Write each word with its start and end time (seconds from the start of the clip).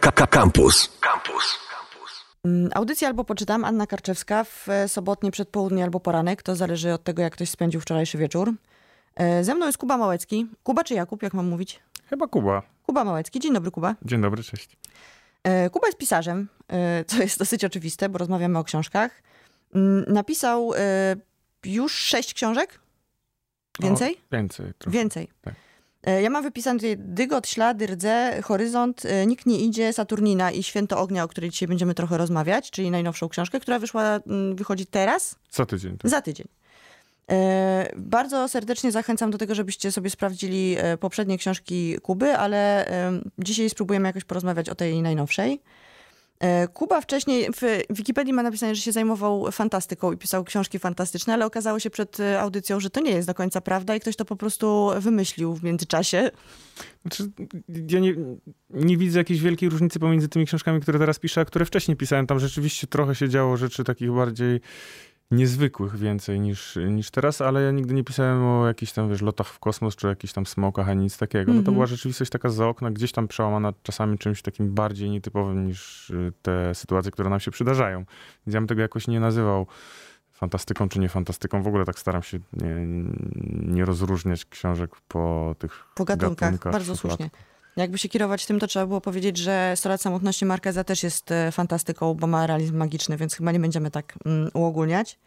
Campus. 0.00 0.88
Campus. 1.00 1.58
Mm, 2.44 2.70
Audycję 2.74 3.08
albo 3.08 3.24
poczytam 3.24 3.64
Anna 3.64 3.86
Karczewska 3.86 4.44
w 4.44 4.68
e, 4.68 4.88
sobotnie 4.88 5.30
przedpołudnie 5.30 5.84
albo 5.84 6.00
poranek. 6.00 6.42
To 6.42 6.56
zależy 6.56 6.92
od 6.92 7.04
tego, 7.04 7.22
jak 7.22 7.32
ktoś 7.32 7.50
spędził 7.50 7.80
wczorajszy 7.80 8.18
wieczór. 8.18 8.52
E, 9.16 9.44
Ze 9.44 9.54
mną 9.54 9.66
jest 9.66 9.78
Kuba 9.78 9.96
Małecki. 9.98 10.46
Kuba 10.62 10.84
czy 10.84 10.94
Jakub, 10.94 11.22
jak 11.22 11.34
mam 11.34 11.46
mówić? 11.46 11.80
Chyba 12.10 12.26
Kuba. 12.26 12.62
Kuba 12.86 13.04
Małecki. 13.04 13.40
Dzień 13.40 13.52
dobry, 13.54 13.70
Kuba. 13.70 13.94
Dzień 14.02 14.20
dobry, 14.20 14.42
cześć. 14.42 14.76
E, 15.44 15.70
Kuba 15.70 15.86
jest 15.86 15.98
pisarzem, 15.98 16.48
co 17.06 17.16
jest 17.22 17.38
dosyć 17.38 17.64
oczywiste, 17.64 18.08
bo 18.08 18.18
rozmawiamy 18.18 18.58
o 18.58 18.64
książkach. 18.64 19.22
Mm, 19.74 20.04
Napisał 20.08 20.70
już 21.64 21.92
sześć 21.94 22.34
książek? 22.34 22.80
Więcej? 23.80 24.14
O, 24.14 24.36
więcej. 24.36 24.72
Trochę. 24.78 24.98
Więcej. 24.98 25.28
Tak. 25.42 25.54
E, 26.06 26.22
Ja 26.22 26.30
mam 26.30 26.42
wypisane 26.42 26.78
tutaj 26.78 26.96
Dygot, 26.98 27.48
Ślady, 27.48 27.86
Rdze, 27.86 28.42
Horyzont, 28.42 29.04
e, 29.06 29.26
Nikt 29.26 29.46
nie 29.46 29.58
idzie, 29.60 29.92
Saturnina 29.92 30.50
i 30.50 30.62
Święto 30.62 30.98
Ognia, 30.98 31.24
o 31.24 31.28
której 31.28 31.50
dzisiaj 31.50 31.68
będziemy 31.68 31.94
trochę 31.94 32.18
rozmawiać, 32.18 32.70
czyli 32.70 32.90
najnowszą 32.90 33.28
książkę, 33.28 33.60
która 33.60 33.78
wyszła, 33.78 34.02
mm, 34.26 34.56
wychodzi 34.56 34.86
teraz, 34.86 35.36
Co 35.50 35.66
tydzień. 35.66 35.98
Tak. 35.98 36.10
za 36.10 36.20
tydzień. 36.20 36.46
E, 37.30 37.92
Bardzo 37.96 38.48
serdecznie 38.48 38.92
zachęcam 38.92 39.30
do 39.30 39.38
tego, 39.38 39.54
żebyście 39.54 39.92
sobie 39.92 40.10
sprawdzili 40.10 40.76
poprzednie 41.00 41.38
książki 41.38 41.96
Kuby, 42.02 42.36
ale 42.36 42.86
dzisiaj 43.38 43.70
spróbujemy 43.70 44.08
jakoś 44.08 44.24
porozmawiać 44.24 44.68
o 44.68 44.74
tej 44.74 45.02
najnowszej. 45.02 45.60
E, 46.40 46.68
Kuba 46.68 47.00
wcześniej 47.00 47.48
w 47.56 47.94
Wikipedii 47.96 48.32
ma 48.32 48.42
napisane, 48.42 48.74
że 48.74 48.80
się 48.80 48.92
zajmował 48.92 49.52
fantastyką 49.52 50.12
i 50.12 50.16
pisał 50.16 50.44
książki 50.44 50.78
fantastyczne, 50.78 51.34
ale 51.34 51.46
okazało 51.46 51.78
się 51.78 51.90
przed 51.90 52.18
audycją, 52.38 52.80
że 52.80 52.90
to 52.90 53.00
nie 53.00 53.10
jest 53.10 53.28
do 53.28 53.34
końca 53.34 53.60
prawda 53.60 53.96
i 53.96 54.00
ktoś 54.00 54.16
to 54.16 54.24
po 54.24 54.36
prostu 54.36 54.90
wymyślił 54.98 55.54
w 55.54 55.62
międzyczasie. 55.62 56.30
Znaczy, 57.02 57.30
ja 57.90 58.00
nie, 58.00 58.14
nie 58.70 58.96
widzę 58.96 59.18
jakiejś 59.18 59.40
wielkiej 59.40 59.68
różnicy 59.68 59.98
pomiędzy 59.98 60.28
tymi 60.28 60.46
książkami, 60.46 60.80
które 60.80 60.98
teraz 60.98 61.18
piszę, 61.18 61.40
a 61.40 61.44
które 61.44 61.64
wcześniej 61.64 61.96
pisałem. 61.96 62.26
Tam 62.26 62.38
rzeczywiście 62.38 62.86
trochę 62.86 63.14
się 63.14 63.28
działo 63.28 63.56
rzeczy 63.56 63.84
takich 63.84 64.12
bardziej 64.12 64.60
niezwykłych 65.30 65.96
więcej 65.96 66.40
niż, 66.40 66.78
niż 66.88 67.10
teraz, 67.10 67.40
ale 67.40 67.62
ja 67.62 67.70
nigdy 67.70 67.94
nie 67.94 68.04
pisałem 68.04 68.44
o 68.46 68.66
jakichś 68.66 68.92
tam, 68.92 69.08
wiesz, 69.10 69.22
lotach 69.22 69.46
w 69.46 69.58
kosmos, 69.58 69.96
czy 69.96 70.06
jakichś 70.06 70.32
tam 70.32 70.46
smokach, 70.46 70.88
ani 70.88 71.02
nic 71.02 71.18
takiego. 71.18 71.52
No 71.52 71.54
to 71.54 71.58
Mhm. 71.58 71.74
była 71.74 71.86
rzeczywistość 71.86 72.30
taka 72.30 72.48
za 72.48 72.68
okna, 72.68 72.90
gdzieś 72.90 73.12
tam 73.12 73.28
przełamana 73.28 73.72
czasami 73.82 74.18
czymś 74.18 74.42
takim 74.42 74.74
bardziej 74.74 75.10
nietypowym 75.10 75.66
niż 75.66 76.10
y, 76.10 76.32
te 76.42 76.74
sytuacje, 76.74 77.10
które 77.10 77.30
nam 77.30 77.40
się 77.40 77.50
przydarzają. 77.50 77.98
Więc 78.46 78.54
ja 78.54 78.60
bym 78.60 78.66
tego 78.66 78.82
jakoś 78.82 79.08
nie 79.08 79.20
nazywał 79.20 79.66
fantastyką 80.32 80.88
czy 80.88 80.98
nie 81.00 81.08
fantastyką. 81.08 81.62
W 81.62 81.66
ogóle 81.68 81.84
tak 81.84 81.98
staram 81.98 82.22
się 82.22 82.38
nie, 82.52 82.74
nie 83.74 83.84
rozróżniać 83.84 84.44
książek 84.44 84.90
po 85.08 85.54
tych 85.58 85.84
Po 85.94 86.04
gatunkach. 86.04 86.36
gatunkach, 86.50 86.72
Bardzo 86.72 86.96
słusznie. 86.96 87.30
Jakby 87.76 87.98
się 87.98 88.08
kierować 88.08 88.46
tym, 88.46 88.58
to 88.60 88.66
trzeba 88.66 88.86
było 88.86 89.00
powiedzieć, 89.00 89.36
że 89.36 89.72
100 89.76 89.88
lat 89.88 90.00
samotności 90.00 90.44
Markeza 90.44 90.84
też 90.84 91.02
jest 91.02 91.30
e, 91.30 91.52
fantastyką, 91.52 92.14
bo 92.14 92.26
ma 92.26 92.46
realizm 92.46 92.76
magiczny, 92.76 93.16
więc 93.16 93.34
chyba 93.34 93.52
nie 93.52 93.60
będziemy 93.60 93.90
tak 93.90 94.14
mm, 94.26 94.50
uogólniać. 94.54 95.18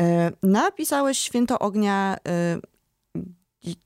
E, 0.00 0.30
Napisałeś 0.42 1.18
Święto 1.18 1.58
Ognia. 1.58 2.16
e, 2.28 2.60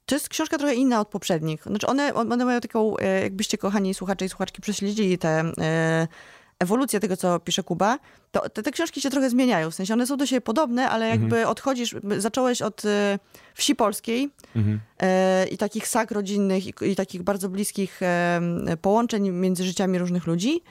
To 0.07 0.15
jest 0.15 0.29
książka 0.29 0.59
trochę 0.59 0.75
inna 0.75 1.01
od 1.01 1.09
poprzednich. 1.09 1.63
Znaczy 1.63 1.87
one, 1.87 2.15
one 2.15 2.45
mają 2.45 2.61
taką, 2.61 2.95
jakbyście 3.23 3.59
kochani 3.59 3.95
słuchacze 3.95 4.25
i 4.25 4.29
słuchaczki 4.29 4.63
prześledzili 4.63 5.19
tę 5.19 5.53
e, 5.59 6.09
ewolucję 6.59 7.01
tego, 7.01 7.17
co 7.17 7.41
pisze 7.41 7.63
Kuba, 7.63 7.99
to 8.31 8.49
te, 8.49 8.63
te 8.63 8.71
książki 8.71 9.01
się 9.01 9.11
trochę 9.11 9.31
zmieniają. 9.31 9.71
W 9.71 9.75
sensie 9.75 9.95
one 9.95 10.07
są 10.07 10.17
do 10.17 10.27
siebie 10.27 10.41
podobne, 10.41 10.89
ale 10.91 11.09
jakby 11.09 11.47
odchodzisz, 11.47 11.95
zacząłeś 12.19 12.63
od 12.63 12.85
e, 12.85 13.19
wsi 13.55 13.75
polskiej, 13.75 14.31
Mhm. 14.57 14.81
e, 15.01 15.47
i 15.49 15.59
takich 15.59 15.89
sak 15.89 16.11
rodzinnych 16.11 16.67
i, 16.67 16.73
i 16.91 16.97
takich 16.97 17.23
bardzo 17.23 17.49
bliskich 17.49 18.03
e, 18.03 18.41
połączeń 18.83 19.31
między 19.31 19.65
życiami 19.65 19.99
różnych 19.99 20.27
ludzi. 20.27 20.63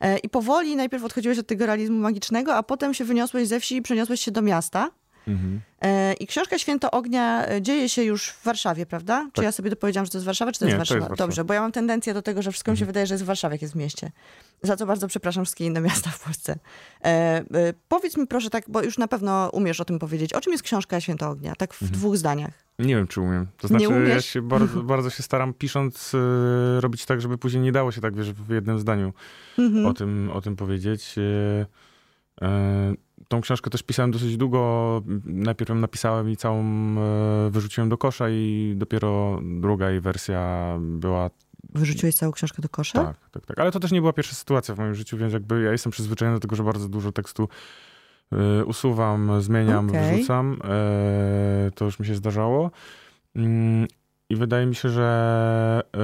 E, 0.00 0.18
I 0.18 0.28
powoli 0.28 0.76
najpierw 0.76 1.04
odchodziłeś 1.04 1.38
od 1.38 1.46
tego 1.46 1.66
realizmu 1.66 1.98
magicznego, 1.98 2.54
a 2.56 2.62
potem 2.62 2.94
się 2.94 3.04
wyniosłeś 3.04 3.48
ze 3.48 3.60
wsi 3.60 3.76
i 3.76 3.82
przeniosłeś 3.82 4.20
się 4.20 4.30
do 4.30 4.42
miasta. 4.42 4.90
Mhm. 5.28 5.60
E, 5.82 6.12
I 6.12 6.26
książka 6.26 6.58
Święto 6.58 6.90
Ognia 6.90 7.46
e, 7.48 7.62
dzieje 7.62 7.88
się 7.88 8.02
już 8.02 8.28
w 8.30 8.44
Warszawie, 8.44 8.86
prawda? 8.86 9.24
Czy 9.26 9.32
Tak. 9.32 9.44
ja 9.44 9.52
sobie 9.52 9.70
dopowiedziałam, 9.70 10.04
że 10.06 10.10
to 10.12 10.18
jest 10.18 10.26
Warszawa, 10.26 10.52
czy 10.52 10.58
to 10.58 10.64
Nie, 10.64 10.68
jest 10.68 10.76
to 10.76 10.80
Warszawa? 10.80 10.98
jest 10.98 11.08
Warszawa. 11.08 11.26
Dobrze, 11.26 11.44
bo 11.44 11.54
ja 11.54 11.60
mam 11.60 11.72
tendencję 11.72 12.14
do 12.14 12.22
tego, 12.22 12.42
że 12.42 12.50
wszystko 12.50 12.70
mi 12.72 12.78
się 12.78 12.86
wydaje, 12.86 13.06
że 13.06 13.14
jest 13.14 13.24
w 13.24 13.26
Warszawie, 13.26 13.54
jak 13.54 13.62
jest 13.62 13.74
w 13.74 13.76
mieście. 13.76 14.12
Za 14.62 14.76
co 14.76 14.86
bardzo 14.86 15.08
przepraszam 15.08 15.44
wszystkie 15.44 15.66
inne 15.66 15.80
miasta 15.80 16.10
w 16.10 16.24
Polsce. 16.24 16.58
E, 17.04 17.06
e, 17.06 17.44
powiedz 17.88 18.16
mi 18.16 18.26
proszę 18.26 18.50
tak, 18.50 18.64
bo 18.68 18.82
już 18.82 18.98
na 18.98 19.08
pewno 19.08 19.50
umiesz 19.52 19.80
o 19.80 19.84
tym 19.84 19.98
powiedzieć. 19.98 20.32
O 20.32 20.40
czym 20.40 20.52
jest 20.52 20.62
książka 20.64 21.00
Święto 21.00 21.28
Ognia? 21.28 21.54
Tak 21.56 21.74
w 21.74 21.90
dwóch 21.90 22.16
zdaniach. 22.16 22.52
Nie 22.78 22.96
wiem, 22.96 23.06
czy 23.06 23.20
umiem. 23.20 23.46
To 23.56 23.64
Nie 23.64 23.68
znaczy, 23.68 23.84
ja 23.84 23.90
umiesz? 23.90 24.26
się 24.26 24.42
bardzo, 24.42 24.82
bardzo 24.94 25.10
się 25.10 25.22
staram 25.22 25.54
pisząc 25.54 26.12
e, 26.14 26.80
robić 26.80 27.06
tak, 27.06 27.20
żeby 27.20 27.38
później 27.38 27.62
nie 27.62 27.72
dało 27.72 27.92
się 27.92 28.00
tak, 28.00 28.16
wiesz, 28.16 28.32
w 28.32 28.50
jednym 28.50 28.78
zdaniu 28.78 29.12
Mhm. 29.58 29.86
o, 29.86 29.94
tym, 29.94 30.30
o 30.32 30.40
tym 30.40 30.56
powiedzieć. 30.56 31.14
E, 32.42 32.46
e, 32.46 32.94
tą 33.28 33.40
książkę 33.40 33.70
też 33.70 33.82
pisałem 33.82 34.10
dosyć 34.10 34.36
długo. 34.36 35.02
Najpierw 35.24 35.68
ją 35.68 35.74
napisałem 35.74 36.30
i 36.30 36.36
całą 36.36 36.64
e, 36.64 37.50
wyrzuciłem 37.50 37.88
do 37.88 37.98
kosza 37.98 38.30
i 38.30 38.74
dopiero 38.76 39.40
druga 39.42 39.90
jej 39.90 40.00
wersja 40.00 40.76
była 40.80 41.30
Wyrzuciłeś 41.74 42.14
całą 42.14 42.32
książkę 42.32 42.62
do 42.62 42.68
kosza? 42.68 43.04
tak, 43.04 43.30
tak, 43.30 43.46
tak. 43.46 43.58
Ale 43.58 43.72
to 43.72 43.80
też 43.80 43.92
nie 43.92 44.00
była 44.00 44.12
pierwsza 44.12 44.34
sytuacja 44.34 44.74
w 44.74 44.78
moim 44.78 44.94
życiu, 44.94 45.16
więc 45.16 45.32
jakby 45.32 45.62
ja 45.62 45.72
jestem 45.72 45.92
przyzwyczajony 45.92 46.36
do 46.36 46.40
tego, 46.40 46.56
że 46.56 46.64
bardzo 46.64 46.88
dużo 46.88 47.12
tekstu 47.12 47.48
y, 48.60 48.64
usuwam, 48.64 49.42
zmieniam, 49.42 49.88
Okej. 49.88 50.10
wyrzucam. 50.10 50.58
E, 50.64 51.70
to 51.74 51.84
już 51.84 51.98
mi 51.98 52.06
się 52.06 52.14
zdarzało. 52.14 52.70
Mm, 53.36 53.86
I 54.30 54.36
wydaje 54.36 54.66
mi 54.66 54.74
się, 54.74 54.88
że 54.88 55.82
e, 55.96 56.00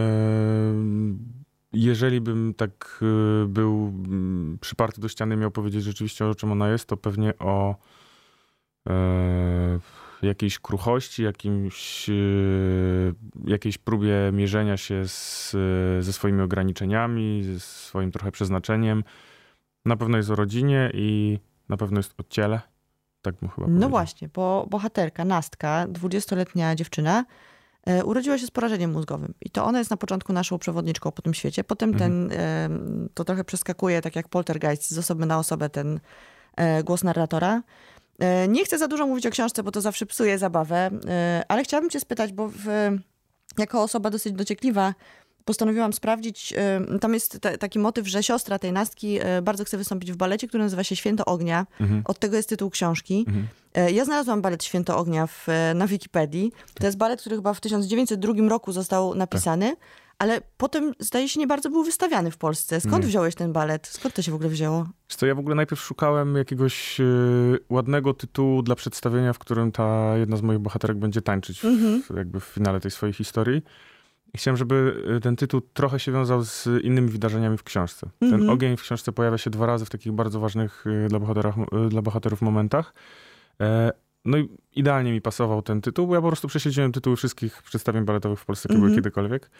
jeżeli 1.85 2.21
bym 2.21 2.55
tak 2.55 3.01
y, 3.45 3.47
był 3.49 3.93
mm, 4.07 4.59
przyparty 4.61 5.01
do 5.01 5.09
ściany, 5.09 5.37
miał 5.37 5.51
powiedzieć 5.51 5.85
rzeczywiście 5.85 6.27
o 6.27 6.35
czym 6.35 6.53
ona 6.53 6.69
jest, 6.69 6.87
to 6.87 6.97
pewnie 6.97 7.39
o 7.39 7.77
e, 8.89 9.79
jakiejś 10.23 10.59
kruchości, 10.59 11.23
jakimś, 11.23 12.09
y, 12.09 13.15
jakiejś 13.45 13.79
próbie 13.79 14.15
mierzenia 14.33 14.77
się 14.77 15.09
z, 15.09 15.55
y, 16.01 16.03
ze 16.03 16.13
swoimi 16.13 16.43
ograniczeniami, 16.43 17.43
ze 17.45 17.61
swoim 17.61 18.13
trochę 18.13 18.33
przeznaczeniem. 18.33 19.05
Na 19.85 19.97
pewno 19.97 20.17
jest 20.17 20.31
o 20.31 20.37
rodzinie 20.37 20.91
i 20.95 21.39
na 21.69 21.77
pewno 21.77 21.99
jest 21.99 22.15
o 22.21 22.23
ciele. 22.29 22.61
Tak 23.23 23.35
bym 23.41 23.51
chyba 23.51 23.67
No 23.67 23.69
powiedział. 23.73 23.91
właśnie, 23.91 24.29
bo 24.35 24.67
bohaterka, 24.71 25.25
Nastka, 25.25 25.87
20-letnia 25.89 26.75
dziewczyna, 26.75 27.25
urodziła 28.05 28.39
się 28.39 28.47
z 28.47 28.51
porażeniem 28.51 28.93
mózgowym. 28.93 29.35
I 29.41 29.51
to 29.51 29.65
ona 29.65 29.79
jest 29.79 29.91
na 29.91 29.97
początku 29.97 30.33
naszą 30.33 30.59
przewodniczką 30.59 31.13
po 31.13 31.23
tym 31.23 31.35
świecie. 31.35 31.65
Potem 31.65 31.95
ten, 31.95 32.33
e, 32.33 32.69
to 33.15 33.25
trochę 33.25 33.45
przeskakuje, 33.45 34.03
tak 34.03 34.17
jak 34.17 34.29
poltergeist, 34.29 34.91
z 34.91 34.99
osoby 34.99 35.27
na 35.27 35.39
osobę 35.39 35.69
ten 35.71 36.01
e, 36.57 36.83
głos 36.85 37.05
narratora. 37.05 37.63
E, 38.19 38.49
nie 38.49 38.65
chcę 38.65 38.79
za 38.79 38.89
dużo 38.89 39.07
mówić 39.07 39.27
o 39.27 39.31
książce, 39.31 39.63
bo 39.63 39.71
to 39.71 39.81
zawsze 39.81 40.07
psuje 40.07 40.39
zabawę, 40.39 40.91
e, 41.09 41.43
ale 41.49 41.65
chciałabym 41.65 41.91
cię 41.91 42.01
spytać, 42.01 42.33
bo 42.33 42.49
w, 42.49 42.67
jako 43.59 43.83
osoba 43.83 44.11
dosyć 44.11 44.33
dociekliwa 44.33 44.95
postanowiłam 45.45 45.93
sprawdzić, 45.93 46.55
e, 46.57 46.99
tam 47.01 47.15
jest 47.15 47.41
ta- 47.41 47.57
taki 47.59 47.79
motyw, 47.79 48.09
że 48.09 48.23
siostra 48.23 48.59
tej 48.59 48.73
Nastki 48.73 49.19
e, 49.23 49.43
bardzo 49.43 49.65
chce 49.65 49.77
wystąpić 49.79 50.13
w 50.13 50.17
balecie, 50.17 50.49
który 50.49 50.65
nazywa 50.65 50.85
się 50.85 50.97
Święto 50.97 51.25
Ognia. 51.25 51.67
Mhm. 51.81 52.03
Od 52.05 52.19
tego 52.19 52.37
jest 52.37 52.49
tytuł 52.49 52.71
książki. 52.71 53.25
Mhm. 53.29 53.47
E, 53.77 53.91
Ja 53.91 54.05
znalazłam 54.05 54.43
balet 54.43 54.65
Święto 54.65 54.97
Ognia 54.99 55.27
w, 55.27 55.49
e, 55.49 55.75
na 55.75 55.87
Wikipedii. 55.87 56.53
To 56.75 56.87
jest 56.87 56.99
balet, 56.99 57.21
który 57.21 57.37
chyba 57.37 57.55
w 57.55 57.61
1902 57.61 58.49
roku 58.49 58.73
został 58.73 59.15
napisany, 59.15 59.77
ale 60.19 60.41
potem 60.57 60.93
zdaje 60.99 61.29
się 61.29 61.41
nie 61.41 61.47
bardzo 61.47 61.71
był 61.71 61.85
wystawiany 61.85 62.31
w 62.31 62.39
Polsce. 62.39 62.81
Skąd 62.81 63.03
Nie. 63.05 63.09
wziąłeś 63.09 63.35
ten 63.35 63.53
balet? 63.53 63.87
Skąd 63.87 64.15
to 64.15 64.23
się 64.23 64.33
w 64.33 64.35
ogóle 64.35 64.49
wzięło? 64.51 64.87
Co, 65.09 65.27
ja 65.27 65.35
w 65.35 65.39
ogóle 65.39 65.55
najpierw 65.55 65.81
szukałem 65.83 66.37
jakiegoś 66.37 67.01
y, 67.01 67.59
ładnego 67.71 68.15
tytułu 68.15 68.63
dla 68.63 68.75
przedstawienia, 68.75 69.33
w 69.33 69.39
którym 69.39 69.73
ta 69.73 70.17
jedna 70.17 70.37
z 70.37 70.43
moich 70.43 70.59
bohaterek 70.59 70.97
będzie 70.99 71.23
tańczyć 71.23 71.61
w, 71.61 71.65
Mhm. 71.65 72.03
jakby 72.17 72.41
w 72.41 72.45
finale 72.45 72.81
tej 72.81 72.91
swojej 72.91 73.13
historii. 73.13 73.63
I 74.35 74.39
chciałem, 74.39 74.57
żeby 74.57 75.03
ten 75.23 75.37
tytuł 75.37 75.61
trochę 75.61 76.01
się 76.01 76.13
wiązał 76.13 76.45
z 76.45 76.69
innymi 76.83 77.09
wydarzeniami 77.09 77.59
w 77.59 77.63
książce. 77.63 78.07
Mhm. 78.21 78.41
Ten 78.41 78.51
ogień 78.51 78.77
w 78.77 78.83
książce 78.83 79.13
pojawia 79.13 79.39
się 79.39 79.51
dwa 79.51 79.67
razy 79.67 79.85
w 79.85 79.91
takich 79.91 80.13
bardzo 80.13 80.41
ważnych 80.41 80.85
dla, 81.09 81.19
dla 81.89 82.03
bohaterów 82.03 82.43
momentach. 82.43 82.95
E, 83.61 83.93
No 84.29 84.39
i 84.39 84.49
idealnie 84.73 85.13
mi 85.13 85.21
pasował 85.21 85.63
ten 85.63 85.81
tytuł, 85.81 86.07
bo 86.07 86.15
ja 86.15 86.21
po 86.21 86.27
prostu 86.27 86.49
przesiedziałem 86.49 86.93
tytuły 86.93 87.17
wszystkich 87.17 87.63
przedstawień 87.63 88.05
baletowych 88.05 88.41
w 88.41 88.45
Polsce, 88.45 88.69
jakie 88.69 88.79
były 88.79 88.89
Mhm. 88.89 88.97
kiedykolwiek. 89.03 89.51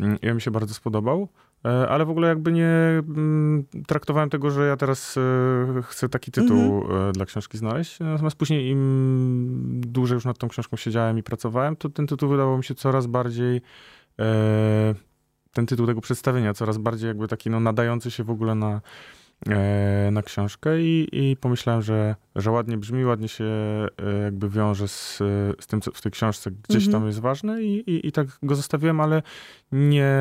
Mm, 0.00 0.18
I 0.22 0.28
on 0.28 0.34
mi 0.34 0.40
się 0.40 0.50
bardzo 0.50 0.74
spodobał. 0.74 1.28
E, 1.64 1.88
Ale 1.88 2.04
w 2.04 2.10
ogóle 2.10 2.28
jakby 2.28 2.52
nie 2.52 2.68
mm, 2.68 3.64
traktowałem 3.86 4.30
tego, 4.30 4.50
że 4.50 4.66
ja 4.66 4.76
teraz 4.76 5.16
e, 5.16 5.82
chcę 5.82 6.08
taki 6.08 6.30
tytuł 6.30 6.84
e, 7.08 7.12
dla 7.12 7.26
książki 7.26 7.58
znaleźć. 7.58 8.00
Natomiast 8.00 8.36
później 8.36 8.68
im 8.70 9.80
dłużej 9.86 10.14
już 10.14 10.24
nad 10.24 10.38
tą 10.38 10.48
książką 10.48 10.76
siedziałem 10.76 11.18
i 11.18 11.22
pracowałem, 11.22 11.76
to 11.76 11.88
ten 11.88 12.06
tytuł 12.06 12.28
wydawał 12.28 12.56
mi 12.58 12.64
się 12.64 12.74
coraz 12.74 13.06
bardziej 13.06 13.60
ten 15.52 15.66
tytuł 15.66 15.86
tego 15.86 16.00
przedstawienia, 16.00 16.54
coraz 16.54 16.78
bardziej 16.78 17.08
jakby 17.08 17.28
taki 17.28 17.50
no, 17.50 17.60
nadający 17.60 18.10
się 18.10 18.24
w 18.24 18.30
ogóle 18.30 18.54
na, 18.54 18.80
na 20.12 20.22
książkę 20.22 20.82
i, 20.82 21.08
i 21.12 21.36
pomyślałem, 21.36 21.82
że, 21.82 22.16
że 22.36 22.50
ładnie 22.50 22.76
brzmi, 22.78 23.04
ładnie 23.04 23.28
się 23.28 23.44
e, 23.44 23.88
jakby 24.24 24.48
wiąże 24.48 24.88
z, 24.88 25.16
z 25.60 25.66
tym, 25.66 25.80
co 25.80 25.90
w 25.92 26.00
tej 26.00 26.12
książce 26.12 26.50
gdzieś 26.50 26.84
Mhm. 26.86 26.92
tam 26.92 27.06
jest 27.06 27.20
ważne 27.20 27.62
i, 27.62 27.90
i, 27.90 28.06
i 28.06 28.12
tak 28.12 28.26
go 28.42 28.54
zostawiłem, 28.54 29.00
ale 29.00 29.22
nie, 29.72 30.14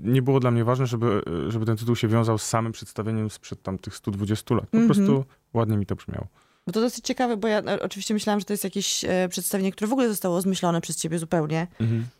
nie 0.00 0.22
było 0.22 0.40
dla 0.40 0.50
mnie 0.50 0.64
ważne, 0.64 0.86
żeby, 0.86 1.22
żeby 1.48 1.66
ten 1.66 1.76
tytuł 1.76 1.96
się 1.96 2.08
wiązał 2.08 2.38
z 2.38 2.42
samym 2.42 2.72
przedstawieniem 2.72 3.30
sprzed 3.30 3.62
tam 3.62 3.78
tych 3.78 3.96
120 3.96 4.54
lat. 4.54 4.66
Po 4.70 4.78
Mhm. 4.78 4.86
prostu 4.94 5.24
ładnie 5.54 5.76
mi 5.76 5.86
to 5.86 5.96
brzmiało. 5.96 6.26
Bo 6.66 6.72
to 6.72 6.80
dosyć 6.80 7.04
ciekawe, 7.04 7.36
bo 7.36 7.48
ja 7.48 7.58
e, 7.58 7.82
oczywiście 7.82 8.14
myślałam, 8.14 8.40
że 8.40 8.46
to 8.46 8.52
jest 8.52 8.64
jakieś 8.64 9.04
e, 9.04 9.28
przedstawienie, 9.28 9.72
które 9.72 9.88
w 9.88 9.92
ogóle 9.92 10.08
zostało 10.08 10.40
zmyślone 10.40 10.80
przez 10.80 10.96
ciebie 10.96 11.18
zupełnie. 11.18 11.66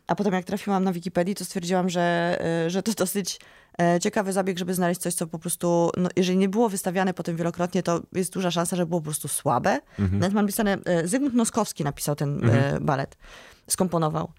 A 0.07 0.15
potem 0.15 0.33
jak 0.33 0.45
trafiłam 0.45 0.83
na 0.83 0.93
Wikipedii, 0.93 1.35
to 1.35 1.45
stwierdziłam, 1.45 1.89
że, 1.89 2.37
e, 2.65 2.69
że 2.69 2.83
to 2.83 2.93
dosyć 2.93 3.35
e, 3.35 3.39
ciekawy 4.01 4.33
zabieg, 4.33 4.57
żeby 4.59 4.73
znaleźć 4.73 5.01
coś, 5.01 5.13
co 5.13 5.27
po 5.27 5.39
prostu, 5.39 5.91
no, 5.97 6.09
jeżeli 6.15 6.37
nie 6.37 6.49
było 6.49 6.69
wystawiane 6.69 7.13
potem 7.13 7.35
wielokrotnie, 7.35 7.83
to 7.83 8.01
jest 8.13 8.33
duża 8.33 8.51
szansa, 8.51 8.75
że 8.75 8.85
było 8.85 9.01
po 9.01 9.05
prostu 9.05 9.27
słabe. 9.27 9.79
Mhm. 9.99 10.19
Nawet 10.19 10.33
mam 10.33 10.45
napisane, 10.45 10.77
e, 10.85 11.07
Zygmunt 11.07 11.33
Noskowski 11.35 11.83
napisał 11.83 12.15
ten 12.15 12.43
Mhm. 12.43 12.75
e, 12.75 12.79
balet, 12.79 13.17
skomponował. 13.67 14.31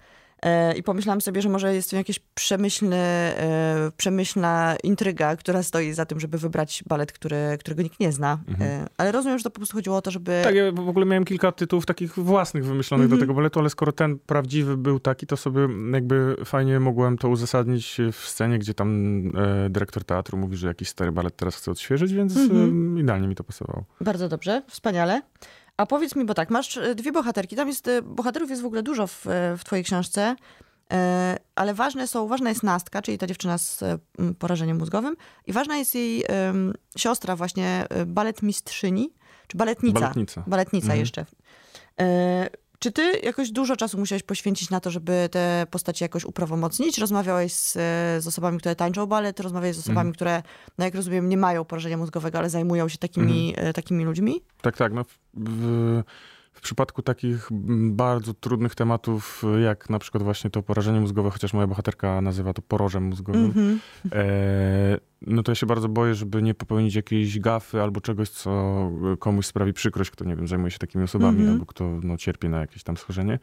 E, 0.42 0.76
I 0.78 0.82
pomyślałam 0.82 1.20
sobie, 1.20 1.42
że 1.42 1.48
może 1.48 1.74
jest 1.74 1.90
to 1.90 1.96
jakaś 1.96 2.18
przemyślny, 2.34 2.96
e, 2.96 3.90
przemyślna 3.96 4.76
intryga, 4.84 5.36
która 5.36 5.62
stoi 5.62 5.92
za 5.92 6.06
tym, 6.06 6.20
żeby 6.20 6.38
wybrać 6.38 6.82
balet, 6.86 7.12
który, 7.12 7.36
którego 7.60 7.82
nikt 7.82 8.00
nie 8.00 8.12
zna. 8.12 8.38
Mhm. 8.48 8.70
E, 8.70 8.86
Ale 8.98 9.12
rozumiem, 9.12 9.38
że 9.38 9.44
to 9.44 9.50
po 9.50 9.56
prostu 9.56 9.76
chodziło 9.76 9.96
o 9.96 10.02
to, 10.02 10.10
żeby... 10.10 10.40
Tak, 10.44 10.54
ja 10.54 10.72
w 10.72 10.88
ogóle 10.88 11.06
miałem 11.06 11.24
kilka 11.24 11.52
tytułów 11.52 11.86
takich 11.86 12.14
własnych 12.18 12.64
wymyślonych 12.64 13.04
Mhm. 13.04 13.18
do 13.20 13.22
tego 13.22 13.34
baletu, 13.34 13.60
ale 13.60 13.70
skoro 13.70 13.92
ten 13.92 14.18
prawdziwy 14.18 14.76
był 14.76 15.00
taki, 15.00 15.26
to 15.26 15.36
sobie 15.36 15.60
jakby 15.92 16.36
fajnie 16.44 16.80
mogłem 16.80 17.18
to 17.18 17.28
uzasadnić 17.28 17.96
w 18.12 18.28
scenie, 18.28 18.58
gdzie 18.58 18.74
tam 18.74 19.22
dyrektor 19.70 20.04
teatru 20.04 20.38
mówi, 20.38 20.56
że 20.56 20.68
jakiś 20.68 20.88
stary 20.88 21.12
balet 21.12 21.36
teraz 21.36 21.56
chce 21.56 21.70
odświeżyć, 21.70 22.12
więc 22.12 22.36
Mhm. 22.36 22.98
idealnie 22.98 23.28
mi 23.28 23.34
to 23.34 23.44
pasowało. 23.44 23.84
Bardzo 24.00 24.28
dobrze, 24.28 24.62
wspaniale. 24.68 25.22
A 25.80 25.86
powiedz 25.86 26.16
mi, 26.16 26.24
bo 26.24 26.34
tak, 26.34 26.50
masz 26.50 26.76
e, 26.76 26.94
dwie 26.94 27.12
bohaterki, 27.12 27.56
tam 27.56 27.68
jest, 27.68 27.88
e, 27.88 28.02
bohaterów 28.02 28.50
jest 28.50 28.62
w 28.62 28.64
ogóle 28.64 28.82
dużo 28.82 29.06
w, 29.06 29.26
e, 29.26 29.56
w 29.56 29.64
twojej 29.64 29.84
książce, 29.84 30.36
ale 31.54 31.74
ważne 31.74 32.08
są, 32.08 32.28
ważna 32.28 32.48
jest 32.48 32.62
Nastka, 32.62 33.02
czyli 33.02 33.18
ta 33.18 33.26
dziewczyna 33.26 33.58
z 33.58 33.84
porażeniem 34.38 34.78
mózgowym 34.78 35.16
i 35.46 35.52
ważna 35.52 35.76
jest 35.76 35.94
jej 35.94 36.24
em, 36.28 36.74
siostra 36.96 37.36
właśnie, 37.36 37.86
baletmistrzyni, 38.06 39.14
czy 39.46 39.58
baletnica. 39.58 40.00
Baletnica. 40.00 40.44
Baletnica 40.46 40.84
Mhm. 40.84 41.00
jeszcze. 41.00 41.26
Czy 42.82 42.92
ty 42.92 43.12
jakoś 43.22 43.50
dużo 43.50 43.76
czasu 43.76 43.98
musiałeś 43.98 44.22
poświęcić 44.22 44.70
na 44.70 44.80
to, 44.80 44.90
żeby 44.90 45.28
te 45.32 45.66
postacie 45.70 46.04
jakoś 46.04 46.24
uprawomocnić? 46.24 46.98
Rozmawiałeś 46.98 47.52
z, 47.52 47.72
z 48.24 48.26
osobami, 48.26 48.58
które 48.58 48.76
tańczą 48.76 49.06
balet, 49.06 49.40
rozmawiałeś 49.40 49.76
z 49.76 49.78
osobami, 49.78 50.08
Mhm. 50.08 50.14
które, 50.14 50.42
no 50.78 50.84
jak 50.84 50.94
rozumiem, 50.94 51.28
nie 51.28 51.36
mają 51.36 51.64
porażenia 51.64 51.96
mózgowego, 51.96 52.38
ale 52.38 52.50
zajmują 52.50 52.88
się 52.88 52.98
takimi, 52.98 53.54
e, 53.56 53.72
takimi 53.72 54.04
ludźmi? 54.04 54.40
Tak, 54.62 54.76
tak. 54.76 54.92
No 54.92 55.04
w, 55.04 55.18
w, 55.34 56.02
w 56.60 56.62
przypadku 56.62 57.02
takich 57.02 57.52
m, 57.52 57.96
bardzo 57.96 58.34
trudnych 58.34 58.74
tematów, 58.74 59.42
jak 59.62 59.90
na 59.90 59.98
przykład 59.98 60.22
właśnie 60.22 60.50
to 60.50 60.62
porażenie 60.62 61.00
mózgowe, 61.00 61.30
chociaż 61.30 61.52
moja 61.52 61.66
bohaterka 61.66 62.20
nazywa 62.20 62.52
to 62.52 62.62
porożem 62.62 63.04
mózgowym, 63.04 63.44
Mhm. 63.44 63.80
E, 64.12 64.98
no 65.26 65.42
to 65.42 65.50
ja 65.50 65.54
się 65.56 65.66
bardzo 65.66 65.88
boję, 65.88 66.14
żeby 66.14 66.42
nie 66.42 66.54
popełnić 66.54 66.94
jakiejś 66.94 67.38
gafy 67.40 67.82
albo 67.82 68.00
czegoś, 68.00 68.28
co 68.28 68.50
komuś 69.18 69.46
sprawi 69.46 69.72
przykrość, 69.72 70.10
kto, 70.10 70.24
nie 70.24 70.36
wiem, 70.36 70.48
zajmuje 70.48 70.70
się 70.70 70.78
takimi 70.78 71.04
osobami 71.04 71.38
Mhm. 71.38 71.52
albo 71.52 71.66
kto 71.66 72.00
no, 72.02 72.16
cierpi 72.16 72.48
na 72.48 72.60
jakieś 72.60 72.82
tam 72.82 72.96
schorzenie. 72.96 73.38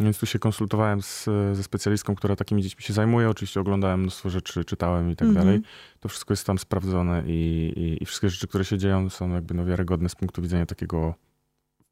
Więc 0.00 0.18
tu 0.18 0.26
się 0.26 0.38
konsultowałem 0.38 1.02
z, 1.02 1.24
ze 1.52 1.62
specjalistką, 1.62 2.14
która 2.14 2.36
takimi 2.36 2.62
dziećmi 2.62 2.82
się 2.82 2.92
zajmuje. 2.92 3.28
Oczywiście 3.30 3.60
oglądałem 3.60 4.00
mnóstwo 4.00 4.30
rzeczy, 4.30 4.64
czytałem 4.64 5.10
i 5.10 5.16
tak 5.16 5.28
Mhm. 5.28 5.46
dalej. 5.46 5.60
To 6.00 6.08
wszystko 6.08 6.32
jest 6.32 6.46
tam 6.46 6.58
sprawdzone 6.58 7.22
i, 7.26 7.72
i, 7.76 8.02
i 8.02 8.06
wszystkie 8.06 8.28
rzeczy, 8.30 8.46
które 8.48 8.64
się 8.64 8.78
dzieją 8.78 9.10
są 9.10 9.30
jakby 9.34 9.54
no, 9.54 9.64
wiarygodne 9.64 10.08
z 10.08 10.14
punktu 10.14 10.42
widzenia 10.42 10.66
takiego 10.66 11.14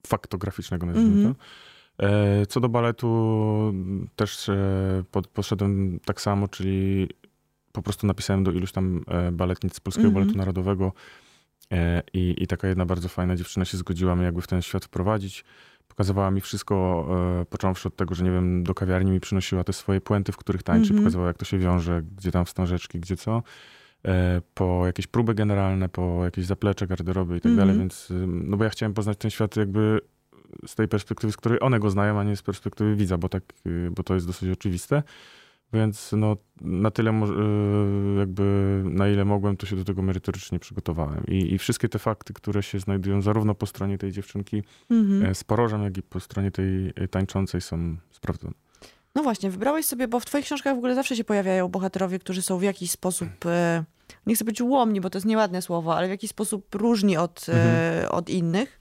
faktograficznego, 0.07 0.87
nazwijmy 0.87 1.17
Mhm. 1.17 1.35
to. 1.35 1.41
E, 2.07 2.47
Co 2.47 2.61
do 2.61 2.69
baletu, 2.69 3.75
też 4.17 4.49
e, 4.49 4.57
pod, 5.11 5.27
poszedłem 5.27 6.01
tak 6.05 6.21
samo, 6.21 6.49
czyli 6.49 7.09
po 7.73 7.83
prostu 7.83 8.07
napisałem 8.07 8.45
do 8.45 8.53
iluś 8.53 8.73
tam 8.73 9.05
e, 9.09 9.33
baletnic 9.33 9.75
z 9.75 9.81
Polskiego 9.81 10.09
Mhm. 10.09 10.25
Baletu 10.25 10.39
Narodowego 10.39 10.93
i, 12.13 12.35
i 12.39 12.47
taka 12.47 12.69
jedna 12.69 12.87
bardzo 12.87 13.09
fajna 13.09 13.37
dziewczyna 13.37 13.65
się 13.65 13.77
zgodziła 13.77 14.17
mnie 14.17 14.25
jakby 14.25 14.43
w 14.43 14.47
ten 14.47 14.63
świat 14.63 14.85
wprowadzić. 14.85 15.45
Pokazywała 15.89 16.31
mi 16.31 16.41
wszystko, 16.41 17.07
począwszy 17.51 17.89
od 17.89 17.97
tego, 17.97 18.15
że 18.15 18.25
nie 18.25 18.31
wiem, 18.31 18.65
do 18.65 18.75
kawiarni 18.75 19.11
mi 19.11 19.21
przynosiła 19.21 19.65
te 19.65 19.73
swoje 19.73 20.01
puenty, 20.01 20.33
w 20.33 20.37
których 20.37 20.63
tańczy, 20.63 20.87
Mhm. 20.89 20.99
pokazywała 20.99 21.29
jak 21.29 21.39
to 21.39 21.45
się 21.45 21.59
wiąże, 21.59 22.03
gdzie 22.17 22.31
tam 22.33 22.45
wstążeczki, 22.45 23.01
gdzie 23.01 23.17
co. 23.17 23.43
E, 24.05 24.41
Po 24.55 24.87
jakieś 24.87 25.07
próby 25.07 25.35
generalne, 25.35 25.89
po 25.89 26.25
jakieś 26.25 26.47
zaplecze, 26.47 26.87
garderoby 26.87 27.37
i 27.37 27.41
tak 27.41 27.51
Mhm. 27.53 27.69
dalej, 27.69 27.81
więc 27.81 28.11
y, 28.11 28.27
no 28.27 28.57
bo 28.57 28.65
ja 28.65 28.71
chciałem 28.71 28.95
poznać 28.95 29.19
ten 29.19 29.31
świat 29.31 29.57
jakby 29.57 30.01
z 30.67 30.75
tej 30.75 30.89
perspektywy, 30.89 31.33
z 31.33 31.37
której 31.37 31.59
one 31.63 31.81
go 31.81 31.91
znają, 31.91 32.21
a 32.21 32.25
nie 32.25 32.37
z 32.37 32.43
perspektywy 32.43 32.97
widza, 32.97 33.19
bo 33.19 33.29
tak, 33.29 33.43
y, 33.67 33.91
bo 33.97 34.03
to 34.03 34.15
jest 34.15 34.27
dosyć 34.27 34.49
oczywiste. 34.51 35.03
Więc 35.73 36.13
no, 36.17 36.37
na 36.61 36.91
tyle 36.91 37.11
y, 37.11 38.19
jakby, 38.19 38.43
na 38.85 39.09
ile 39.09 39.25
mogłem, 39.25 39.57
to 39.57 39.67
się 39.67 39.77
do 39.77 39.85
tego 39.85 40.03
merytorycznie 40.03 40.59
przygotowałem. 40.59 41.25
I, 41.27 41.55
I 41.55 41.59
wszystkie 41.59 41.89
te 41.89 41.99
fakty, 41.99 42.33
które 42.33 42.63
się 42.63 42.81
znajdują 42.81 43.23
zarówno 43.23 43.55
po 43.55 43.67
stronie 43.67 43.99
tej 43.99 44.13
dziewczynki 44.13 44.63
Mhm. 44.91 45.25
e, 45.31 45.35
z 45.35 45.45
porożem, 45.45 45.83
jak 45.83 45.97
i 45.99 46.03
po 46.03 46.21
stronie 46.21 46.51
tej 46.51 46.93
e, 46.97 47.09
tańczącej 47.09 47.61
są 47.61 47.97
sprawdzone. 48.11 48.55
No 49.19 49.23
właśnie, 49.25 49.51
wybrałeś 49.51 49.87
sobie, 49.87 50.09
bo 50.09 50.21
w 50.21 50.25
twoich 50.25 50.45
książkach 50.45 50.75
w 50.75 50.79
ogóle 50.79 50.95
zawsze 50.95 51.17
się 51.17 51.25
pojawiają 51.25 51.69
bohaterowie, 51.69 52.19
którzy 52.19 52.43
są 52.43 52.59
w 52.59 52.63
jakiś 52.63 52.91
sposób, 52.91 53.29
e, 53.47 53.85
nie 54.27 54.35
chcę 54.35 54.45
być 54.45 54.61
ułomni, 54.61 55.01
bo 55.01 55.11
to 55.11 55.19
jest 55.19 55.27
nieładne 55.27 55.63
słowo, 55.63 55.97
ale 55.97 56.07
w 56.07 56.11
jakiś 56.11 56.31
sposób 56.31 56.75
różni 56.75 57.17
od, 57.17 57.47
e, 57.49 57.53
Mhm. 57.53 58.13
od 58.13 58.31
innych. 58.31 58.81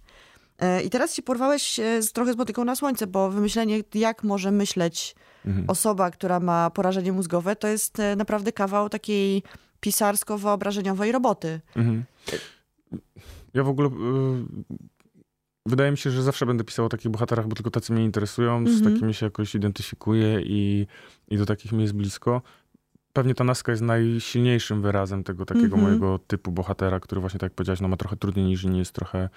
E, 0.60 0.82
I 0.84 0.90
teraz 0.90 1.14
się 1.16 1.22
porwałeś 1.22 1.80
z, 2.00 2.12
trochę 2.12 2.34
z 2.34 2.38
motyką 2.38 2.66
na 2.66 2.76
słońce, 2.76 3.08
bo 3.08 3.30
wymyślenie, 3.32 3.82
jak 3.94 4.24
może 4.24 4.52
myśleć 4.52 5.16
Mhm. 5.46 5.70
osoba, 5.70 6.12
która 6.12 6.40
ma 6.40 6.70
porażenie 6.70 7.12
mózgowe, 7.12 7.56
to 7.56 7.68
jest 7.68 7.98
naprawdę 8.18 8.52
kawał 8.52 8.90
takiej 8.90 9.44
pisarsko-wyobrażeniowej 9.82 11.12
roboty. 11.12 11.62
Mhm. 11.76 12.04
Ja 13.54 13.64
w 13.64 13.70
ogóle. 13.70 13.90
Wydaje 15.68 15.92
mi 15.92 15.98
się, 15.98 16.12
że 16.12 16.24
zawsze 16.24 16.46
będę 16.46 16.64
pisał 16.64 16.86
o 16.86 16.90
takich 16.90 17.12
bohaterach, 17.12 17.48
bo 17.48 17.56
tylko 17.56 17.72
tacy 17.72 17.94
mnie 17.94 18.04
interesują, 18.04 18.68
z 18.68 18.70
Mhm. 18.78 18.94
takimi 18.94 19.14
się 19.14 19.26
jakoś 19.26 19.56
identyfikuję 19.56 20.42
i, 20.42 20.88
i 21.28 21.38
do 21.38 21.46
takich 21.46 21.72
mi 21.72 21.82
jest 21.82 21.94
blisko. 21.94 22.42
Pewnie 23.14 23.36
ta 23.36 23.44
naska 23.44 23.72
jest 23.72 23.82
najsilniejszym 23.82 24.82
wyrazem 24.82 25.24
tego 25.24 25.46
takiego 25.46 25.76
Mhm. 25.76 25.84
mojego 25.84 26.20
typu 26.20 26.52
bohatera, 26.52 27.00
który 27.00 27.22
właśnie, 27.22 27.40
tak 27.40 27.46
jak 27.52 27.56
powiedziałeś, 27.56 27.82
no 27.82 27.88
ma 27.88 27.98
trochę 27.98 28.18
trudniej 28.18 28.46
niż 28.46 28.64
inni, 28.64 28.80
jest 28.80 28.92
trochę, 28.94 29.30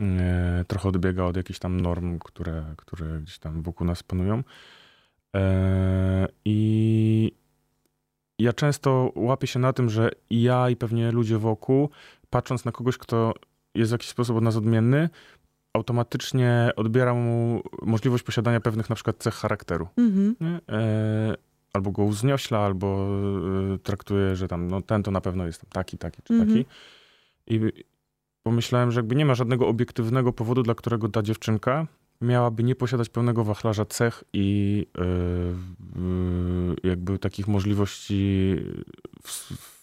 e, 0.00 0.64
trochę 0.68 0.88
odbiega 0.88 1.24
od 1.24 1.36
jakichś 1.36 1.58
tam 1.58 1.80
norm, 1.80 2.18
które, 2.18 2.64
które 2.76 3.20
gdzieś 3.20 3.38
tam 3.38 3.62
wokół 3.62 3.86
nas 3.86 4.02
panują. 4.02 4.42
E, 5.36 6.28
I 6.44 7.32
ja 8.38 8.52
często 8.52 9.12
łapię 9.14 9.46
się 9.46 9.58
na 9.58 9.72
tym, 9.72 9.90
że 9.90 10.10
i 10.30 10.42
ja 10.42 10.70
i 10.70 10.76
pewnie 10.76 11.12
ludzie 11.12 11.38
wokół, 11.38 11.90
patrząc 12.30 12.64
na 12.64 12.72
kogoś, 12.72 12.98
kto 12.98 13.34
jest 13.74 13.90
w 13.90 13.92
jakiś 13.92 14.08
sposób 14.08 14.36
od 14.36 14.44
nas 14.44 14.56
odmienny, 14.56 15.08
automatycznie 15.74 16.70
odbiera 16.76 17.14
mu 17.14 17.62
możliwość 17.82 18.24
posiadania 18.24 18.60
pewnych 18.60 18.88
na 18.90 18.94
przykład 18.94 19.16
cech 19.18 19.34
charakteru. 19.34 19.88
Mhm. 19.96 20.60
E, 20.68 21.34
albo 21.72 21.90
go 21.90 22.02
uzniośla, 22.04 22.58
albo 22.58 23.08
e, 23.74 23.78
traktuje, 23.78 24.36
że 24.36 24.48
tam 24.48 24.68
no, 24.68 24.82
ten 24.82 25.02
to 25.02 25.10
na 25.10 25.20
pewno 25.20 25.46
jest 25.46 25.62
taki, 25.72 25.98
taki 25.98 26.22
czy 26.22 26.32
Mhm. 26.34 26.50
taki. 26.50 26.64
I 27.46 27.60
pomyślałem, 28.42 28.92
że 28.92 28.98
jakby 29.00 29.16
nie 29.16 29.26
ma 29.26 29.34
żadnego 29.34 29.68
obiektywnego 29.68 30.32
powodu, 30.32 30.62
dla 30.62 30.74
którego 30.74 31.08
ta 31.08 31.22
dziewczynka 31.22 31.86
miałaby 32.20 32.62
nie 32.62 32.74
posiadać 32.74 33.08
pełnego 33.08 33.44
wachlarza 33.44 33.84
cech 33.84 34.24
i 34.32 34.86
e, 34.98 35.00
w- 35.94 36.74
jakby 36.84 37.18
takich 37.18 37.48
możliwości 37.48 38.54
w, 39.22 39.30
w, 39.30 39.74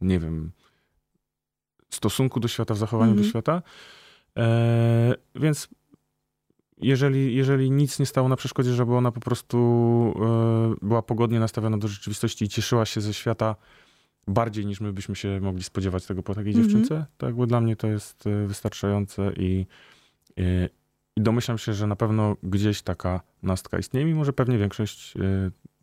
nie 0.00 0.18
wiem, 0.18 0.50
stosunku 1.90 2.40
do 2.40 2.48
świata, 2.48 2.74
w 2.74 2.78
zachowaniu 2.78 3.10
Mhm. 3.10 3.24
do 3.26 3.30
świata. 3.30 3.62
E, 4.40 5.14
więc 5.34 5.68
jeżeli, 6.82 7.34
jeżeli 7.34 7.70
nic 7.70 7.98
nie 7.98 8.06
stało 8.06 8.28
na 8.28 8.36
przeszkodzie, 8.36 8.72
żeby 8.72 8.94
ona 8.94 9.12
po 9.12 9.20
prostu 9.20 9.56
e, 10.82 10.86
była 10.86 11.02
pogodnie 11.02 11.40
nastawiona 11.40 11.78
do 11.78 11.88
rzeczywistości 11.88 12.44
i 12.44 12.48
cieszyła 12.48 12.86
się 12.86 13.00
ze 13.00 13.14
świata 13.14 13.56
bardziej 14.26 14.66
niż 14.66 14.80
my 14.80 14.92
byśmy 14.92 15.16
się 15.16 15.40
mogli 15.40 15.62
spodziewać 15.62 16.06
tego 16.06 16.22
po 16.22 16.34
takiej 16.34 16.52
Mhm. 16.52 16.68
dziewczynce, 16.68 17.06
to 17.18 17.26
jakby 17.26 17.46
dla 17.46 17.60
mnie 17.60 17.76
to 17.76 17.86
jest 17.86 18.26
e, 18.26 18.46
wystarczające 18.46 19.32
i, 19.36 19.66
i, 20.36 20.42
i 21.16 21.20
domyślam 21.22 21.58
się, 21.58 21.74
że 21.74 21.86
na 21.86 21.96
pewno 21.96 22.36
gdzieś 22.42 22.82
taka 22.82 23.20
nastka 23.42 23.78
istnieje, 23.78 24.06
mimo 24.06 24.24
że 24.24 24.32
pewnie 24.32 24.58
większość 24.58 25.14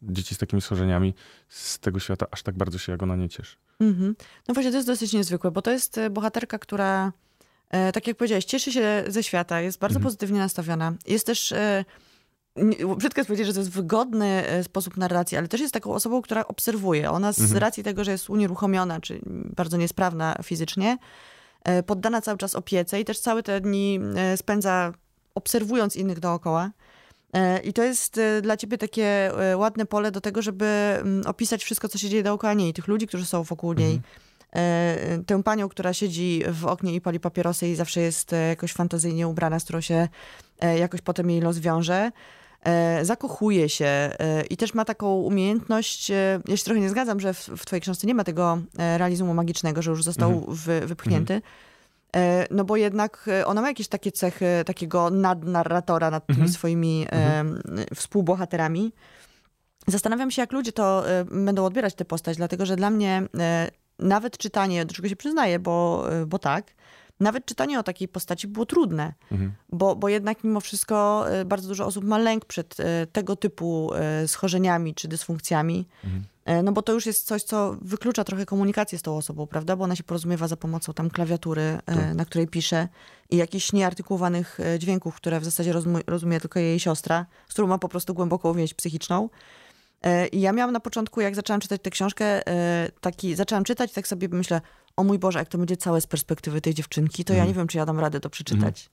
dzieci 0.01 0.35
z 0.35 0.37
takimi 0.37 0.61
schorzeniami 0.61 1.13
z 1.47 1.79
tego 1.79 1.99
świata 1.99 2.25
aż 2.31 2.43
tak 2.43 2.57
bardzo 2.57 2.77
się 2.77 2.91
jak 2.91 3.03
ona 3.03 3.15
nie 3.15 3.29
cieszy. 3.29 3.57
Mhm. 3.79 4.15
No 4.47 4.53
właśnie, 4.53 4.71
to 4.71 4.77
jest 4.77 4.87
dosyć 4.87 5.13
niezwykłe, 5.13 5.51
bo 5.51 5.61
to 5.61 5.71
jest 5.71 5.99
bohaterka, 6.11 6.59
która, 6.59 7.11
tak 7.69 8.07
jak 8.07 8.17
powiedziałeś, 8.17 8.45
cieszy 8.45 8.71
się 8.71 9.03
ze 9.07 9.23
świata, 9.23 9.61
jest 9.61 9.79
bardzo 9.79 9.95
Mhm. 9.95 10.03
pozytywnie 10.03 10.39
nastawiona. 10.39 10.93
Jest 11.07 11.25
też, 11.25 11.51
e, 11.51 11.85
brzydko 12.97 13.19
jest 13.19 13.27
powiedzieć, 13.27 13.47
że 13.47 13.53
to 13.53 13.59
jest 13.59 13.71
wygodny 13.71 14.43
sposób 14.63 14.97
narracji, 14.97 15.37
ale 15.37 15.47
też 15.47 15.61
jest 15.61 15.73
taką 15.73 15.93
osobą, 15.93 16.21
która 16.21 16.47
obserwuje. 16.47 17.11
Ona 17.11 17.33
z 17.33 17.41
mhm. 17.41 17.59
racji 17.59 17.83
tego, 17.83 18.03
że 18.03 18.11
jest 18.11 18.29
unieruchomiona, 18.29 19.01
czy 19.01 19.19
bardzo 19.55 19.77
niesprawna 19.77 20.35
fizycznie, 20.43 20.97
poddana 21.85 22.21
cały 22.21 22.37
czas 22.37 22.55
opiece 22.55 23.01
i 23.01 23.05
też 23.05 23.19
całe 23.19 23.43
te 23.43 23.61
dni 23.61 23.99
spędza 24.35 24.93
obserwując 25.35 25.95
innych 25.95 26.19
dookoła. 26.19 26.71
E, 27.33 27.59
I 27.59 27.73
to 27.73 27.83
jest 27.83 28.17
e, 28.17 28.41
dla 28.41 28.57
ciebie 28.57 28.77
takie 28.77 29.05
e, 29.51 29.57
ładne 29.57 29.85
pole 29.85 30.11
do 30.11 30.21
tego, 30.21 30.41
żeby 30.41 30.65
mm, 30.65 31.27
opisać 31.27 31.63
wszystko, 31.63 31.87
co 31.87 31.97
się 31.97 32.09
dzieje 32.09 32.23
dookoła 32.23 32.53
niej, 32.53 32.73
tych 32.73 32.87
ludzi, 32.87 33.07
którzy 33.07 33.25
są 33.25 33.43
wokół 33.43 33.73
niej. 33.73 33.95
Mhm. 33.95 34.13
Tę 35.25 35.43
panią, 35.43 35.69
która 35.69 35.93
siedzi 35.93 36.43
w 36.47 36.65
oknie 36.65 36.95
i 36.95 37.01
pali 37.01 37.19
papierosy 37.19 37.67
i 37.67 37.75
zawsze 37.75 38.01
jest 38.01 38.31
jakoś 38.49 38.73
fantazyjnie 38.73 39.27
ubrana, 39.27 39.59
z 39.59 39.63
którą 39.63 39.81
się 39.81 40.07
jakoś 40.79 41.01
potem 41.01 41.29
jej 41.29 41.41
los 41.41 41.59
wiąże. 41.59 42.11
Zakochuje 43.01 43.69
się 43.69 44.11
i 44.49 44.57
też 44.57 44.73
ma 44.73 44.85
taką 44.85 45.15
umiejętność, 45.15 46.09
ja 46.47 46.57
się 46.57 46.63
trochę 46.63 46.79
nie 46.79 46.89
zgadzam, 46.89 47.19
że 47.19 47.33
w, 47.33 47.39
w 47.39 47.65
twojej 47.65 47.81
książce 47.81 48.07
nie 48.07 48.15
ma 48.15 48.23
tego 48.23 48.57
realizmu 48.77 49.33
magicznego, 49.33 49.81
że 49.81 49.91
już 49.91 50.03
został 50.03 50.31
mhm. 50.31 50.55
wy, 50.55 50.87
wypchnięty, 50.87 51.33
mhm 51.33 51.51
E, 52.15 52.47
no 52.51 52.65
bo 52.65 52.77
jednak 52.77 53.25
e, 53.27 53.45
ona 53.45 53.61
ma 53.61 53.67
jakieś 53.67 53.87
takie 53.87 54.11
cechy 54.11 54.45
takiego 54.65 55.09
nadnarratora 55.09 56.11
nad 56.11 56.25
tymi 56.25 56.39
mhm. 56.39 56.53
swoimi 56.53 57.05
mhm. 57.11 57.61
współbohaterami. 57.95 58.93
Zastanawiam 59.87 60.31
się, 60.31 60.41
jak 60.41 60.51
ludzie 60.51 60.71
to 60.71 61.09
e, 61.09 61.25
będą 61.25 61.65
odbierać 61.65 61.93
tę 61.93 62.05
postać, 62.05 62.37
dlatego 62.37 62.65
że 62.65 62.75
dla 62.75 62.89
mnie 62.89 63.23
nawet 63.99 64.37
czytanie, 64.37 64.85
do 64.85 64.93
czego 64.93 65.09
się 65.09 65.15
przyznaję, 65.15 65.59
bo, 65.59 66.05
bo 66.27 66.39
tak, 66.39 66.73
nawet 67.19 67.45
czytanie 67.45 67.79
o 67.79 67.83
takiej 67.83 68.07
postaci 68.07 68.47
było 68.47 68.65
trudne, 68.65 69.13
mhm. 69.31 69.51
bo, 69.69 69.95
bo 69.95 70.09
jednak 70.09 70.43
mimo 70.43 70.59
wszystko 70.59 71.25
bardzo 71.45 71.67
dużo 71.67 71.85
osób 71.85 72.03
ma 72.03 72.17
lęk 72.17 72.45
przed 72.45 72.77
tego 73.11 73.35
typu 73.35 73.91
schorzeniami 74.27 74.95
czy 74.95 75.07
dysfunkcjami. 75.07 75.87
Mhm. 76.03 76.23
E, 76.47 76.63
no 76.63 76.71
bo 76.71 76.81
to 76.81 76.93
już 76.93 77.05
jest 77.05 77.27
coś, 77.27 77.43
co 77.43 77.75
wyklucza 77.81 78.23
trochę 78.23 78.45
komunikację 78.45 78.97
z 78.97 79.01
tą 79.01 79.17
osobą, 79.17 79.47
prawda? 79.47 79.75
Bo 79.75 79.83
ona 79.83 79.95
się 79.95 80.03
porozumiewa 80.03 80.47
za 80.47 80.57
pomocą 80.57 80.93
tam 80.93 81.09
klawiatury, 81.09 81.61
e, 81.61 81.81
tak. 81.85 82.15
na 82.15 82.25
której 82.25 82.47
pisze 82.47 82.87
i 83.29 83.37
jakichś 83.37 83.73
nieartykułowanych 83.73 84.59
e, 84.59 84.79
dźwięków, 84.79 85.15
które 85.15 85.39
w 85.39 85.45
zasadzie 85.45 85.73
rozumie, 85.73 86.01
rozumie 86.07 86.39
tylko 86.39 86.59
jej 86.59 86.79
siostra, 86.79 87.25
z 87.47 87.53
którą 87.53 87.67
ma 87.67 87.77
po 87.77 87.89
prostu 87.89 88.13
głęboką 88.13 88.53
więź 88.53 88.73
psychiczną. 88.73 89.29
I 90.31 90.41
ja 90.41 90.51
miałam 90.51 90.73
na 90.73 90.79
początku, 90.79 91.21
jak 91.21 91.35
zaczęłam 91.35 91.61
czytać 91.61 91.81
tę 91.81 91.89
książkę, 91.89 92.41
taki, 93.01 93.35
zaczęłam 93.35 93.63
czytać, 93.63 93.91
tak 93.91 94.07
sobie 94.07 94.27
myślę, 94.31 94.61
o 94.97 95.03
mój 95.03 95.19
Boże, 95.19 95.39
jak 95.39 95.47
to 95.47 95.57
będzie 95.57 95.77
całe 95.77 96.01
z 96.01 96.07
perspektywy 96.07 96.61
tej 96.61 96.73
dziewczynki, 96.73 97.25
to 97.25 97.33
mm. 97.33 97.37
ja 97.37 97.43
mhm. 97.43 97.47
nie 97.47 97.61
wiem, 97.61 97.67
czy 97.67 97.77
ja 97.77 97.85
dam 97.85 97.99
radę 97.99 98.19
to 98.19 98.29
przeczytać. 98.29 98.89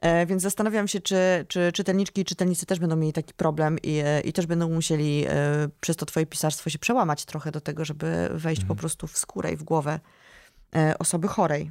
E, 0.00 0.26
więc 0.26 0.42
zastanawiam 0.42 0.88
się, 0.88 1.00
czy, 1.00 1.46
czy 1.48 1.72
czytelniczki 1.72 2.20
i 2.20 2.24
czytelnicy 2.24 2.66
też 2.66 2.78
będą 2.78 2.96
mieli 2.96 3.12
taki 3.12 3.34
problem 3.34 3.78
i, 3.82 3.98
e, 4.04 4.20
i 4.20 4.32
też 4.32 4.46
będą 4.46 4.70
musieli 4.70 5.24
e, 5.28 5.32
przez 5.80 5.96
to 5.96 6.06
twoje 6.06 6.26
pisarstwo 6.26 6.70
się 6.70 6.78
przełamać 6.78 7.24
trochę 7.24 7.50
do 7.50 7.60
tego, 7.60 7.84
żeby 7.84 8.28
wejść 8.32 8.60
mhm. 8.62 8.76
po 8.76 8.80
prostu 8.80 9.06
w 9.06 9.18
skórę 9.18 9.52
i 9.52 9.56
w 9.56 9.62
głowę 9.62 10.00
osoby 10.98 11.28
chorej. 11.28 11.70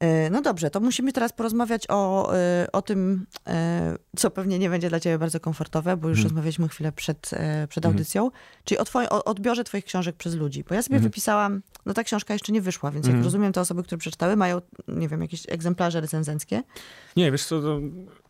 E, 0.00 0.30
no 0.30 0.42
dobrze, 0.42 0.70
to 0.70 0.80
musimy 0.80 1.12
teraz 1.12 1.32
porozmawiać 1.32 1.84
o, 1.88 2.34
e, 2.36 2.66
o 2.72 2.82
tym, 2.82 3.26
e, 3.46 3.96
co 4.16 4.30
pewnie 4.30 4.58
nie 4.58 4.70
będzie 4.70 4.88
dla 4.88 5.00
ciebie 5.00 5.18
bardzo 5.18 5.40
komfortowe, 5.40 5.96
bo 5.96 6.08
już 6.08 6.18
hmm. 6.18 6.28
rozmawialiśmy 6.28 6.68
chwilę 6.68 6.92
przed, 6.92 7.20
przed 7.68 7.84
mhm. 7.84 7.94
audycją, 7.94 8.22
hmm. 8.22 8.40
czyli 8.64 8.78
o, 8.78 8.84
twoi, 8.84 9.06
o 9.06 9.24
odbiorze 9.24 9.64
twoich 9.64 9.84
książek 9.84 10.16
przez 10.16 10.34
ludzi. 10.34 10.64
Bo 10.68 10.74
ja 10.74 10.82
sobie 10.82 10.94
hmm. 10.94 11.10
wypisałam, 11.10 11.62
no 11.86 11.94
ta 11.94 12.04
książka 12.04 12.34
jeszcze 12.34 12.52
nie 12.52 12.60
wyszła, 12.60 12.90
więc 12.90 13.06
jak 13.06 13.14
mhm. 13.14 13.24
rozumiem, 13.24 13.52
te 13.52 13.60
osoby, 13.60 13.82
które 13.82 13.98
przeczytały, 13.98 14.36
mają, 14.36 14.60
nie 14.88 15.08
wiem, 15.08 15.22
jakieś 15.22 15.42
egzemplarze 15.48 16.00
recenzenckie. 16.00 16.62
Nie, 17.16 17.32
wiesz 17.32 17.44
co, 17.44 17.80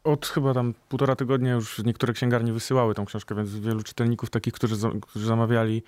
od 0.05 0.27
chyba 0.27 0.55
tam 0.55 0.75
półtora 0.89 1.17
tygodnia 1.17 1.53
już 1.53 1.85
niektóre 1.85 2.13
księgarnie 2.13 2.53
wysyłały 2.53 2.95
tą 2.95 3.05
książkę, 3.05 3.35
więc 3.35 3.55
wielu 3.55 3.83
czytelników 3.83 4.31
takich, 4.31 4.55
którzy, 4.55 4.77
którzy 5.01 5.27
zamawiali 5.27 5.83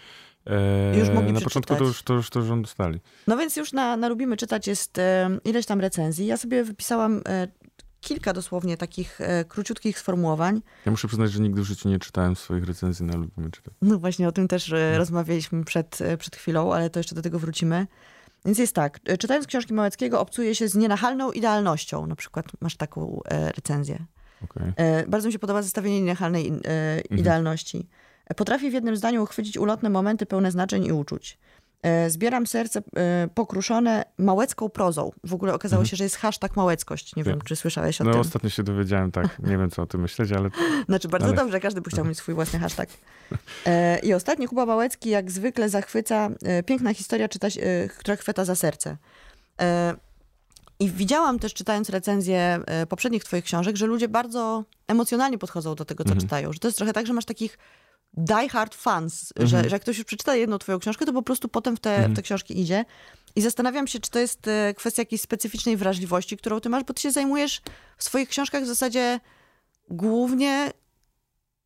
Eee, 0.46 0.98
już 0.98 1.08
mogli 1.08 1.32
Na 1.32 1.40
początku 1.40 1.76
to 1.76 1.84
już, 1.84 2.02
to, 2.02 2.14
już, 2.14 2.30
to 2.30 2.40
już 2.40 2.50
on 2.50 2.62
dostali. 2.62 3.00
No 3.26 3.36
więc 3.36 3.56
już 3.56 3.72
na, 3.72 3.96
na 3.96 4.08
Lubimy 4.08 4.36
Czytać 4.36 4.66
jest 4.66 4.98
e, 4.98 5.30
ileś 5.44 5.66
tam 5.66 5.80
recenzji. 5.80 6.26
Ja 6.26 6.36
sobie 6.36 6.64
wypisałam 6.64 7.22
e, 7.28 7.48
kilka 8.00 8.32
dosłownie 8.32 8.76
takich 8.76 9.20
e, 9.20 9.44
króciutkich 9.44 9.98
sformułowań. 9.98 10.62
Ja 10.86 10.90
muszę 10.90 11.08
przyznać, 11.08 11.32
że 11.32 11.40
nigdy 11.40 11.62
w 11.62 11.64
życiu 11.64 11.88
nie 11.88 11.98
czytałem 11.98 12.36
swoich 12.36 12.64
recenzji 12.64 13.06
na 13.06 13.16
Lubimy 13.16 13.50
Czytać. 13.50 13.74
No 13.82 13.98
właśnie, 13.98 14.28
o 14.28 14.32
tym 14.32 14.48
też 14.48 14.72
e, 14.72 14.98
rozmawialiśmy 14.98 15.64
przed, 15.64 16.00
e, 16.00 16.16
przed 16.16 16.36
chwilą, 16.36 16.74
ale 16.74 16.90
to 16.90 17.00
jeszcze 17.00 17.14
do 17.14 17.22
tego 17.22 17.38
wrócimy. 17.38 17.86
Więc 18.44 18.58
jest 18.58 18.74
tak, 18.74 19.00
e, 19.04 19.18
czytając 19.18 19.46
książki 19.46 19.74
Małeckiego 19.74 20.20
obcuje 20.20 20.54
się 20.54 20.68
z 20.68 20.74
nienachalną 20.74 21.32
idealnością. 21.32 22.06
Na 22.06 22.16
przykład 22.16 22.46
masz 22.60 22.76
taką 22.76 23.20
recenzję. 23.56 24.06
Okay. 24.44 24.72
Bardzo 25.08 25.28
mi 25.28 25.32
się 25.32 25.38
podoba 25.38 25.62
zestawienie 25.62 26.00
nienachalnej 26.00 26.48
mhm. 26.48 27.00
idealności. 27.10 27.88
Potrafi 28.36 28.70
w 28.70 28.72
jednym 28.72 28.96
zdaniu 28.96 29.22
uchwycić 29.22 29.56
ulotne 29.58 29.90
momenty 29.90 30.26
pełne 30.26 30.50
znaczeń 30.50 30.84
i 30.84 30.92
uczuć. 30.92 31.38
E, 31.82 32.10
zbieram 32.10 32.46
serce 32.46 32.82
e, 32.96 33.28
pokruszone 33.34 34.04
małecką 34.18 34.68
prozą. 34.68 35.10
W 35.24 35.34
ogóle 35.34 35.54
okazało 35.54 35.80
mhm. 35.80 35.90
się, 35.90 35.96
że 35.96 36.04
jest 36.04 36.16
hashtag 36.16 36.56
małeckość. 36.56 37.16
Nie 37.16 37.24
wiem, 37.24 37.40
czy 37.44 37.56
słyszałeś 37.56 38.00
o 38.00 38.04
no, 38.04 38.10
tym. 38.10 38.20
No 38.20 38.20
ostatnio 38.20 38.50
się 38.50 38.62
dowiedziałem, 38.62 39.12
tak. 39.12 39.38
Nie 39.50 39.58
wiem, 39.58 39.70
co 39.70 39.82
o 39.82 39.86
tym 39.86 40.00
myśleć, 40.00 40.32
ale... 40.32 40.50
Znaczy 40.86 41.08
bardzo 41.08 41.26
ale... 41.26 41.36
dobrze, 41.36 41.60
każdy 41.60 41.80
by 41.80 41.90
chciał 41.90 42.04
mieć 42.04 42.18
swój 42.18 42.34
własny 42.34 42.58
hashtag. 42.58 42.88
E, 43.66 43.98
I 43.98 44.14
ostatni, 44.14 44.48
Kuba 44.48 44.66
Małecki 44.66 45.10
jak 45.10 45.30
zwykle 45.30 45.68
zachwyca. 45.68 46.30
Piękna 46.66 46.94
historia, 46.94 47.28
czyta, 47.28 47.48
która 47.98 48.16
chwyta 48.16 48.44
za 48.44 48.54
serce. 48.54 48.96
I 50.80 50.90
widziałam 50.90 51.38
też, 51.38 51.54
czytając 51.54 51.90
recenzje 51.90 52.60
poprzednich 52.88 53.24
twoich 53.24 53.44
książek, 53.44 53.76
że 53.76 53.86
ludzie 53.86 54.08
bardzo 54.08 54.64
emocjonalnie 54.88 55.38
podchodzą 55.38 55.74
do 55.74 55.84
tego, 55.84 56.04
co 56.04 56.10
mhm. 56.10 56.20
czytają. 56.20 56.52
Że 56.52 56.58
to 56.58 56.68
jest 56.68 56.78
trochę 56.78 56.92
tak, 56.92 57.06
że 57.06 57.12
masz 57.12 57.24
takich 57.24 57.58
die 58.12 58.48
hard 58.48 58.74
fans, 58.74 59.32
mhm. 59.36 59.48
że, 59.48 59.68
że 59.68 59.76
jak 59.76 59.82
ktoś 59.82 59.98
już 59.98 60.06
przeczyta 60.06 60.34
jedną 60.34 60.58
twoją 60.58 60.78
książkę, 60.78 61.06
to 61.06 61.12
po 61.12 61.22
prostu 61.22 61.48
potem 61.48 61.76
w 61.76 61.80
te, 61.80 61.90
mhm. 61.90 62.12
w 62.12 62.16
te 62.16 62.22
książki 62.22 62.60
idzie. 62.60 62.84
I 63.36 63.40
zastanawiam 63.40 63.86
się, 63.86 64.00
czy 64.00 64.10
to 64.10 64.18
jest 64.18 64.48
e, 64.48 64.74
kwestia 64.74 65.02
jakiejś 65.02 65.22
specyficznej 65.22 65.76
wrażliwości, 65.76 66.36
którą 66.36 66.60
ty 66.60 66.68
masz, 66.68 66.84
bo 66.84 66.94
ty 66.94 67.02
się 67.02 67.10
zajmujesz 67.10 67.62
w 67.96 68.04
swoich 68.04 68.28
książkach 68.28 68.62
w 68.62 68.66
zasadzie 68.66 69.20
głównie 69.90 70.72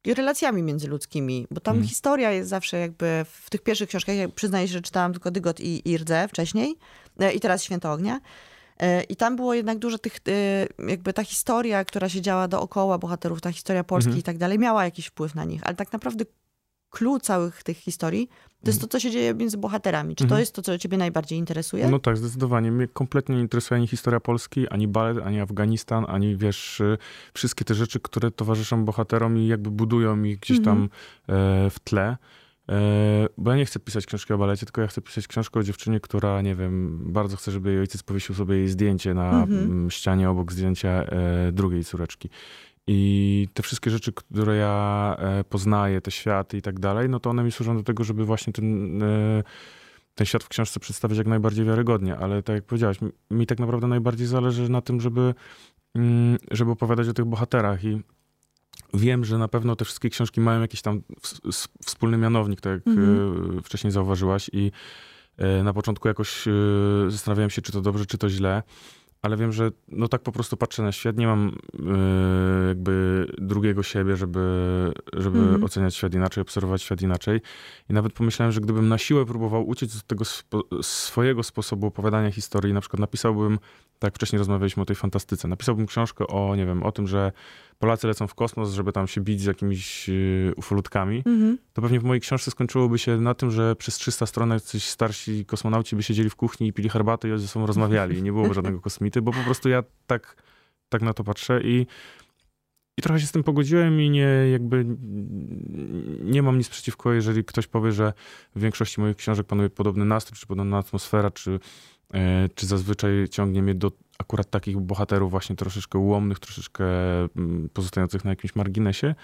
relacjami 0.07 0.63
międzyludzkimi, 0.63 1.47
bo 1.51 1.61
tam 1.61 1.75
mhm. 1.75 1.89
historia 1.89 2.31
jest 2.31 2.51
zawsze 2.51 2.79
jakby 2.79 3.25
w 3.45 3.51
tych 3.51 3.63
pierwszych 3.63 3.89
książkach, 3.89 4.17
ja 4.17 4.29
przyznaję 4.29 4.69
się, 4.69 4.73
że 4.73 4.83
czytałam 4.83 5.13
tylko 5.13 5.31
Dygot 5.31 5.61
i, 5.61 5.91
i 5.91 5.99
Rdze 5.99 6.29
wcześniej 6.29 6.77
e, 7.21 7.33
i 7.33 7.41
teraz 7.41 7.65
Święto 7.65 7.93
Ognia. 7.93 8.21
E, 8.85 9.03
I 9.03 9.17
tam 9.17 9.37
było 9.37 9.55
jednak 9.55 9.79
dużo 9.79 9.99
tych, 9.99 10.19
jakby 10.89 11.13
ta 11.13 11.25
historia, 11.25 11.85
która 11.85 12.09
się 12.09 12.21
działa 12.21 12.49
dookoła 12.49 12.99
bohaterów, 12.99 13.41
ta 13.41 13.53
historia 13.53 13.85
Polski 13.85 14.09
mhm. 14.09 14.21
i 14.21 14.23
tak 14.23 14.39
dalej, 14.39 14.59
miała 14.59 14.85
jakiś 14.85 15.07
wpływ 15.07 15.35
na 15.35 15.45
nich, 15.45 15.61
ale 15.65 15.75
tak 15.75 15.93
naprawdę 15.93 16.25
clue 16.91 17.21
całych 17.21 17.63
tych 17.63 17.79
historii 17.79 18.29
to 18.65 18.71
jest 18.71 18.81
to, 18.81 18.87
co 18.87 19.01
się 19.01 19.11
dzieje 19.11 19.35
między 19.35 19.59
bohaterami. 19.59 20.17
Czy 20.17 20.25
to 20.25 20.25
mhm. 20.25 20.41
jest 20.41 20.55
to, 20.55 20.63
co 20.63 20.79
ciebie 20.79 20.99
najbardziej 20.99 21.39
interesuje? 21.39 21.89
No 21.89 21.99
tak, 21.99 22.17
zdecydowanie. 22.17 22.73
Mnie 22.73 22.89
kompletnie 22.89 23.37
nie 23.37 23.43
interesuje 23.43 23.77
ani 23.79 23.87
historia 23.87 24.21
Polski, 24.21 24.69
ani 24.69 24.89
balet, 24.89 25.25
ani 25.25 25.41
Afganistan, 25.41 26.05
ani 26.09 26.37
wiesz, 26.37 26.81
y, 26.81 26.99
wszystkie 27.35 27.65
te 27.65 27.75
rzeczy, 27.75 28.01
które 28.01 28.31
towarzyszą 28.31 28.85
bohaterom 28.85 29.39
i 29.39 29.47
jakby 29.47 29.71
budują 29.71 30.23
ich 30.23 30.39
gdzieś 30.39 30.65
tam 30.65 30.89
mhm. 31.29 31.67
e, 31.67 31.71
w 31.71 31.81
tle. 31.81 32.17
E, 32.69 33.27
bo 33.39 33.51
ja 33.51 33.57
nie 33.57 33.65
chcę 33.65 33.81
pisać 33.81 34.07
książki 34.07 34.33
o 34.33 34.39
balecie, 34.39 34.67
tylko 34.67 34.81
ja 34.81 34.87
chcę 34.87 35.01
pisać 35.01 35.27
książkę 35.27 35.61
o 35.61 35.63
dziewczynie, 35.63 36.01
która, 36.01 36.43
nie 36.43 36.55
wiem, 36.55 37.01
bardzo 37.13 37.37
chce, 37.37 37.53
żeby 37.53 37.71
jej 37.71 37.81
ojciec 37.81 38.03
powiesił 38.03 38.35
sobie 38.35 38.57
jej 38.57 38.69
zdjęcie 38.69 39.15
na 39.15 39.43
mhm. 39.43 39.91
ścianie 39.91 40.31
obok 40.31 40.53
zdjęcia 40.53 40.89
e, 40.89 41.53
drugiej 41.53 41.85
córeczki. 41.85 42.29
I 42.87 43.49
te 43.55 43.63
wszystkie 43.63 43.91
rzeczy, 43.91 44.13
które 44.13 44.57
ja 44.57 45.17
e, 45.19 45.45
poznaję, 45.45 46.01
te 46.01 46.11
światy 46.11 46.57
i 46.57 46.63
tak 46.63 46.81
dalej, 46.81 47.09
no 47.09 47.21
to 47.21 47.31
one 47.31 47.45
mi 47.45 47.53
służą 47.53 47.77
do 47.77 47.83
tego, 47.83 48.05
żeby 48.05 48.25
właśnie 48.25 48.53
ten, 48.53 49.01
ten 50.15 50.27
świat 50.27 50.45
w 50.45 50.49
książce 50.49 50.81
przedstawić 50.81 51.19
jak 51.19 51.27
najbardziej 51.27 51.65
wiarygodnie. 51.65 52.17
Ale 52.17 52.43
tak 52.43 52.55
jak 52.55 52.65
powiedziałeś, 52.65 52.99
mi 53.31 53.47
tak 53.47 53.59
naprawdę 53.59 53.87
najbardziej 53.87 54.27
zależy 54.27 54.69
na 54.69 54.81
tym, 54.81 55.01
żeby, 55.01 55.35
mm, 55.95 56.39
żeby 56.51 56.71
opowiadać 56.71 57.09
o 57.09 57.13
tych 57.13 57.25
bohaterach 57.25 57.85
i 57.85 58.03
wiem, 58.95 59.25
że 59.25 59.39
na 59.39 59.49
pewno 59.49 59.77
te 59.77 59.85
wszystkie 59.85 60.11
książki 60.11 60.41
mają 60.41 60.61
jakiś 60.61 60.83
tam 60.83 61.03
wspólny 61.85 62.19
mianownik, 62.19 62.61
tak 62.61 62.73
jak 62.73 62.87
mhm. 62.87 63.59
E, 63.59 63.63
wcześniej 63.63 63.91
zauważyłaś 63.91 64.51
i 64.53 64.73
na 65.65 65.73
początku 65.73 66.09
jakoś 66.09 66.45
zastanawiałem 67.09 67.51
się, 67.51 67.63
czy 67.63 67.73
to 67.73 67.81
dobrze, 67.81 68.07
czy 68.07 68.19
to 68.19 68.31
źle 68.31 68.63
ale 69.25 69.37
wiem, 69.37 69.53
że 69.53 69.71
no 69.89 70.09
tak 70.09 70.23
po 70.23 70.33
prostu 70.33 70.57
patrzę 70.57 70.83
na 70.83 70.93
świat, 70.93 71.17
nie 71.17 71.27
mam 71.27 71.57
jakby 72.69 73.27
drugiego 73.39 73.83
siebie, 73.83 74.17
żeby, 74.17 74.41
żeby 75.13 75.39
mm. 75.39 75.65
oceniać 75.65 75.95
świat 75.95 76.15
inaczej, 76.15 76.43
obserwować 76.43 76.83
świat 76.83 77.03
inaczej. 77.03 77.41
I 77.91 77.93
nawet 77.93 78.13
pomyślałem, 78.13 78.53
że 78.53 78.61
gdybym 78.61 78.89
na 78.89 78.99
siłę 78.99 79.27
próbował 79.27 79.69
uciec 79.69 79.97
od 79.97 80.07
tego 80.07 80.25
spo, 80.25 80.63
swojego 80.83 81.43
sposobu 81.43 81.87
opowiadania 81.87 82.31
historii, 82.31 82.75
na 82.75 82.81
przykład 82.81 83.01
napisałbym, 83.01 83.59
tak 83.99 84.15
wcześniej 84.15 84.39
rozmawialiśmy 84.39 84.83
o 84.83 84.87
tej 84.87 84.97
fantastyce, 84.97 85.49
napisałbym 85.49 85.87
książkę 85.87 86.27
o, 86.27 86.57
nie 86.57 86.67
wiem, 86.67 86.83
o 86.83 86.93
tym, 86.93 87.07
że 87.07 87.33
Polacy 87.79 88.07
lecą 88.07 88.27
w 88.27 88.35
kosmos, 88.35 88.73
żeby 88.73 88.93
tam 88.93 89.07
się 89.07 89.21
bić 89.21 89.41
z 89.41 89.45
jakimiś 89.45 90.09
y, 90.09 90.53
ufolutkami, 90.57 91.23
mm-hmm. 91.23 91.57
to 91.73 91.83
pewnie 91.83 92.01
w 92.01 92.05
mojej 92.05 92.21
książce 92.21 92.51
skończyłoby 92.51 92.99
się 92.99 93.21
na 93.21 93.35
tym, 93.35 93.51
że 93.51 93.77
przez 93.77 93.95
300 93.95 94.27
stron 94.27 94.51
jacyś 94.51 94.85
starsi 94.85 95.45
kosmonauci 95.45 95.97
by 95.97 96.03
siedzieli 96.03 96.31
w 96.31 96.37
kuchni 96.37 96.69
i 96.69 96.73
pili 96.73 96.89
herbatę 96.89 97.35
i 97.35 97.39
ze 97.39 97.49
sobą 97.49 97.67
rozmawiali. 97.67 98.23
Nie 98.23 98.33
byłoby 98.33 98.55
żadnego 98.55 98.81
kosmity, 98.81 99.23
bo 99.23 99.33
po 99.33 99.41
prostu 99.41 99.69
ja 99.69 99.83
tak, 100.07 100.37
tak 100.89 101.03
na 101.03 101.15
to 101.15 101.25
patrzę 101.25 101.61
i 101.65 101.87
i 102.99 103.03
trochę 103.03 103.21
się 103.21 103.27
z 103.27 103.33
tym 103.33 103.43
pogodziłem 103.43 104.01
i 104.01 104.11
nie 104.11 104.29
jakby 104.53 104.87
nie 106.25 106.43
mam 106.43 106.59
nic 106.59 106.69
przeciwko, 106.69 107.13
jeżeli 107.13 107.45
ktoś 107.45 107.67
powie, 107.67 107.93
że 107.93 108.13
w 108.57 108.61
większości 108.61 109.01
moich 109.01 109.17
książek 109.17 109.47
panuje 109.47 109.71
podobny 109.71 110.05
nastrój, 110.05 110.39
czy 110.39 110.47
podobna 110.47 110.79
atmosfera, 110.79 111.31
czy, 111.31 111.61
czy 112.55 112.67
zazwyczaj 112.67 113.29
ciągnie 113.31 113.63
mnie 113.63 113.75
do 113.75 113.93
akurat 114.19 114.51
takich 114.51 114.79
bohaterów 114.79 115.31
właśnie 115.31 115.57
troszeczkę 115.57 115.99
ułomnych, 115.99 116.39
troszeczkę 116.39 116.85
mm, 117.37 117.69
pozostających 117.73 118.25
na 118.25 118.31
jakimś 118.31 118.57
marginesie, 118.57 119.15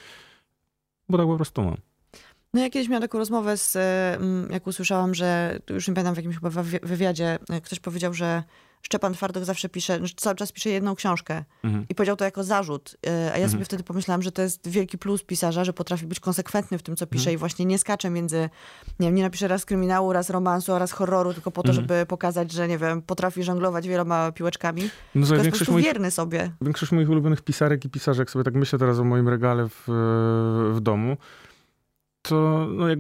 bo 1.09 1.19
tak 1.19 1.27
po 1.27 1.37
prostu 1.37 1.63
mam. 1.63 1.77
No 2.55 2.61
ja 2.61 2.71
kiedyś 2.71 2.89
miałam 2.89 3.03
taką 3.03 3.19
rozmowę 3.19 3.57
z, 3.57 3.77
mm, 3.77 4.53
jak 4.53 4.67
usłyszałam, 4.67 5.15
że, 5.15 5.59
już 5.71 5.89
nie 5.89 5.95
pamiętam 5.95 6.15
w 6.15 6.17
jakimś 6.17 6.35
chyba 6.35 6.63
wywiadzie, 6.83 7.39
e, 7.51 7.61
ktoś 7.61 7.81
powiedział, 7.81 8.15
że 8.15 8.43
Szczepan 8.83 9.15
Twardok 9.15 9.45
zawsze 9.45 9.69
pisze, 9.69 10.01
cały 10.17 10.37
czas 10.37 10.53
pisze 10.53 10.71
jedną 10.71 10.95
książkę 10.95 11.45
mhm. 11.65 11.87
i 11.89 11.95
powiedział 11.95 12.17
to 12.17 12.25
jako 12.25 12.45
zarzut. 12.45 12.97
E, 13.07 13.11
a 13.11 13.15
ja 13.15 13.27
mhm. 13.27 13.51
sobie 13.51 13.65
wtedy 13.65 13.83
pomyślałam, 13.83 14.23
że 14.23 14.33
to 14.33 14.43
jest 14.43 14.69
wielki 14.69 14.99
plus 14.99 15.23
pisarza, 15.23 15.65
że 15.65 15.73
potrafi 15.73 16.07
być 16.07 16.21
konsekwentny 16.21 16.79
w 16.79 16.83
tym, 16.83 16.97
co 16.97 17.07
pisze 17.07 17.23
mhm. 17.23 17.35
i 17.35 17.39
właśnie 17.39 17.65
nie 17.65 17.79
skacze 17.79 18.11
między, 18.11 18.51
nie 19.01 19.07
wiem, 19.09 19.15
nie 19.15 19.23
napisze 19.23 19.49
raz 19.49 19.65
kryminału, 19.65 20.13
raz 20.13 20.31
romansu, 20.31 20.79
raz 20.79 20.93
horroru, 20.93 21.35
tylko 21.35 21.51
po 21.51 21.63
to, 21.63 21.69
mhm. 21.69 21.87
żeby 21.87 22.07
pokazać, 22.07 22.53
że 22.53 22.69
nie 22.69 22.79
wiem, 22.79 23.03
potrafi 23.03 23.43
żonglować 23.43 23.89
wieloma 23.89 24.33
piłeczkami. 24.33 24.91
No, 25.15 25.27
to 25.27 25.35
jest 25.35 25.65
po 25.65 25.73
moich, 25.73 25.85
wierny 25.85 26.11
sobie. 26.11 26.51
Większość 26.61 26.93
moich 26.93 27.11
ulubionych 27.11 27.43
pisarek 27.43 27.85
i 27.85 27.91
pisarzek, 27.91 28.31
sobie 28.31 28.45
tak 28.45 28.55
myślę 28.55 28.79
teraz 28.79 28.99
o 28.99 29.05
moim 29.05 29.29
regale 29.29 29.69
w, 29.69 29.85
w 30.75 30.81
domu, 30.81 31.17
to, 32.23 32.67
no 32.71 32.89
jak, 32.89 32.99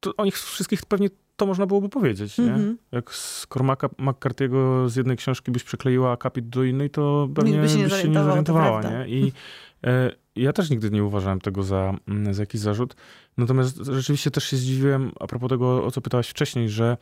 to 0.00 0.12
o 0.16 0.24
nich 0.24 0.38
wszystkich 0.38 0.86
pewnie 0.86 1.08
to 1.36 1.46
można 1.46 1.66
byłoby 1.66 1.88
powiedzieć, 1.88 2.38
nie? 2.38 2.44
Mm 2.44 2.60
-hmm. 2.60 2.76
Jak 2.92 3.14
z 3.14 3.46
Cormaca 3.46 3.86
McCarthy'ego 3.86 4.88
z 4.88 4.96
jednej 4.96 5.16
książki 5.16 5.50
byś 5.50 5.64
przykleiła 5.64 6.12
akapit 6.12 6.48
do 6.48 6.64
innej, 6.64 6.90
to 6.90 7.28
pewnie 7.34 7.58
byś 7.58 7.72
się 7.72 7.78
nie, 7.78 7.84
byś 7.84 8.02
się 8.02 8.08
nie 8.08 8.24
zorientowała, 8.24 8.82
nie? 8.82 9.08
I 9.08 9.32
e, 9.84 10.12
ja 10.36 10.52
też 10.52 10.70
nigdy 10.70 10.90
nie 10.90 11.04
uważałem 11.04 11.40
tego 11.40 11.62
za, 11.62 11.94
mm, 12.08 12.34
za 12.34 12.42
jakiś 12.42 12.60
zarzut. 12.60 12.96
Natomiast 13.36 13.76
rzeczywiście 13.76 14.30
też 14.30 14.44
się 14.44 14.56
zdziwiłem, 14.56 15.12
a 15.20 15.26
propos 15.26 15.50
tego, 15.50 15.84
o 15.84 15.90
co 15.90 16.00
pytałaś 16.00 16.28
wcześniej, 16.28 16.68
że, 16.68 16.96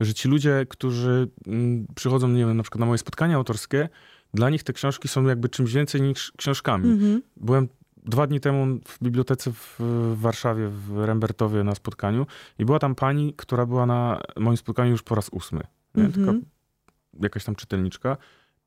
że 0.00 0.14
ci 0.14 0.28
ludzie, 0.28 0.66
którzy 0.68 1.28
mm, 1.46 1.86
przychodzą, 1.94 2.28
nie 2.28 2.46
wiem, 2.46 2.56
na 2.56 2.62
przykład 2.62 2.80
na 2.80 2.86
moje 2.86 2.98
spotkania 2.98 3.36
autorskie, 3.36 3.88
dla 4.34 4.50
nich 4.50 4.62
te 4.62 4.72
książki 4.72 5.08
są 5.08 5.24
jakby 5.24 5.48
czymś 5.48 5.72
więcej 5.72 6.02
niż 6.02 6.32
książkami. 6.36 6.84
Mm 6.84 6.98
-hmm. 6.98 7.20
Byłem 7.36 7.68
dwa 8.04 8.26
dni 8.26 8.40
temu 8.40 8.78
w 8.88 8.98
bibliotece 9.02 9.52
w 9.52 9.80
Warszawie, 10.14 10.68
w 10.68 11.04
Rembertowie 11.04 11.64
na 11.64 11.74
spotkaniu 11.74 12.26
i 12.58 12.64
była 12.64 12.78
tam 12.78 12.94
pani, 12.94 13.34
która 13.36 13.66
była 13.66 13.86
na 13.86 14.20
moim 14.36 14.56
spotkaniu 14.56 14.90
już 14.90 15.02
po 15.02 15.14
raz 15.14 15.28
ósmy. 15.28 15.60
Nie? 15.94 16.02
Mm 16.02 16.12
-hmm. 16.12 16.14
Tylko 16.14 16.32
jakaś 17.20 17.44
tam 17.44 17.54
czytelniczka 17.54 18.16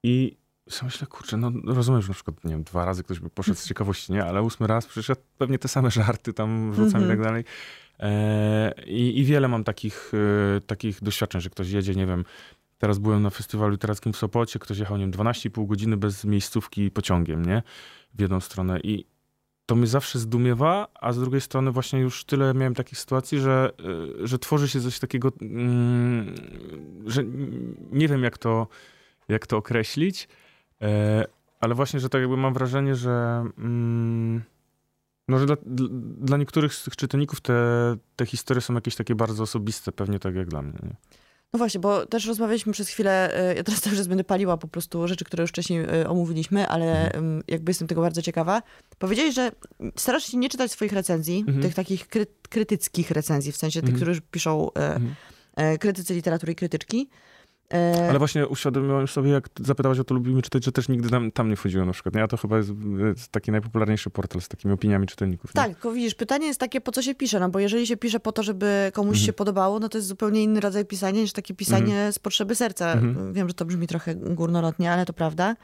i 0.04 0.38
sobie 0.70 0.88
myślę, 0.88 1.08
kurczę, 1.08 1.38
no 1.38 1.52
rozumiem, 1.66 2.02
że 2.02 2.08
na 2.08 2.14
przykład, 2.14 2.44
nie 2.44 2.52
wiem, 2.52 2.64
dwa 2.64 2.86
razy 2.86 3.04
ktoś 3.04 3.20
by 3.20 3.30
poszedł 3.30 3.58
z 3.58 3.68
ciekawości, 3.68 4.14
nie? 4.14 4.26
Ale 4.26 4.42
ósmy 4.42 4.68
raz 4.68 4.86
przyszedł 4.86 5.22
pewnie 5.38 5.60
te 5.60 5.68
same 5.68 5.92
żarty 5.92 6.34
tam 6.34 6.72
wrzucam 6.72 7.02
mm 7.02 7.02
-hmm. 7.02 7.06
i 7.06 7.08
tak 7.08 7.18
mhm. 7.18 7.28
dalej. 7.28 7.44
E, 8.00 8.74
i, 8.86 9.20
I 9.20 9.26
wiele 9.26 9.48
mam 9.48 9.64
takich, 9.64 10.12
e, 10.58 10.62
takich 10.62 11.04
doświadczeń, 11.04 11.42
że 11.42 11.50
ktoś 11.50 11.70
jedzie, 11.70 11.96
nie 11.96 12.06
wiem, 12.06 12.26
teraz 12.78 13.00
byłem 13.00 13.24
na 13.24 13.30
festiwalu 13.30 13.72
literackim 13.72 14.14
w 14.14 14.18
Sopocie, 14.18 14.60
ktoś 14.60 14.78
jechał, 14.78 14.98
nie 14.98 15.04
wiem, 15.04 15.12
12,5 15.12 15.68
godziny 15.68 15.98
bez 15.98 16.26
miejscówki 16.26 16.92
pociągiem, 16.92 17.46
nie? 17.46 17.64
W 18.14 18.22
jedną 18.22 18.40
stronę 18.40 18.80
i 18.80 19.06
to 19.66 19.76
mnie 19.76 19.88
zawsze 19.88 20.20
zdumiewa, 20.20 20.88
a 20.94 21.14
z 21.14 21.20
drugiej 21.20 21.42
strony 21.42 21.72
właśnie 21.72 22.00
już 22.00 22.26
tyle 22.26 22.54
miałem 22.54 22.76
takich 22.76 23.00
sytuacji, 23.00 23.40
że, 23.40 23.72
y, 24.24 24.28
że 24.28 24.40
tworzy 24.40 24.70
się 24.70 24.82
coś 24.82 25.00
takiego, 25.00 25.32
mm, 25.42 26.36
że 27.06 27.24
nie 27.92 28.08
wiem 28.08 28.24
jak 28.24 28.38
to, 28.38 28.68
jak 29.28 29.48
to 29.48 29.58
określić, 29.58 30.28
e, 30.82 31.26
ale 31.60 31.76
właśnie, 31.76 32.00
że 32.00 32.10
tak 32.10 32.22
jakby 32.22 32.38
mam 32.38 32.54
wrażenie, 32.54 32.96
że 32.96 33.46
mm, 33.58 34.42
no, 35.28 35.40
że 35.40 35.46
dla, 35.46 35.56
dla 36.18 36.38
niektórych 36.38 36.74
z 36.74 36.84
tych 36.84 36.96
czytelników 36.96 37.42
te, 37.42 37.54
te 38.16 38.26
historie 38.26 38.62
są 38.62 38.74
jakieś 38.74 38.96
takie 38.96 39.16
bardzo 39.16 39.44
osobiste, 39.44 39.92
pewnie 39.92 40.20
tak 40.20 40.36
jak 40.36 40.48
dla 40.48 40.62
mnie. 40.62 40.80
Nie? 40.84 40.96
No 41.54 41.58
właśnie, 41.58 41.80
bo 41.80 42.06
też 42.06 42.26
rozmawialiśmy 42.26 42.74
przez 42.74 42.90
chwilę, 42.90 43.38
e, 43.40 43.56
ja 43.56 43.64
teraz 43.64 43.82
też 43.82 44.08
będę 44.08 44.24
paliła 44.24 44.58
po 44.58 44.68
prostu 44.68 45.08
rzeczy, 45.08 45.26
które 45.26 45.42
już 45.42 45.50
wcześniej 45.50 45.80
e, 45.80 46.10
omówiliśmy, 46.10 46.68
ale 46.68 47.06
mhm. 47.06 47.44
jakby 47.48 47.70
jestem 47.70 47.88
tego 47.88 48.02
bardzo 48.02 48.22
ciekawa. 48.22 48.62
Powiedziałeś, 49.00 49.36
że 49.36 49.52
starasz 49.96 50.24
się 50.24 50.38
nie 50.38 50.50
czytać 50.50 50.72
swoich 50.72 50.94
recenzji, 50.94 51.40
mhm. 51.40 51.62
tych 51.62 51.74
takich 51.74 52.08
kry 52.08 52.26
krytyckich 52.50 53.12
recenzji, 53.12 53.52
w 53.52 53.58
sensie 53.58 53.82
tych, 53.82 53.90
mhm. 53.90 54.06
którzy 54.06 54.22
piszą 54.22 54.74
e, 54.74 54.96
mhm. 54.96 55.78
krytycy 55.78 56.14
literatury 56.14 56.54
i 56.54 56.56
krytyczki, 56.56 57.10
Ale 58.10 58.20
właśnie 58.20 58.48
uświadomiłem 58.48 59.08
sobie, 59.08 59.32
jak 59.32 59.50
zapytałaś 59.60 60.00
o 60.00 60.04
to 60.04 60.14
lubimy 60.14 60.42
czytać, 60.42 60.66
że 60.66 60.72
też 60.72 60.90
nigdy 60.90 61.10
tam, 61.10 61.32
tam 61.32 61.50
nie 61.50 61.56
wchodziłem 61.56 61.88
na 61.88 61.94
przykład. 61.94 62.16
Nie? 62.16 62.24
A 62.24 62.28
to 62.28 62.38
chyba 62.38 62.58
jest, 62.58 62.72
taki 63.32 63.52
najpopularniejszy 63.52 64.10
portal 64.10 64.42
z 64.42 64.48
takimi 64.48 64.74
opiniami 64.74 65.08
czytelników. 65.08 65.56
Nie? 65.56 65.62
Tak, 65.62 65.72
tylko 65.72 65.92
widzisz, 65.92 66.16
pytanie 66.16 66.48
jest 66.48 66.60
takie, 66.60 66.82
po 66.82 66.92
co 66.92 67.02
się 67.02 67.16
pisze, 67.16 67.40
no 67.40 67.50
bo 67.50 67.60
jeżeli 67.60 67.88
się 67.88 67.98
pisze 67.98 68.20
po 68.20 68.32
to, 68.32 68.44
żeby 68.44 68.92
komuś 68.94 69.16
mhm. 69.16 69.26
się 69.26 69.34
podobało, 69.34 69.80
no 69.80 69.90
to 69.90 69.98
jest 69.98 70.08
zupełnie 70.08 70.44
inny 70.44 70.60
rodzaj 70.60 70.86
pisania 70.86 71.22
niż 71.22 71.34
takie 71.34 71.54
pisanie 71.54 71.94
mhm. 71.94 72.14
z 72.14 72.20
potrzeby 72.20 72.56
serca. 72.56 72.94
Mhm. 72.94 73.34
Wiem, 73.34 73.48
że 73.48 73.54
to 73.54 73.66
brzmi 73.66 73.88
trochę 73.88 74.16
górnolotnie, 74.16 74.92
ale 74.92 75.06
to 75.06 75.14
prawda. 75.14 75.56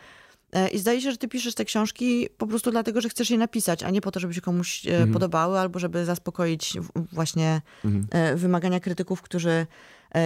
E, 0.54 0.68
I 0.68 0.80
zdaje 0.80 1.02
się, 1.02 1.12
że 1.12 1.18
ty 1.18 1.28
piszesz 1.28 1.56
te 1.56 1.66
książki 1.66 2.30
po 2.38 2.48
prostu 2.48 2.72
dlatego, 2.72 3.02
że 3.02 3.10
chcesz 3.10 3.30
je 3.30 3.38
napisać, 3.38 3.84
a 3.84 3.90
nie 3.90 4.02
po 4.02 4.12
to, 4.12 4.20
żeby 4.20 4.34
się 4.34 4.42
komuś 4.42 4.88
e, 4.88 4.92
mhm. 4.92 5.14
podobały, 5.14 5.60
albo 5.60 5.80
żeby 5.80 6.06
zaspokoić 6.06 6.78
właśnie 7.12 7.62
mhm. 7.86 8.38
wymagania 8.38 8.80
krytyków, 8.80 9.22
którzy 9.22 9.50
E, 9.50 9.66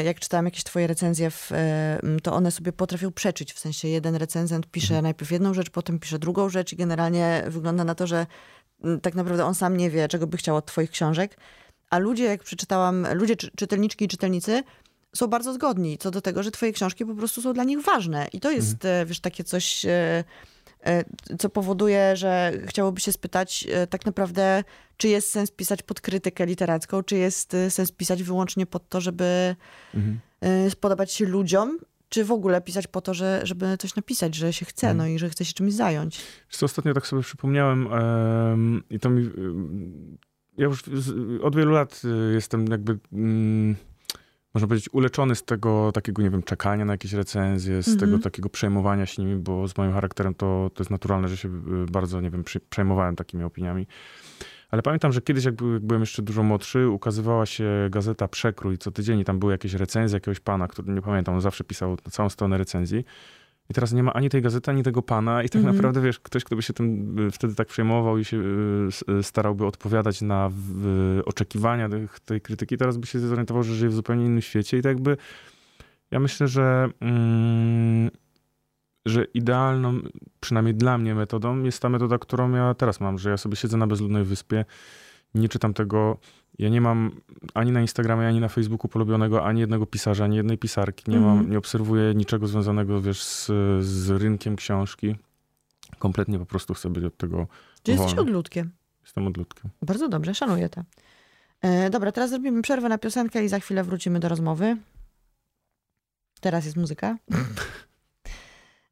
jak 0.05 0.19
czytałam 0.19 0.45
jakieś 0.45 0.63
twoje 0.63 0.87
recenzje, 0.87 1.31
w, 1.31 1.51
e, 1.51 1.99
to 2.23 2.33
one 2.33 2.51
sobie 2.51 2.71
potrafią 2.71 3.11
przeczyć. 3.11 3.53
W 3.53 3.59
sensie 3.59 3.87
jeden 3.87 4.15
recenzent 4.15 4.67
pisze 4.67 4.93
mhm. 4.93 5.03
najpierw 5.03 5.31
jedną 5.31 5.53
rzecz, 5.53 5.69
potem 5.69 5.99
pisze 5.99 6.19
drugą 6.19 6.49
rzecz 6.49 6.73
i 6.73 6.75
generalnie 6.75 7.43
wygląda 7.47 7.83
na 7.83 7.95
to, 7.95 8.07
że 8.07 8.25
tak 9.01 9.15
naprawdę 9.15 9.45
on 9.45 9.55
sam 9.55 9.77
nie 9.77 9.89
wie, 9.89 10.07
czego 10.07 10.27
by 10.27 10.37
chciał 10.37 10.55
od 10.55 10.65
twoich 10.65 10.91
książek. 10.91 11.37
A 11.89 11.97
ludzie, 11.97 12.23
jak 12.23 12.43
przeczytałam, 12.43 13.07
ludzie, 13.13 13.35
czytelniczki 13.35 14.05
i 14.05 14.07
czytelnicy, 14.07 14.63
są 15.15 15.27
bardzo 15.27 15.53
zgodni 15.53 15.97
co 15.97 16.11
do 16.11 16.21
tego, 16.21 16.43
że 16.43 16.51
twoje 16.51 16.73
książki 16.73 17.05
po 17.05 17.15
prostu 17.15 17.41
są 17.41 17.53
dla 17.53 17.63
nich 17.63 17.81
ważne. 17.81 18.27
I 18.33 18.39
to 18.39 18.51
jest, 18.51 18.73
mhm. 18.73 19.07
wiesz, 19.07 19.19
takie 19.19 19.43
coś 19.43 19.85
E, 19.85 20.23
co 21.39 21.49
powoduje, 21.49 22.15
że 22.15 22.51
chciałoby 22.65 23.01
się 23.01 23.11
spytać 23.11 23.67
e, 23.71 23.87
tak 23.87 24.05
naprawdę, 24.05 24.63
czy 24.97 25.07
jest 25.07 25.31
sens 25.31 25.51
pisać 25.51 25.81
pod 25.81 26.01
krytykę 26.01 26.45
literacką, 26.45 27.03
czy 27.03 27.15
jest 27.15 27.53
e, 27.53 27.71
sens 27.71 27.91
pisać 27.91 28.23
wyłącznie 28.23 28.65
pod 28.65 28.89
to, 28.89 29.01
żeby 29.01 29.55
mhm. 29.95 30.19
spodobać 30.69 31.11
się 31.11 31.25
ludziom, 31.25 31.79
czy 32.09 32.25
w 32.25 32.31
ogóle 32.31 32.61
pisać 32.61 32.87
po 32.87 33.01
to, 33.01 33.13
że, 33.13 33.41
żeby 33.43 33.77
coś 33.77 33.95
napisać, 33.95 34.35
że 34.35 34.53
się 34.53 34.65
chce, 34.65 34.89
mhm. 34.89 34.97
no 34.97 35.15
i 35.15 35.19
że 35.19 35.29
chce 35.29 35.45
się 35.45 35.53
czymś 35.53 35.73
zająć. 35.73 36.21
Co 36.49 36.65
ostatnio 36.65 36.93
tak 36.93 37.07
sobie 37.07 37.21
przypomniałem 37.21 37.87
i 38.89 38.99
to 38.99 39.09
mi... 39.09 39.29
Ja 40.57 40.65
już 40.65 40.83
od 41.41 41.55
wielu 41.55 41.71
lat 41.71 42.01
jestem 42.33 42.67
jakby... 42.67 42.99
Um, 43.11 43.75
można 44.53 44.67
powiedzieć, 44.67 44.89
uleczony 44.91 45.35
z 45.35 45.43
tego 45.43 45.91
takiego, 45.91 46.21
nie 46.21 46.29
wiem, 46.29 46.43
czekania 46.43 46.85
na 46.85 46.93
jakieś 46.93 47.13
recenzje, 47.13 47.83
z 47.83 47.87
mm 47.87 47.97
-hmm. 47.97 47.99
tego 47.99 48.19
takiego 48.19 48.49
przejmowania 48.49 49.05
się 49.05 49.23
nimi, 49.23 49.35
bo 49.35 49.67
z 49.67 49.77
moim 49.77 49.93
charakterem 49.93 50.33
to, 50.33 50.71
to 50.73 50.81
jest 50.81 50.91
naturalne, 50.91 51.27
że 51.27 51.37
się 51.37 51.49
y, 51.49 51.91
bardzo, 51.91 52.21
nie 52.21 52.29
wiem, 52.29 52.43
przejmowałem 52.69 53.15
takimi 53.15 53.43
opiniami. 53.43 53.87
Ale 54.69 54.81
pamiętam, 54.81 55.11
że 55.11 55.21
kiedyś, 55.21 55.45
jak 55.45 55.55
byłem 55.79 56.01
jeszcze 56.01 56.21
dużo 56.21 56.43
młodszy, 56.43 56.89
ukazywała 56.89 57.45
się 57.45 57.87
gazeta 57.89 58.27
Przekrój 58.27 58.77
co 58.77 58.91
tydzień 58.91 59.19
i 59.19 59.25
tam 59.25 59.39
były 59.39 59.51
jakieś 59.51 59.73
recenzje 59.73 60.15
jakiegoś 60.15 60.39
pana, 60.39 60.67
który 60.67 60.93
nie 60.93 61.01
pamiętam, 61.01 61.35
on 61.35 61.41
zawsze 61.41 61.63
pisał 61.63 61.97
całą 62.11 62.29
stronę 62.29 62.57
recenzji. 62.57 63.05
I 63.69 63.73
teraz 63.73 63.93
nie 63.93 64.03
ma 64.03 64.13
ani 64.13 64.29
tej 64.29 64.41
gazety, 64.41 64.71
ani 64.71 64.83
tego 64.83 65.01
pana, 65.01 65.43
i 65.43 65.49
tak 65.49 65.61
mm 65.61 65.71
-hmm. 65.71 65.75
naprawdę 65.75 66.01
wiesz, 66.01 66.19
ktoś, 66.19 66.43
kto 66.43 66.55
by 66.55 66.61
się 66.61 66.73
tym 66.73 67.19
y, 67.19 67.31
wtedy 67.31 67.55
tak 67.55 67.67
przejmował 67.67 68.17
i 68.17 68.25
się 68.25 68.37
y, 69.19 69.23
starałby 69.23 69.65
odpowiadać 69.65 70.21
na 70.21 70.51
oczekiwania 71.25 71.89
tej 72.25 72.41
krytyki, 72.41 72.77
teraz 72.77 72.97
by 72.97 73.07
się 73.07 73.19
zorientował, 73.19 73.63
że 73.63 73.75
żyje 73.75 73.89
w 73.89 73.93
zupełnie 73.93 74.25
innym 74.25 74.41
świecie. 74.41 74.77
I 74.77 74.81
tak 74.81 74.89
jakby 74.89 75.17
ja 76.11 76.19
myślę, 76.19 76.47
że, 76.47 76.89
mm, 76.99 78.09
że 79.05 79.23
idealną, 79.23 79.99
przynajmniej 80.39 80.75
dla 80.75 80.97
mnie, 80.97 81.15
metodą 81.15 81.63
jest 81.63 81.81
ta 81.81 81.89
metoda, 81.89 82.17
którą 82.17 82.51
ja 82.51 82.73
teraz 82.73 82.99
mam, 82.99 83.17
że 83.17 83.29
ja 83.29 83.37
sobie 83.37 83.55
siedzę 83.55 83.77
na 83.77 83.87
bezludnej 83.87 84.23
wyspie, 84.23 84.65
nie 85.35 85.49
czytam 85.49 85.73
tego 85.73 86.17
ja 86.59 86.69
nie 86.69 86.81
mam 86.81 87.11
ani 87.53 87.71
na 87.71 87.81
Instagramie, 87.81 88.27
ani 88.27 88.39
na 88.39 88.49
Facebooku 88.49 88.87
polubionego 88.87 89.45
ani 89.45 89.59
jednego 89.59 89.85
pisarza, 89.85 90.23
ani 90.23 90.35
jednej 90.35 90.57
pisarki. 90.57 91.11
Nie, 91.11 91.19
mam, 91.19 91.31
mhm. 91.31 91.51
nie 91.51 91.57
obserwuję 91.57 92.13
niczego 92.15 92.47
związanego, 92.47 93.01
wiesz, 93.01 93.23
z, 93.23 93.51
z 93.85 94.09
rynkiem 94.09 94.55
książki. 94.55 95.15
Kompletnie 95.99 96.39
po 96.39 96.45
prostu 96.45 96.73
chcę 96.73 96.89
być 96.89 97.03
od 97.03 97.17
tego 97.17 97.47
Czy 97.83 97.91
jesteś 97.91 98.13
odludkiem? 98.13 98.71
Jestem 99.03 99.27
odludkiem. 99.27 99.71
Bardzo 99.81 100.07
dobrze, 100.07 100.35
szanuję 100.35 100.69
to. 100.69 100.83
E, 101.61 101.89
dobra, 101.89 102.11
teraz 102.11 102.29
zrobimy 102.29 102.61
przerwę 102.61 102.89
na 102.89 102.97
piosenkę 102.97 103.45
i 103.45 103.49
za 103.49 103.59
chwilę 103.59 103.83
wrócimy 103.83 104.19
do 104.19 104.29
rozmowy. 104.29 104.77
Teraz 106.41 106.65
jest 106.65 106.77
muzyka. 106.77 107.17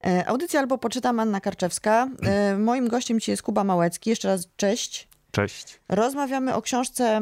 E, 0.06 0.26
audycja 0.28 0.60
albo 0.60 0.78
poczytam 0.78 1.20
Anna 1.20 1.42
Karczewska. 1.42 2.10
E, 2.24 2.58
moim 2.58 2.88
gościem 2.88 3.20
dzisiaj 3.20 3.34
jest 3.34 3.44
Kuba 3.44 3.64
Małecki. 3.64 4.10
Jeszcze 4.10 4.28
raz 4.28 4.48
cześć. 4.56 5.08
Cześć. 5.32 5.80
Rozmawiamy 5.90 6.56
o 6.56 6.62
książce, 6.62 7.22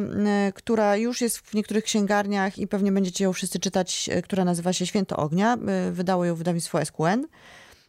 która 0.56 0.96
już 0.96 1.22
jest 1.22 1.38
w 1.38 1.54
niektórych 1.54 1.84
księgarniach 1.84 2.58
i 2.58 2.68
pewnie 2.68 2.92
będziecie 2.92 3.24
ją 3.24 3.34
wszyscy 3.34 3.60
czytać, 3.60 4.10
e, 4.12 4.22
która 4.22 4.46
nazywa 4.46 4.74
się 4.74 4.86
Święto 4.86 5.18
Ognia. 5.18 5.58
E, 5.68 5.92
wydało 5.92 6.26
ją 6.26 6.36
wydawnictwo 6.36 6.86
SQN. 6.86 7.28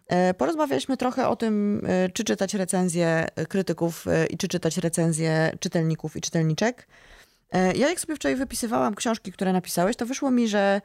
E, 0.08 0.34
porozmawialiśmy 0.34 0.96
trochę 0.96 1.28
o 1.28 1.36
tym, 1.36 1.86
czy 2.14 2.24
czytać 2.24 2.54
recenzje 2.54 3.26
krytyków 3.48 4.04
i 4.30 4.38
czy 4.38 4.48
czytać 4.48 4.78
recenzje 4.78 5.52
czytelników 5.60 6.16
i 6.16 6.20
czytelniczek. 6.20 6.88
Ja 7.52 7.88
jak 7.88 8.00
sobie 8.00 8.16
wczoraj 8.16 8.36
wypisywałam 8.36 8.94
książki, 8.94 9.32
które 9.32 9.52
napisałeś, 9.52 9.96
to 9.96 10.06
wyszło 10.06 10.30
mi, 10.30 10.48
że 10.48 10.80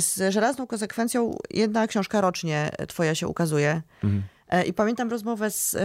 z 0.00 0.32
żelazną 0.32 0.66
konsekwencją 0.66 1.36
jedna 1.50 1.86
książka 1.86 2.20
rocznie 2.20 2.70
twoja 2.88 3.14
się 3.14 3.28
ukazuje. 3.28 3.82
Mhm. 4.04 4.22
I 4.66 4.72
pamiętam 4.72 5.10
rozmowę 5.10 5.50
z 5.50 5.76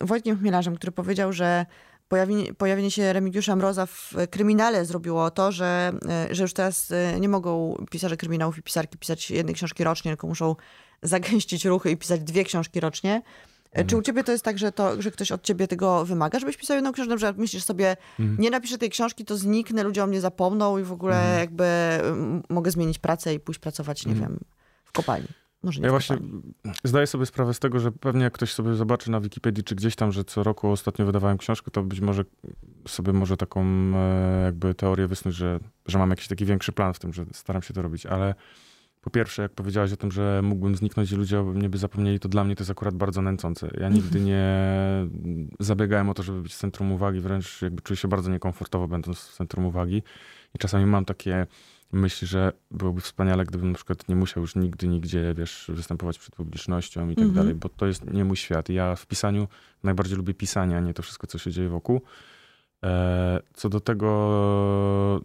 Wojtkiem 0.00 0.38
Chmielarzem, 0.38 0.76
który 0.76 0.92
powiedział, 0.92 1.32
że 1.32 1.66
pojawienie, 2.08 2.54
pojawienie 2.54 2.90
się 2.90 3.12
Remigiusza 3.12 3.56
Mroza 3.56 3.86
w 3.86 4.14
kryminale 4.30 4.84
zrobiło 4.84 5.30
to, 5.30 5.52
że, 5.52 5.92
że 6.30 6.42
już 6.42 6.52
teraz 6.52 6.92
nie 7.20 7.28
mogą 7.28 7.84
pisarze 7.90 8.16
kryminałów 8.16 8.58
i 8.58 8.62
pisarki 8.62 8.98
pisać 8.98 9.30
jednej 9.30 9.54
książki 9.54 9.84
rocznie, 9.84 10.10
tylko 10.10 10.26
muszą 10.26 10.56
zagęścić 11.02 11.64
ruchy 11.64 11.90
i 11.90 11.96
pisać 11.96 12.20
dwie 12.20 12.44
książki 12.44 12.80
rocznie. 12.80 13.22
Mhm. 13.74 13.88
Czy 13.88 13.96
u 13.96 14.02
ciebie 14.02 14.24
to 14.24 14.32
jest 14.32 14.44
tak, 14.44 14.58
że, 14.58 14.72
to, 14.72 15.02
że 15.02 15.10
ktoś 15.10 15.32
od 15.32 15.42
ciebie 15.42 15.68
tego 15.68 16.04
wymaga, 16.04 16.38
żebyś 16.38 16.56
pisał 16.56 16.76
jedną 16.76 16.92
książkę, 16.92 17.18
że 17.18 17.32
myślisz 17.32 17.64
sobie, 17.64 17.96
mhm. 18.20 18.40
nie 18.40 18.50
napiszę 18.50 18.78
tej 18.78 18.90
książki, 18.90 19.24
to 19.24 19.36
zniknę, 19.36 19.82
ludzie 19.82 20.04
o 20.04 20.06
mnie 20.06 20.20
zapomną 20.20 20.78
i 20.78 20.82
w 20.82 20.92
ogóle 20.92 21.16
mhm. 21.16 21.38
jakby 21.38 21.64
mogę 22.48 22.70
zmienić 22.70 22.98
pracę 22.98 23.34
i 23.34 23.40
pójść 23.40 23.60
pracować, 23.60 24.06
nie 24.06 24.12
mhm. 24.12 24.30
wiem, 24.30 24.40
w 24.84 24.92
kopalni. 24.92 25.28
Może 25.64 25.80
nie 25.80 25.86
ja 25.86 25.90
właśnie 25.90 26.16
zdaję 26.84 27.06
sobie 27.06 27.26
sprawę 27.26 27.54
z 27.54 27.58
tego, 27.58 27.80
że 27.80 27.92
pewnie 27.92 28.24
jak 28.24 28.32
ktoś 28.32 28.52
sobie 28.52 28.74
zobaczy 28.74 29.10
na 29.10 29.20
Wikipedii 29.20 29.64
czy 29.64 29.74
gdzieś 29.74 29.96
tam, 29.96 30.12
że 30.12 30.24
co 30.24 30.42
roku 30.42 30.70
ostatnio 30.70 31.06
wydawałem 31.06 31.38
książkę, 31.38 31.70
to 31.70 31.82
być 31.82 32.00
może 32.00 32.24
sobie 32.88 33.12
może 33.12 33.36
taką 33.36 33.64
e, 33.64 34.42
jakby 34.44 34.74
teorię 34.74 35.06
wysnuć, 35.06 35.34
że, 35.34 35.60
że 35.86 35.98
mam 35.98 36.10
jakiś 36.10 36.28
taki 36.28 36.44
większy 36.44 36.72
plan 36.72 36.94
w 36.94 36.98
tym, 36.98 37.12
że 37.12 37.24
staram 37.32 37.62
się 37.62 37.74
to 37.74 37.82
robić, 37.82 38.06
ale 38.06 38.34
po 39.04 39.10
pierwsze, 39.10 39.42
jak 39.42 39.52
powiedziałaś 39.52 39.92
o 39.92 39.96
tym, 39.96 40.12
że 40.12 40.40
mógłbym 40.42 40.76
zniknąć 40.76 41.12
i 41.12 41.16
ludzie 41.16 41.42
mnie 41.42 41.68
by 41.68 41.78
zapomnieli, 41.78 42.20
to 42.20 42.28
dla 42.28 42.44
mnie 42.44 42.56
to 42.56 42.62
jest 42.62 42.70
akurat 42.70 42.94
bardzo 42.94 43.22
nęcące. 43.22 43.70
Ja 43.80 43.88
nigdy 43.88 44.20
nie 44.20 44.44
zabiegałem 45.60 46.08
o 46.08 46.14
to, 46.14 46.22
żeby 46.22 46.42
być 46.42 46.54
w 46.54 46.56
centrum 46.56 46.92
uwagi, 46.92 47.20
wręcz 47.20 47.62
jakby 47.62 47.82
czuję 47.82 47.96
się 47.96 48.08
bardzo 48.08 48.30
niekomfortowo 48.30 48.88
będąc 48.88 49.18
w 49.18 49.36
centrum 49.36 49.66
uwagi. 49.66 50.02
I 50.54 50.58
czasami 50.58 50.86
mam 50.86 51.04
takie 51.04 51.46
myśli, 51.94 52.28
że 52.28 52.52
byłoby 52.70 53.00
wspaniale, 53.00 53.44
gdybym 53.44 53.68
na 53.68 53.74
przykład 53.74 54.08
nie 54.08 54.16
musiał 54.16 54.40
już 54.40 54.56
nigdy, 54.56 54.88
nigdzie, 54.88 55.34
wiesz, 55.36 55.70
występować 55.74 56.18
przed 56.18 56.34
publicznością 56.34 57.10
i 57.10 57.14
tak 57.14 57.24
mhm. 57.24 57.34
dalej, 57.34 57.54
bo 57.54 57.68
to 57.68 57.86
jest 57.86 58.12
nie 58.12 58.24
mój 58.24 58.36
świat. 58.36 58.68
Ja 58.68 58.96
w 58.96 59.06
pisaniu 59.06 59.48
najbardziej 59.82 60.16
lubię 60.16 60.34
pisanie, 60.34 60.76
a 60.76 60.80
nie 60.80 60.94
to 60.94 61.02
wszystko, 61.02 61.26
co 61.26 61.38
się 61.38 61.50
dzieje 61.50 61.68
wokół. 61.68 62.02
E, 62.84 63.40
co 63.54 63.68
do 63.68 63.80
tego, 63.80 64.08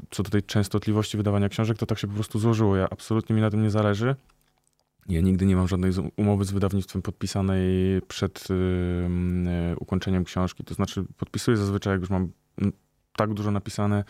co 0.09 0.23
do 0.23 0.29
tej 0.29 0.43
częstotliwości 0.43 1.17
wydawania 1.17 1.49
książek, 1.49 1.77
to 1.77 1.85
tak 1.85 1.99
się 1.99 2.07
po 2.07 2.13
prostu 2.13 2.39
złożyło. 2.39 2.75
Ja 2.75 2.87
absolutnie 2.89 3.35
mi 3.35 3.41
na 3.41 3.49
tym 3.49 3.63
nie 3.63 3.69
zależy. 3.69 4.15
Ja 5.09 5.21
nigdy 5.21 5.45
nie 5.45 5.55
mam 5.55 5.67
żadnej 5.67 5.91
umowy 6.17 6.45
z 6.45 6.51
wydawnictwem 6.51 7.01
podpisanej 7.01 8.01
przed 8.07 8.47
yy, 8.49 9.75
ukończeniem 9.79 10.23
książki. 10.23 10.63
To 10.63 10.73
znaczy, 10.73 11.05
podpisuję 11.17 11.57
zazwyczaj, 11.57 11.93
jak 11.93 12.01
już 12.01 12.09
mam 12.09 12.31
tak 13.15 13.33
dużo 13.33 13.51
napisane, 13.51 14.03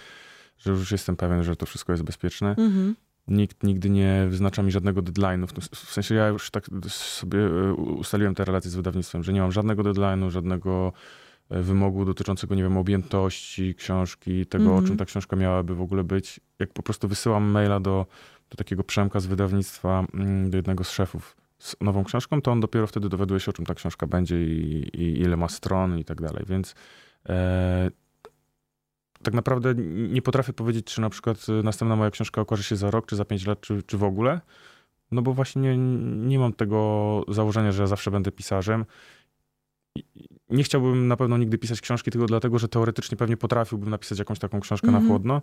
że 0.60 0.72
już 0.72 0.92
jestem 0.92 1.16
pewien, 1.16 1.44
że 1.44 1.56
to 1.56 1.66
wszystko 1.66 1.94
jest 1.94 2.04
bezpieczne. 2.04 2.50
Mhm. 2.50 2.96
Nikt 3.28 3.64
nigdy 3.64 3.90
nie 3.90 4.28
wyznacza 4.30 4.64
mi 4.64 4.72
żadnego 4.72 5.02
deadline'u. 5.02 5.48
W, 5.48 5.76
w 5.76 5.92
sensie 5.92 6.16
ja 6.16 6.28
już 6.28 6.52
tak 6.52 6.66
sobie 6.88 7.40
e, 7.40 7.74
ustaliłem 7.74 8.36
te 8.36 8.46
relacje 8.46 8.72
z 8.72 8.76
wydawnictwem, 8.76 9.24
że 9.24 9.34
nie 9.34 9.42
mam 9.42 9.52
żadnego 9.52 9.84
deadline'u, 9.84 10.30
żadnego 10.30 10.94
wymogu 11.50 12.06
dotyczącego, 12.06 12.56
nie 12.56 12.64
wiem, 12.64 12.78
objętości 12.78 13.76
książki, 13.76 14.46
tego, 14.46 14.66
o 14.66 14.78
czym 14.78 14.82
mhm. 14.82 14.98
ta 14.98 15.06
książka 15.06 15.36
miałaby 15.36 15.76
w 15.76 15.82
ogóle 15.82 16.04
być. 16.04 16.40
Jak 16.60 16.74
po 16.74 16.84
prostu 16.84 17.08
wysyłam 17.08 17.44
maila 17.44 17.80
do, 17.80 18.06
do 18.50 18.58
takiego 18.58 18.84
Przemka 18.84 19.20
z 19.20 19.26
wydawnictwa, 19.26 20.06
mm, 20.14 20.50
do 20.50 20.58
jednego 20.58 20.84
z 20.84 20.92
szefów 20.92 21.36
z 21.60 21.76
nową 21.82 22.04
książką, 22.04 22.42
to 22.42 22.52
on 22.52 22.60
dopiero 22.60 22.88
wtedy 22.88 23.10
dowiaduje 23.10 23.40
się, 23.40 23.50
o 23.50 23.54
czym 23.54 23.66
ta 23.66 23.76
książka 23.76 24.08
będzie 24.08 24.44
i, 24.44 24.90
i 24.94 25.22
ile 25.22 25.38
ma 25.38 25.48
stron 25.48 26.00
i 26.00 26.06
tak 26.06 26.22
dalej. 26.22 26.44
Więc 26.48 26.76
e, 27.30 27.92
tak 29.24 29.34
naprawdę 29.34 29.74
nie 30.10 30.22
potrafię 30.22 30.54
powiedzieć, 30.54 30.86
czy 30.86 31.02
na 31.02 31.10
przykład 31.10 31.48
następna 31.64 31.96
moja 31.96 32.12
książka 32.12 32.42
okaże 32.42 32.64
się 32.64 32.76
za 32.76 32.92
rok, 32.92 33.06
czy 33.06 33.16
za 33.16 33.26
pięć 33.26 33.46
lat, 33.46 33.62
czy, 33.62 33.84
czy 33.84 33.98
w 33.98 34.04
ogóle. 34.04 34.42
No 35.12 35.22
bo 35.22 35.34
właśnie 35.34 35.62
nie, 35.62 35.78
nie 36.28 36.40
mam 36.40 36.54
tego 36.54 37.24
założenia, 37.28 37.72
że 37.72 37.84
ja 37.84 37.88
zawsze 37.88 38.12
będę 38.12 38.32
pisarzem 38.32 38.86
nie 40.50 40.64
chciałbym 40.64 41.08
na 41.08 41.18
pewno 41.18 41.38
nigdy 41.38 41.58
pisać 41.58 41.82
książki 41.82 42.12
tylko 42.12 42.28
dlatego, 42.28 42.60
że 42.60 42.68
teoretycznie 42.68 43.18
pewnie 43.18 43.38
potrafiłbym 43.38 43.90
napisać 43.90 44.20
jakąś 44.20 44.40
taką 44.40 44.60
książkę 44.60 44.88
mm 44.88 45.02
-hmm. 45.02 45.04
na 45.04 45.06
mhm. 45.06 45.10
chłodno. 45.10 45.42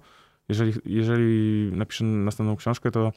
Jeżeli, 0.49 0.73
jeżeli 0.85 1.71
napiszę 1.73 2.05
następną 2.05 2.57
książkę, 2.57 2.91
to, 2.91 3.13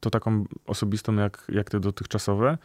to 0.00 0.10
taką 0.10 0.44
osobistą 0.66 1.14
jak, 1.14 1.46
jak 1.48 1.70
te 1.70 1.80
dotychczasowe. 1.80 2.58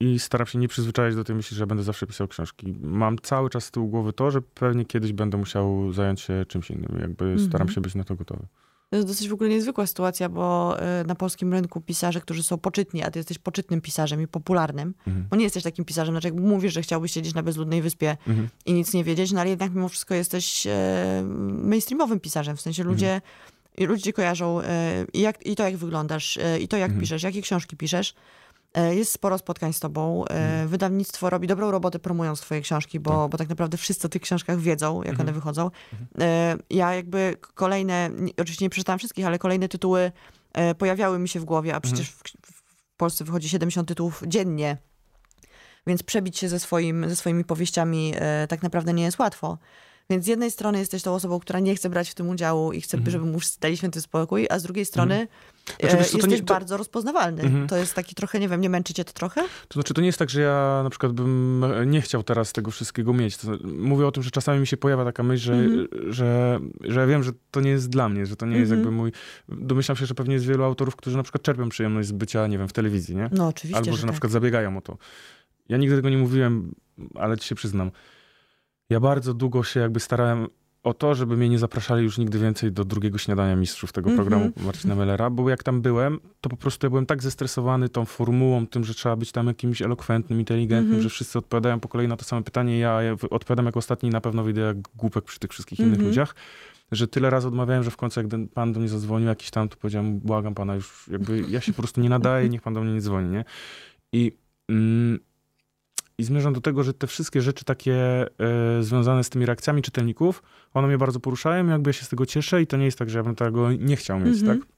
I 0.00 0.18
staram 0.18 0.46
się 0.46 0.58
nie 0.58 0.68
przyzwyczaić 0.68 1.16
do 1.16 1.24
tej 1.24 1.36
myśli, 1.36 1.56
że 1.56 1.66
będę 1.66 1.82
zawsze 1.82 2.06
pisał 2.06 2.28
książki. 2.28 2.74
Mam 2.80 3.18
cały 3.18 3.50
czas 3.50 3.64
z 3.64 3.70
tyłu 3.70 3.88
głowy 3.88 4.12
to, 4.12 4.30
że 4.30 4.42
pewnie 4.42 4.84
kiedyś 4.84 5.12
będę 5.12 5.38
musiał 5.38 5.92
zająć 5.92 6.20
się 6.20 6.44
czymś 6.48 6.70
innym. 6.70 6.98
Jakby 7.00 7.24
-hmm. 7.24 7.48
staram 7.48 7.68
się 7.68 7.80
być 7.80 7.94
na 7.94 8.04
to 8.04 8.14
gotowy. 8.14 8.46
To 8.90 8.96
jest 8.96 9.08
dosyć 9.08 9.28
w 9.28 9.32
ogóle 9.32 9.50
niezwykła 9.50 9.86
sytuacja, 9.86 10.28
bo 10.28 10.76
y, 11.00 11.06
na 11.06 11.14
polskim 11.14 11.52
rynku 11.52 11.80
pisarze, 11.80 12.20
którzy 12.20 12.42
są 12.42 12.58
poczytni, 12.58 13.02
a 13.02 13.10
ty 13.10 13.18
jesteś 13.18 13.38
poczytnym 13.38 13.80
pisarzem 13.80 14.22
i 14.22 14.26
popularnym, 14.26 14.94
mhm. 15.06 15.26
bo 15.30 15.36
nie 15.36 15.44
jesteś 15.44 15.62
takim 15.62 15.84
pisarzem, 15.84 16.14
znaczy 16.14 16.28
jak 16.28 16.36
mówisz, 16.36 16.72
że 16.72 16.82
chciałbyś 16.82 17.12
siedzieć 17.12 17.34
na 17.34 17.42
bezludnej 17.42 17.82
wyspie 17.82 18.16
mhm. 18.26 18.48
i 18.66 18.72
nic 18.72 18.94
nie 18.94 19.04
wiedzieć, 19.04 19.32
no 19.32 19.40
ale 19.40 19.50
jednak 19.50 19.74
mimo 19.74 19.88
wszystko 19.88 20.14
jesteś 20.14 20.66
e, 20.66 21.24
mainstreamowym 21.62 22.20
pisarzem, 22.20 22.56
w 22.56 22.60
sensie 22.60 22.84
ludzie, 22.84 23.14
mhm. 23.14 23.90
ludzie 23.90 24.12
kojarzą 24.12 24.60
e, 24.60 25.04
i, 25.12 25.20
jak, 25.20 25.46
i 25.46 25.56
to 25.56 25.62
jak 25.62 25.76
wyglądasz, 25.76 26.38
i 26.60 26.68
to 26.68 26.76
jak 26.76 26.88
mhm. 26.88 27.00
piszesz, 27.00 27.22
jakie 27.22 27.42
książki 27.42 27.76
piszesz. 27.76 28.14
E, 28.78 28.94
jest 28.94 29.12
sporo 29.12 29.38
spotkań 29.38 29.72
z 29.72 29.80
tobą. 29.80 30.24
E, 30.24 30.30
mhm. 30.30 30.68
Wydawnictwo 30.68 31.30
robi 31.30 31.46
dobrą 31.46 31.70
robotę 31.70 31.98
promując 31.98 32.40
twoje 32.40 32.60
książki, 32.60 33.00
bo, 33.00 33.10
tak. 33.10 33.30
bo 33.30 33.38
tak 33.38 33.48
naprawdę 33.48 33.78
wszyscy 33.78 34.06
o 34.06 34.10
tych 34.10 34.22
książkach 34.22 34.58
wiedzą, 34.58 34.98
jak 34.98 35.10
mhm. 35.10 35.28
one 35.28 35.32
wychodzą. 35.32 35.70
Mhm. 35.92 36.08
E, 36.20 36.56
ja 36.70 36.94
jakby 36.94 37.36
kolejne, 37.54 38.10
oczywiście 38.40 38.64
nie 38.64 38.70
przeczytałam 38.70 38.98
wszystkich, 38.98 39.26
ale 39.26 39.38
kolejne 39.38 39.68
tytuły 39.68 40.12
pojawiały 40.78 41.18
mi 41.18 41.28
się 41.28 41.40
w 41.40 41.44
głowie, 41.44 41.74
a 41.74 41.80
przecież 41.80 42.10
w, 42.10 42.22
w 42.42 42.96
Polsce 42.96 43.24
wychodzi 43.24 43.48
70 43.48 43.88
tytułów 43.88 44.22
dziennie. 44.26 44.76
Więc 45.86 46.02
przebić 46.02 46.38
się 46.38 46.48
ze, 46.48 46.60
swoim, 46.60 47.08
ze 47.08 47.16
swoimi 47.16 47.44
powieściami 47.44 48.14
tak 48.48 48.62
naprawdę 48.62 48.94
nie 48.94 49.02
jest 49.02 49.18
łatwo. 49.18 49.58
Więc 50.10 50.24
z 50.24 50.26
jednej 50.26 50.50
strony 50.50 50.78
jesteś 50.78 51.02
tą 51.02 51.14
osobą, 51.14 51.40
która 51.40 51.60
nie 51.60 51.74
chce 51.74 51.90
brać 51.90 52.10
w 52.10 52.14
tym 52.14 52.28
udziału 52.28 52.72
i 52.72 52.80
chce, 52.80 52.98
żeby 53.06 53.24
mu 53.24 53.38
dali 53.60 53.76
święty 53.76 54.00
spokój, 54.00 54.46
a 54.50 54.58
z 54.58 54.62
drugiej 54.62 54.84
strony. 54.84 55.28
Znaczy, 55.80 55.96
e, 55.96 55.98
jesteś 55.98 56.26
nie, 56.26 56.38
to... 56.38 56.54
bardzo 56.54 56.76
rozpoznawalny. 56.76 57.42
Mhm. 57.42 57.68
To 57.68 57.76
jest 57.76 57.94
taki 57.94 58.14
trochę, 58.14 58.40
nie 58.40 58.48
wiem, 58.48 58.60
nie 58.60 58.70
męczycie 58.70 59.04
to 59.04 59.12
trochę? 59.12 59.40
To 59.42 59.74
znaczy, 59.74 59.94
to 59.94 60.00
nie 60.00 60.06
jest 60.06 60.18
tak, 60.18 60.30
że 60.30 60.40
ja 60.40 60.80
na 60.84 60.90
przykład 60.90 61.12
bym 61.12 61.64
nie 61.86 62.00
chciał 62.00 62.22
teraz 62.22 62.52
tego 62.52 62.70
wszystkiego 62.70 63.12
mieć. 63.12 63.36
To, 63.36 63.48
mówię 63.64 64.06
o 64.06 64.12
tym, 64.12 64.22
że 64.22 64.30
czasami 64.30 64.60
mi 64.60 64.66
się 64.66 64.76
pojawia 64.76 65.04
taka 65.04 65.22
myśl, 65.22 65.44
że, 65.44 65.54
mhm. 65.54 65.88
że, 66.12 66.60
że 66.80 67.00
ja 67.00 67.06
wiem, 67.06 67.22
że 67.22 67.32
to 67.50 67.60
nie 67.60 67.70
jest 67.70 67.88
dla 67.88 68.08
mnie, 68.08 68.26
że 68.26 68.36
to 68.36 68.46
nie 68.46 68.56
jest 68.56 68.70
jakby 68.70 68.90
mój... 68.90 69.12
Domyślam 69.48 69.96
się, 69.96 70.06
że 70.06 70.14
pewnie 70.14 70.34
jest 70.34 70.46
wielu 70.46 70.64
autorów, 70.64 70.96
którzy 70.96 71.16
na 71.16 71.22
przykład 71.22 71.42
czerpią 71.42 71.68
przyjemność 71.68 72.08
z 72.08 72.12
bycia, 72.12 72.46
nie 72.46 72.58
wiem, 72.58 72.68
w 72.68 72.72
telewizji, 72.72 73.16
nie? 73.16 73.30
No 73.32 73.48
oczywiście, 73.48 73.78
Albo, 73.78 73.92
że, 73.92 73.96
że 73.96 74.06
na 74.06 74.12
tak. 74.12 74.14
przykład 74.14 74.32
zabiegają 74.32 74.78
o 74.78 74.80
to. 74.80 74.98
Ja 75.68 75.76
nigdy 75.76 75.96
tego 75.96 76.10
nie 76.10 76.18
mówiłem, 76.18 76.74
ale 77.14 77.38
ci 77.38 77.48
się 77.48 77.54
przyznam. 77.54 77.90
Ja 78.90 79.00
bardzo 79.00 79.34
długo 79.34 79.64
się 79.64 79.80
jakby 79.80 80.00
starałem 80.00 80.48
o 80.88 80.94
to, 80.94 81.14
żeby 81.14 81.36
mnie 81.36 81.48
nie 81.48 81.58
zapraszali 81.58 82.04
już 82.04 82.18
nigdy 82.18 82.38
więcej 82.38 82.72
do 82.72 82.84
drugiego 82.84 83.18
śniadania 83.18 83.56
mistrzów 83.56 83.92
tego 83.92 84.10
mm 84.10 84.16
-hmm. 84.16 84.22
programu 84.22 84.52
Marcina 84.56 84.94
Mellera, 84.94 85.30
bo 85.30 85.50
jak 85.50 85.62
tam 85.62 85.82
byłem, 85.82 86.20
to 86.40 86.50
po 86.50 86.56
prostu 86.56 86.86
ja 86.86 86.90
byłem 86.90 87.06
tak 87.06 87.22
zestresowany 87.22 87.88
tą 87.88 88.04
formułą, 88.04 88.66
tym, 88.66 88.84
że 88.84 88.94
trzeba 88.94 89.16
być 89.16 89.32
tam 89.32 89.46
jakimś 89.46 89.82
elokwentnym, 89.82 90.38
inteligentnym, 90.38 90.90
mm 90.90 91.00
-hmm. 91.00 91.02
że 91.02 91.08
wszyscy 91.08 91.38
odpowiadają 91.38 91.80
po 91.80 91.88
kolei 91.88 92.08
na 92.08 92.16
to 92.16 92.24
samo 92.24 92.42
pytanie, 92.42 92.78
ja, 92.78 93.02
ja 93.02 93.16
odpowiadam 93.30 93.66
jako 93.66 93.78
ostatni 93.78 94.08
i 94.08 94.12
na 94.12 94.20
pewno 94.20 94.42
wyjdę 94.42 94.60
jak 94.60 94.76
głupek 94.80 95.24
przy 95.24 95.38
tych 95.38 95.50
wszystkich 95.50 95.80
innych 95.80 95.94
mm 95.94 96.04
-hmm. 96.04 96.08
ludziach, 96.08 96.34
że 96.92 97.08
tyle 97.08 97.30
razy 97.30 97.48
odmawiałem, 97.48 97.84
że 97.84 97.90
w 97.90 97.96
końcu 97.96 98.20
jak 98.20 98.28
pan 98.54 98.72
do 98.72 98.80
mnie 98.80 98.88
zadzwonił 98.88 99.28
jakiś 99.28 99.50
tam, 99.50 99.68
to 99.68 99.76
powiedziałem, 99.76 100.18
błagam 100.18 100.54
pana 100.54 100.74
już, 100.74 101.08
jakby 101.08 101.44
ja 101.48 101.60
się 101.60 101.72
po 101.72 101.82
prostu 101.82 102.00
nie 102.00 102.08
nadaję, 102.08 102.48
niech 102.48 102.62
pan 102.62 102.74
do 102.74 102.80
mnie 102.80 102.92
nie 102.92 103.00
dzwoni, 103.00 103.28
nie? 103.28 103.44
I 104.12 104.32
mm, 104.68 105.18
i 106.18 106.24
zmierzam 106.24 106.52
do 106.52 106.60
tego, 106.60 106.82
że 106.82 106.94
te 106.94 107.06
wszystkie 107.06 107.42
rzeczy 107.42 107.64
takie 107.64 108.26
y, 108.78 108.82
związane 108.82 109.24
z 109.24 109.30
tymi 109.30 109.46
reakcjami 109.46 109.82
czytelników, 109.82 110.42
one 110.74 110.88
mnie 110.88 110.98
bardzo 110.98 111.20
poruszają, 111.20 111.66
jakby 111.66 111.88
ja 111.88 111.92
się 111.92 112.04
z 112.04 112.08
tego 112.08 112.26
cieszę 112.26 112.62
i 112.62 112.66
to 112.66 112.76
nie 112.76 112.84
jest 112.84 112.98
tak, 112.98 113.10
że 113.10 113.18
ja 113.18 113.24
bym 113.24 113.34
tego 113.34 113.72
nie 113.72 113.96
chciał 113.96 114.20
mieć, 114.20 114.40
mm 114.42 114.56
-hmm. 114.56 114.60
tak? 114.60 114.68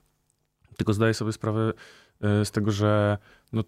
Tylko 0.76 0.92
zdaję 0.92 1.14
sobie 1.14 1.32
sprawę 1.32 1.72
y, 2.24 2.44
z 2.44 2.50
tego, 2.50 2.72
że 2.72 3.18
no, 3.52 3.64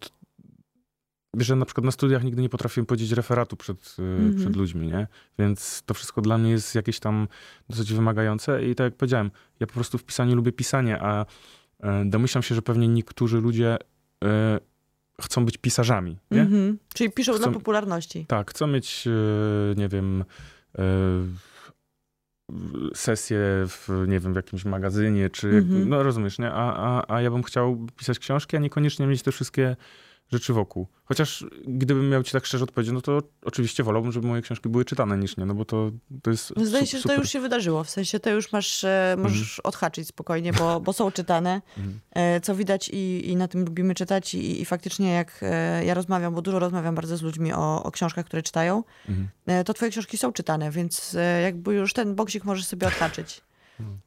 że 1.37 1.57
na 1.57 1.65
przykład 1.65 1.85
na 1.85 1.91
studiach 1.91 2.25
nigdy 2.25 2.43
nie 2.43 2.49
potrafiłem 2.49 2.87
powiedzieć 2.87 3.13
referatu 3.13 3.57
przed, 3.57 3.97
mm 3.99 4.33
-hmm. 4.33 4.39
przed 4.39 4.57
ludźmi, 4.57 4.87
nie? 4.87 5.07
Więc 5.39 5.83
to 5.87 5.95
wszystko 5.95 6.21
dla 6.21 6.39
mnie 6.39 6.51
jest 6.51 6.75
jakieś 6.75 7.01
tam 7.01 7.29
dosyć 7.69 7.93
wymagające 7.93 8.65
i 8.65 8.75
tak 8.75 8.85
jak 8.85 8.97
powiedziałem, 8.97 9.31
ja 9.61 9.67
po 9.67 9.73
prostu 9.73 9.99
w 9.99 10.05
pisaniu 10.05 10.37
lubię 10.37 10.53
pisanie, 10.53 11.03
a 11.03 11.27
domyślam 12.05 12.43
się, 12.43 12.55
że 12.55 12.63
pewnie 12.63 12.89
niektórzy 12.89 13.41
ludzie 13.41 13.77
chcą 15.25 15.45
być 15.45 15.59
pisarzami. 15.59 16.19
Nie? 16.31 16.45
Mm-hmm. 16.45 16.75
Czyli 16.95 17.11
piszą 17.11 17.33
chcą, 17.33 17.43
dla 17.43 17.53
popularności. 17.53 18.27
Tak, 18.27 18.51
chcą 18.51 18.67
mieć, 18.67 19.07
e, 19.07 19.75
nie 19.75 19.89
wiem, 19.89 20.25
e, 20.79 20.85
sesję 22.95 23.39
w, 23.67 23.89
nie 24.09 24.21
wiem, 24.21 24.33
w 24.33 24.37
jakimś 24.37 24.65
magazynie, 24.65 25.31
czy, 25.31 25.49
mm-hmm. 25.49 25.87
no 25.87 26.03
rozumiesz, 26.03 26.39
nie? 26.39 26.51
A, 26.51 26.77
a, 26.77 27.15
a 27.15 27.23
ja 27.23 27.31
bym 27.31 27.43
chciał 27.43 27.87
pisać 27.97 28.19
książki, 28.19 28.57
a 28.57 28.61
niekoniecznie 28.61 29.07
mieć 29.07 29.23
te 29.23 29.33
wszystkie 29.33 29.77
rzeczy 30.33 30.53
wokół. 30.53 30.87
Chociaż 31.05 31.47
gdybym 31.67 32.09
miał 32.09 32.23
ci 32.23 32.33
tak 32.33 32.47
szczerze 32.47 32.65
odpowiedzieć, 32.65 32.95
no 32.95 33.01
to 33.01 33.23
oczywiście 33.45 33.83
wolałbym, 33.83 34.13
żeby 34.13 34.27
moje 34.27 34.43
książki 34.43 34.69
były 34.69 34.85
czytane 34.85 35.19
niż 35.19 35.37
nie, 35.37 35.47
no 35.47 35.55
bo 35.55 35.65
to, 35.65 35.91
to 36.23 36.31
jest 36.31 36.53
Zdaje 36.57 36.87
się, 36.87 36.99
że 36.99 37.05
to 37.05 37.15
już 37.15 37.31
się 37.31 37.41
wydarzyło, 37.41 37.85
w 37.85 37.91
sensie 37.91 38.21
to 38.21 38.31
już 38.31 38.53
masz, 38.53 38.85
e, 38.85 39.17
możesz 39.19 39.59
mhm. 39.59 39.61
odhaczyć 39.65 40.09
spokojnie, 40.09 40.53
bo, 40.53 40.81
bo 40.81 40.93
są 40.93 41.11
czytane, 41.11 41.63
mhm. 41.79 42.01
E, 42.11 42.41
co 42.41 42.55
widać 42.55 42.89
i, 42.89 43.31
i 43.31 43.37
na 43.37 43.49
tym 43.49 43.65
lubimy 43.65 43.95
czytać 43.95 44.35
i, 44.35 44.61
i 44.61 44.65
faktycznie 44.65 45.13
jak 45.13 45.41
e, 45.43 45.85
ja 45.85 45.95
rozmawiam, 45.95 46.35
bo 46.35 46.43
dużo 46.43 46.59
rozmawiam 46.59 46.95
bardzo 46.95 47.17
z 47.17 47.23
ludźmi 47.23 47.53
o, 47.53 47.83
o 47.83 47.91
książkach, 47.91 48.27
które 48.27 48.43
czytają, 48.43 48.85
mhm. 49.09 49.65
to 49.65 49.75
twoje 49.75 49.91
książki 49.91 50.19
są 50.19 50.33
czytane, 50.33 50.71
więc 50.71 51.17
jakby 51.43 51.75
już 51.75 51.93
ten 51.93 52.15
boksik 52.15 52.45
możesz 52.45 52.67
sobie 52.67 52.87
odhaczyć. 52.87 53.41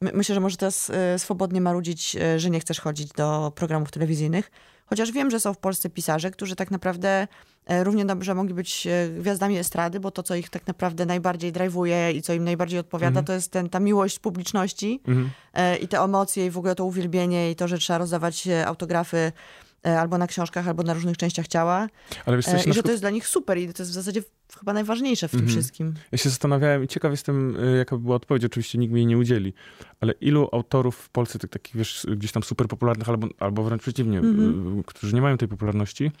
My, 0.00 0.10
myślę, 0.14 0.34
że 0.34 0.40
może 0.40 0.56
teraz 0.56 0.92
swobodnie 1.18 1.60
marudzić, 1.60 2.16
że 2.36 2.50
nie 2.50 2.60
chcesz 2.60 2.80
chodzić 2.80 3.12
do 3.12 3.52
programów 3.56 3.90
telewizyjnych, 3.90 4.50
Chociaż 4.86 5.12
wiem, 5.12 5.30
że 5.30 5.40
są 5.40 5.54
w 5.54 5.58
Polsce 5.58 5.90
pisarze, 5.90 6.30
którzy 6.30 6.56
tak 6.56 6.70
naprawdę 6.70 7.28
e, 7.66 7.84
równie 7.84 8.04
dobrze 8.04 8.34
mogli 8.34 8.54
być 8.54 8.86
e, 8.86 9.08
gwiazdami 9.08 9.58
estrady, 9.58 10.00
bo 10.00 10.10
to, 10.10 10.22
co 10.22 10.34
ich 10.34 10.50
tak 10.50 10.66
naprawdę 10.66 11.06
najbardziej 11.06 11.52
drive'uje 11.52 12.14
i 12.14 12.22
co 12.22 12.32
im 12.32 12.44
najbardziej 12.44 12.78
odpowiada, 12.78 13.08
mhm. 13.08 13.24
to 13.24 13.32
jest 13.32 13.52
ten, 13.52 13.68
ta 13.68 13.80
miłość 13.80 14.18
publiczności 14.18 15.00
mhm. 15.08 15.30
E, 15.54 15.76
i 15.76 15.88
te 15.88 16.00
emocje 16.00 16.46
i 16.46 16.50
w 16.50 16.58
ogóle 16.58 16.74
to 16.74 16.84
uwielbienie 16.84 17.50
i 17.50 17.56
to, 17.56 17.68
że 17.68 17.78
trzeba 17.78 17.98
rozdawać 17.98 18.48
autografy 18.66 19.32
albo 19.82 20.18
na 20.18 20.26
książkach, 20.26 20.68
albo 20.68 20.82
na 20.82 20.94
różnych 20.94 21.16
częściach 21.16 21.48
ciała. 21.48 21.88
Ale 22.26 22.36
wiesz, 22.36 22.46
I 22.46 22.50
że 22.50 22.56
przykład... 22.58 22.84
to 22.84 22.90
jest 22.90 23.02
dla 23.02 23.10
nich 23.10 23.26
super 23.28 23.58
i 23.58 23.72
to 23.72 23.82
jest 23.82 23.92
w 23.92 23.94
zasadzie 23.94 24.22
chyba 24.58 24.72
najważniejsze 24.72 25.28
w 25.28 25.30
tym 25.30 25.40
mhm. 25.40 25.56
wszystkim. 25.56 25.94
Ja 26.12 26.18
się 26.18 26.30
zastanawiałem 26.30 26.84
i 26.84 26.88
ciekaw 26.88 27.10
jestem, 27.10 27.56
jaka 27.78 27.96
by 27.96 28.02
była 28.02 28.16
odpowiedź. 28.16 28.44
Oczywiście 28.44 28.78
nikt 28.78 28.92
mi 28.94 29.00
jej 29.00 29.06
nie 29.06 29.18
udzieli. 29.18 29.54
Ale 30.00 30.12
ilu 30.12 30.48
autorów 30.52 30.96
w 30.96 31.08
Polsce, 31.08 31.38
tych 31.38 31.50
takich, 31.50 31.76
wiesz, 31.76 32.06
gdzieś 32.16 32.32
tam 32.32 32.42
super 32.42 32.68
popularnych, 32.68 33.08
albo, 33.08 33.28
albo 33.38 33.62
wręcz 33.62 33.82
przeciwnie, 33.82 34.18
mhm. 34.18 34.82
którzy 34.82 35.14
nie 35.14 35.22
mają 35.22 35.38
tej 35.38 35.48
popularności, 35.48 36.12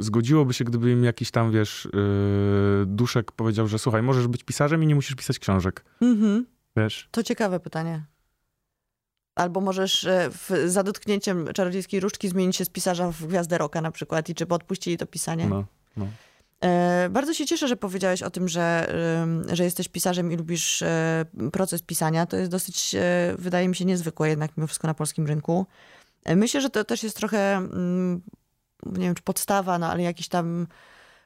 zgodziłoby 0.00 0.54
się, 0.54 0.64
gdyby 0.64 0.90
im 0.90 1.04
jakiś 1.04 1.30
tam, 1.30 1.52
wiesz, 1.52 1.88
duszek 2.86 3.32
powiedział, 3.32 3.68
że 3.68 3.78
słuchaj, 3.78 4.02
możesz 4.02 4.28
być 4.28 4.44
pisarzem 4.44 4.82
i 4.82 4.86
nie 4.86 4.94
musisz 4.94 5.14
pisać 5.14 5.38
książek. 5.38 5.84
Mhm. 6.00 6.46
Wiesz? 6.76 7.08
To 7.10 7.22
ciekawe 7.22 7.60
pytanie. 7.60 8.04
Albo 9.34 9.60
możesz 9.60 10.06
w, 10.30 10.64
za 10.66 10.82
dotknięciem 10.82 11.48
czarodziejskiej 11.54 12.00
różdżki 12.00 12.28
zmienić 12.28 12.56
się 12.56 12.64
z 12.64 12.68
pisarza 12.68 13.10
w 13.10 13.26
gwiazdę 13.26 13.58
roka 13.58 13.80
na 13.80 13.90
przykład 13.90 14.28
i 14.28 14.34
czy 14.34 14.46
by 14.46 14.54
odpuścili 14.54 14.98
to 14.98 15.06
pisanie. 15.06 15.46
No, 15.46 15.64
no. 15.96 16.06
E, 16.62 17.08
bardzo 17.10 17.34
się 17.34 17.46
cieszę, 17.46 17.68
że 17.68 17.76
powiedziałeś 17.76 18.22
o 18.22 18.30
tym, 18.30 18.48
że, 18.48 18.94
że 19.52 19.64
jesteś 19.64 19.88
pisarzem 19.88 20.32
i 20.32 20.36
lubisz 20.36 20.82
e, 20.82 21.24
proces 21.52 21.82
pisania. 21.82 22.26
To 22.26 22.36
jest 22.36 22.50
dosyć, 22.50 22.94
e, 22.94 23.34
wydaje 23.38 23.68
mi 23.68 23.76
się, 23.76 23.84
niezwykłe 23.84 24.28
jednak 24.28 24.56
mimo 24.56 24.66
wszystko 24.66 24.88
na 24.88 24.94
polskim 24.94 25.26
rynku. 25.26 25.66
Myślę, 26.36 26.60
że 26.60 26.70
to 26.70 26.84
też 26.84 27.02
jest 27.02 27.16
trochę, 27.16 27.56
mm, 27.56 28.22
nie 28.86 29.06
wiem 29.06 29.14
czy 29.14 29.22
podstawa, 29.22 29.78
no 29.78 29.90
ale 29.90 30.02
jakiś 30.02 30.28
tam 30.28 30.66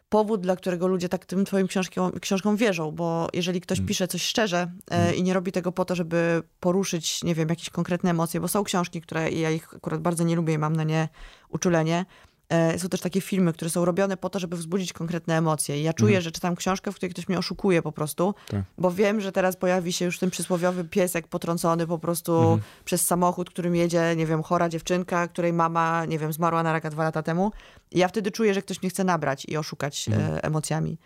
powód, 0.09 0.40
dla 0.40 0.57
którego 0.57 0.87
ludzie 0.87 1.09
tak 1.09 1.27
tym 1.27 1.45
twoim 1.45 1.66
książkom, 1.66 2.12
książkom 2.21 2.57
wierzą, 2.57 2.90
bo 2.90 3.29
jeżeli 3.33 3.61
ktoś 3.61 3.79
mm. 3.79 3.88
pisze 3.88 4.09
coś 4.09 4.23
szczerze 4.23 4.73
mm. 4.90 5.14
i 5.14 5.23
nie 5.23 5.35
robi 5.35 5.53
tego 5.53 5.73
po 5.73 5.85
to, 5.85 5.95
żeby 5.95 6.42
poruszyć, 6.61 7.25
nie 7.25 7.35
wiem, 7.35 7.49
jakieś 7.49 7.71
konkretne 7.71 8.11
emocje, 8.11 8.40
bo 8.40 8.49
są 8.49 8.64
książki, 8.64 9.01
które 9.01 9.31
ja 9.31 9.51
ich 9.51 9.75
akurat 9.75 10.01
bardzo 10.01 10.25
nie 10.25 10.37
lubię 10.37 10.55
i 10.55 10.59
mam 10.59 10.77
na 10.77 10.85
nie 10.85 11.09
uczulenie, 11.49 12.05
E, 12.05 12.36
są 12.79 12.89
też 12.89 13.01
takie 13.01 13.21
filmy, 13.21 13.53
które 13.53 13.71
są 13.71 13.85
robione 13.85 14.17
po 14.17 14.31
to, 14.31 14.39
żeby 14.39 14.57
wzbudzić 14.57 14.93
konkretne 14.93 15.37
emocje. 15.37 15.81
I 15.81 15.83
ja 15.83 15.93
czuję, 15.93 16.11
mhm. 16.11 16.23
że 16.23 16.33
czytam 16.33 16.57
książkę, 16.57 16.93
w 16.93 16.95
której 16.95 17.11
ktoś 17.11 17.29
mnie 17.29 17.39
oszukuje 17.39 17.83
po 17.83 17.93
prostu, 17.93 18.35
tak. 18.49 18.63
bo 18.79 18.91
wiem, 18.91 19.21
że 19.21 19.33
teraz 19.33 19.57
pojawi 19.57 19.93
się 19.93 20.05
już 20.05 20.19
ten 20.19 20.31
przysłowiowy 20.31 20.85
piesek 20.85 21.29
potrącony 21.29 21.87
po 21.87 21.99
prostu 21.99 22.39
mhm. 22.39 22.61
przez 22.85 23.07
samochód, 23.07 23.51
którym 23.51 23.77
jedzie, 23.77 24.17
nie 24.17 24.27
wiem, 24.27 24.43
chora 24.43 24.69
dziewczynka, 24.69 25.29
której 25.29 25.53
mama, 25.53 26.05
nie 26.05 26.19
wiem, 26.19 26.33
zmarła 26.33 26.63
na 26.63 26.73
raka 26.73 26.91
dwa 26.91 27.05
lata 27.05 27.23
temu. 27.23 27.53
I 27.91 27.99
ja 27.99 28.09
wtedy 28.09 28.31
czuję, 28.31 28.55
że 28.55 28.63
ktoś 28.63 28.83
mnie 28.83 28.91
chce 28.91 29.05
nabrać 29.05 29.45
i 29.49 29.57
oszukać 29.57 30.09
e, 30.09 30.15
mhm. 30.15 30.41
emocjami. 30.43 30.99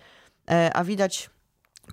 E, 0.50 0.70
a 0.76 0.84
widać 0.84 1.30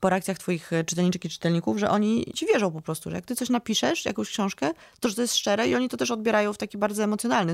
po 0.02 0.10
reakcjach 0.10 0.38
twoich 0.38 0.72
czytelniczek 0.86 1.26
i 1.26 1.30
czytelników, 1.30 1.78
że 1.78 1.90
oni 1.90 2.26
ci 2.34 2.46
wierzą 2.46 2.72
po 2.72 2.82
prostu, 2.82 3.10
że 3.10 3.16
jak 3.16 3.26
ty 3.26 3.36
coś 3.36 3.50
napiszesz, 3.50 4.06
jakąś 4.06 4.30
książkę, 4.30 4.72
to 5.00 5.10
że 5.10 5.16
to 5.16 5.22
jest 5.22 5.36
szczere 5.36 5.68
i 5.68 5.76
oni 5.76 5.90
to 5.90 5.98
też 5.98 6.12
odbierają 6.12 6.54
w 6.54 6.58
taki 6.58 6.78
bardzo 6.78 7.04
emocjonalny 7.04 7.54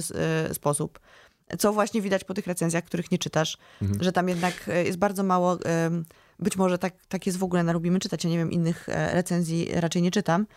sposób. 0.54 1.00
Co 1.60 1.74
właśnie 1.74 2.02
widać 2.02 2.24
po 2.24 2.34
tych 2.34 2.48
recenzjach, 2.48 2.84
których 2.84 3.12
nie 3.12 3.18
czytasz, 3.18 3.58
mhm. 3.82 4.04
że 4.04 4.12
tam 4.12 4.30
jednak 4.30 4.54
e, 4.68 4.84
jest 4.84 4.98
bardzo 4.98 5.24
mało. 5.24 5.58
Być 6.40 6.58
może 6.58 6.78
tak, 6.78 6.94
tak 7.08 7.26
jest 7.26 7.38
w 7.38 7.44
ogóle 7.44 7.64
na 7.64 7.72
Lubimy 7.72 8.00
Czytać. 8.00 8.24
Ja 8.24 8.30
nie 8.30 8.38
wiem, 8.38 8.52
innych 8.52 8.90
e, 8.90 9.14
recenzji 9.14 9.70
raczej 9.74 10.02
nie 10.02 10.12
czytam. 10.12 10.48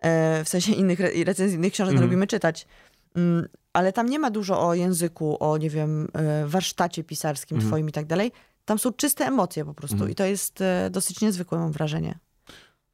E, 0.00 0.44
w 0.44 0.48
sensie 0.48 0.72
innych 0.72 1.00
recenzji, 1.24 1.56
innych 1.56 1.72
książek 1.72 1.92
mhm. 1.92 2.10
Lubimy 2.10 2.26
Czytać. 2.26 2.66
Mm, 3.16 3.48
ale 3.72 3.92
tam 3.92 4.08
nie 4.08 4.18
ma 4.18 4.30
dużo 4.30 4.66
o 4.66 4.74
języku, 4.74 5.36
o 5.40 5.58
nie 5.58 5.70
wiem, 5.70 6.08
warsztacie 6.46 7.04
pisarskim 7.04 7.56
mhm. 7.56 7.70
twoim 7.70 7.88
i 7.88 7.92
tak 7.92 8.06
dalej. 8.06 8.32
Tam 8.64 8.78
są 8.78 8.92
czyste 8.92 9.26
emocje 9.26 9.64
po 9.64 9.74
prostu 9.74 9.94
mhm. 9.94 10.10
i 10.10 10.14
to 10.14 10.24
jest 10.24 10.58
dosyć 10.90 11.20
niezwykłe, 11.20 11.58
mam 11.58 11.72
wrażenie. 11.72 12.18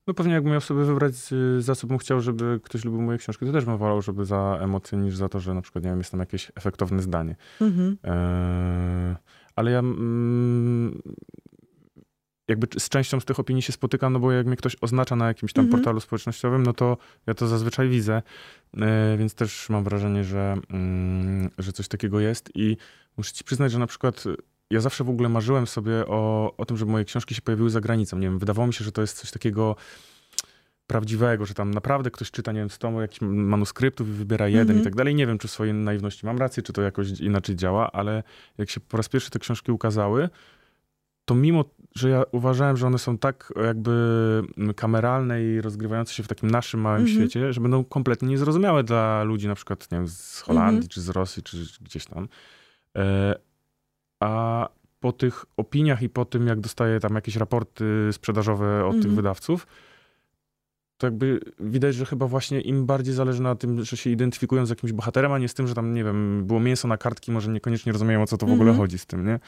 No 0.06 0.14
pewnie 0.14 0.32
jakbym 0.32 0.52
miał 0.52 0.60
sobie 0.60 0.84
wybrać, 0.84 1.14
y, 1.32 1.62
za 1.62 1.74
co 1.74 1.86
bym 1.86 1.98
chciał, 1.98 2.20
żeby 2.20 2.60
ktoś 2.62 2.84
lubił 2.84 3.02
moje 3.02 3.18
książki, 3.18 3.46
to 3.46 3.52
też 3.52 3.64
bym 3.64 3.78
wolał, 3.78 4.02
żeby 4.02 4.24
za 4.24 4.58
emocje, 4.60 4.98
niż 4.98 5.16
za 5.16 5.28
to, 5.28 5.40
że 5.40 5.54
na 5.54 5.62
przykład, 5.62 5.84
nie 5.84 5.90
wiem, 5.90 5.98
jest 5.98 6.10
tam 6.10 6.20
jakieś 6.20 6.52
efektowne 6.54 7.02
zdanie. 7.02 7.36
Mhm. 7.60 7.96
E, 8.04 9.16
ale 9.56 9.70
ja 9.70 9.78
mm, 9.78 11.02
jakby 12.48 12.66
z 12.78 12.88
częścią 12.88 13.20
z 13.20 13.24
tych 13.24 13.40
opinii 13.40 13.62
się 13.62 13.72
spotykam, 13.72 14.12
no 14.12 14.18
bo 14.18 14.32
jak 14.32 14.46
mnie 14.46 14.56
ktoś 14.56 14.76
oznacza 14.80 15.16
na 15.16 15.28
jakimś 15.28 15.52
tam 15.52 15.64
mhm. 15.64 15.80
portalu 15.80 16.00
społecznościowym, 16.00 16.62
no 16.62 16.72
to 16.72 16.96
ja 17.26 17.34
to 17.34 17.48
zazwyczaj 17.48 17.88
widzę, 17.88 18.22
e, 18.76 19.16
więc 19.18 19.34
też 19.34 19.68
mam 19.68 19.84
wrażenie, 19.84 20.24
że, 20.24 20.56
mm, 20.70 21.50
że 21.58 21.72
coś 21.72 21.88
takiego 21.88 22.20
jest 22.20 22.50
i 22.54 22.76
muszę 23.16 23.32
ci 23.32 23.44
przyznać, 23.44 23.72
że 23.72 23.78
na 23.78 23.86
przykład 23.86 24.24
ja 24.70 24.80
zawsze 24.80 25.04
w 25.04 25.10
ogóle 25.10 25.28
marzyłem 25.28 25.66
sobie 25.66 26.06
o, 26.06 26.52
o 26.56 26.66
tym, 26.66 26.76
żeby 26.76 26.92
moje 26.92 27.04
książki 27.04 27.34
się 27.34 27.42
pojawiły 27.42 27.70
za 27.70 27.80
granicą. 27.80 28.18
Nie 28.18 28.26
wiem, 28.26 28.38
wydawało 28.38 28.66
mi 28.66 28.74
się, 28.74 28.84
że 28.84 28.92
to 28.92 29.00
jest 29.00 29.18
coś 29.18 29.30
takiego 29.30 29.76
prawdziwego, 30.86 31.46
że 31.46 31.54
tam 31.54 31.70
naprawdę 31.70 32.10
ktoś 32.10 32.30
czyta, 32.30 32.52
nie 32.52 32.60
wiem, 32.60 32.70
100 32.70 33.00
jakichś 33.00 33.20
manuskryptów 33.22 34.08
i 34.08 34.12
wybiera 34.12 34.48
jeden 34.48 34.70
mm 34.70 34.76
-hmm. 34.76 34.80
i 34.80 34.84
tak 34.84 34.94
dalej. 34.94 35.14
Nie 35.14 35.26
wiem, 35.26 35.38
czy 35.38 35.48
w 35.48 35.50
swojej 35.50 35.74
naiwności 35.74 36.26
mam 36.26 36.38
rację, 36.38 36.62
czy 36.62 36.72
to 36.72 36.82
jakoś 36.82 37.10
inaczej 37.20 37.56
działa, 37.56 37.92
ale 37.92 38.22
jak 38.58 38.70
się 38.70 38.80
po 38.80 38.96
raz 38.96 39.08
pierwszy 39.08 39.30
te 39.30 39.38
książki 39.38 39.72
ukazały, 39.72 40.28
to 41.24 41.34
mimo, 41.34 41.64
że 41.94 42.10
ja 42.10 42.22
uważałem, 42.32 42.76
że 42.76 42.86
one 42.86 42.98
są 42.98 43.18
tak 43.18 43.52
jakby 43.64 43.92
kameralne 44.76 45.42
i 45.42 45.60
rozgrywające 45.60 46.14
się 46.14 46.22
w 46.22 46.28
takim 46.28 46.50
naszym 46.50 46.80
małym 46.80 47.00
mm 47.00 47.12
-hmm. 47.12 47.16
świecie, 47.16 47.52
że 47.52 47.60
będą 47.60 47.84
kompletnie 47.84 48.28
niezrozumiałe 48.28 48.84
dla 48.84 49.22
ludzi 49.22 49.48
na 49.48 49.54
przykład, 49.54 49.92
nie 49.92 49.98
wiem, 49.98 50.08
z 50.08 50.40
Holandii, 50.40 50.76
mm 50.76 50.88
-hmm. 50.88 50.92
czy 50.92 51.00
z 51.00 51.08
Rosji, 51.08 51.42
czy 51.42 51.56
gdzieś 51.80 52.04
tam. 52.06 52.28
A 54.20 54.68
po 55.00 55.12
tych 55.12 55.44
opiniach 55.56 56.02
i 56.02 56.08
po 56.08 56.24
tym, 56.24 56.46
jak 56.46 56.60
dostaję 56.60 57.00
tam 57.00 57.14
jakieś 57.14 57.36
raporty 57.36 57.84
sprzedażowe 58.12 58.84
od 58.84 58.92
tych 58.92 58.96
mhm. 58.96 59.16
wydawców, 59.16 59.66
to 60.98 61.06
jakby 61.06 61.40
widać, 61.60 61.94
że 61.94 62.06
chyba 62.06 62.26
właśnie 62.26 62.60
im 62.60 62.86
bardziej 62.86 63.14
zależy 63.14 63.42
na 63.42 63.54
tym, 63.54 63.84
że 63.84 63.96
się 63.96 64.10
identyfikują 64.10 64.66
z 64.66 64.70
jakimś 64.70 64.92
bohaterem, 64.92 65.32
a 65.32 65.38
nie 65.38 65.48
z 65.48 65.54
tym, 65.54 65.66
że 65.66 65.74
tam, 65.74 65.94
nie 65.94 66.04
wiem, 66.04 66.44
było 66.46 66.60
mięso 66.60 66.88
na 66.88 66.96
kartki, 66.96 67.32
może 67.32 67.50
niekoniecznie 67.50 67.92
rozumieją, 67.92 68.22
o 68.22 68.26
co 68.26 68.36
to 68.36 68.46
w 68.46 68.52
ogóle 68.52 68.70
mhm. 68.70 68.78
chodzi 68.78 68.98
z 68.98 69.06
tym, 69.06 69.26
nie? 69.26 69.40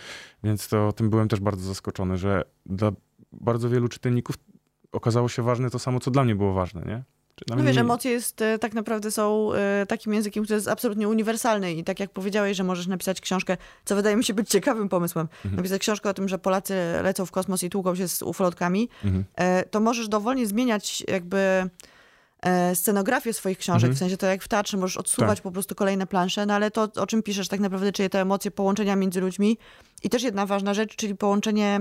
Więc 0.44 0.68
to 0.68 0.92
tym 0.92 1.10
byłem 1.10 1.28
też 1.28 1.40
bardzo 1.40 1.66
zaskoczony, 1.66 2.16
że 2.16 2.44
dla 2.66 2.92
bardzo 3.32 3.68
wielu 3.68 3.88
czytelników 3.88 4.36
okazało 4.92 5.28
się 5.28 5.42
ważne 5.42 5.70
to 5.70 5.78
samo, 5.78 6.00
co 6.00 6.10
dla 6.10 6.24
mnie 6.24 6.34
było 6.34 6.52
ważne, 6.52 6.82
nie? 6.86 7.02
No 7.48 7.62
wiesz, 7.62 7.76
emocje 7.76 8.10
jest, 8.10 8.42
e, 8.42 8.58
tak 8.58 8.74
naprawdę 8.74 9.10
są 9.10 9.52
e, 9.52 9.86
takim 9.86 10.14
językiem, 10.14 10.44
który 10.44 10.54
jest 10.56 10.68
absolutnie 10.68 11.08
uniwersalny 11.08 11.72
i 11.72 11.84
tak 11.84 12.00
jak 12.00 12.10
powiedziałeś, 12.10 12.56
że 12.56 12.64
możesz 12.64 12.86
napisać 12.86 13.20
książkę, 13.20 13.56
co 13.84 13.96
wydaje 13.96 14.16
mi 14.16 14.24
się 14.24 14.34
być 14.34 14.48
ciekawym 14.50 14.88
pomysłem, 14.88 15.28
mhm. 15.36 15.56
napisać 15.56 15.80
książkę 15.80 16.10
o 16.10 16.14
tym, 16.14 16.28
że 16.28 16.38
Polacy 16.38 16.74
lecą 17.02 17.26
w 17.26 17.30
kosmos 17.30 17.62
i 17.62 17.70
tłuką 17.70 17.94
się 17.94 18.08
z 18.08 18.22
ufolotkami, 18.22 18.88
mhm. 19.04 19.24
E, 19.36 19.64
to 19.64 19.80
możesz 19.80 20.08
dowolnie 20.08 20.46
zmieniać 20.46 21.04
jakby 21.08 21.70
scenografię 22.74 23.32
swoich 23.32 23.58
książek, 23.58 23.88
mhm. 23.88 23.94
w 23.94 23.98
sensie 23.98 24.16
to 24.16 24.26
jak 24.26 24.42
w 24.42 24.48
teatrze 24.48 24.76
możesz 24.76 24.96
odsuwać 24.96 25.38
tak. 25.38 25.42
po 25.42 25.50
prostu 25.50 25.74
kolejne 25.74 26.06
plansze, 26.06 26.46
no 26.46 26.54
ale 26.54 26.70
to, 26.70 26.88
o 26.96 27.06
czym 27.06 27.22
piszesz 27.22 27.48
tak 27.48 27.60
naprawdę, 27.60 27.92
czyli 27.92 28.10
te 28.10 28.20
emocje, 28.20 28.50
połączenia 28.50 28.96
między 28.96 29.20
ludźmi 29.20 29.58
i 30.02 30.10
też 30.10 30.22
jedna 30.22 30.46
ważna 30.46 30.74
rzecz, 30.74 30.96
czyli 30.96 31.14
połączenie 31.14 31.80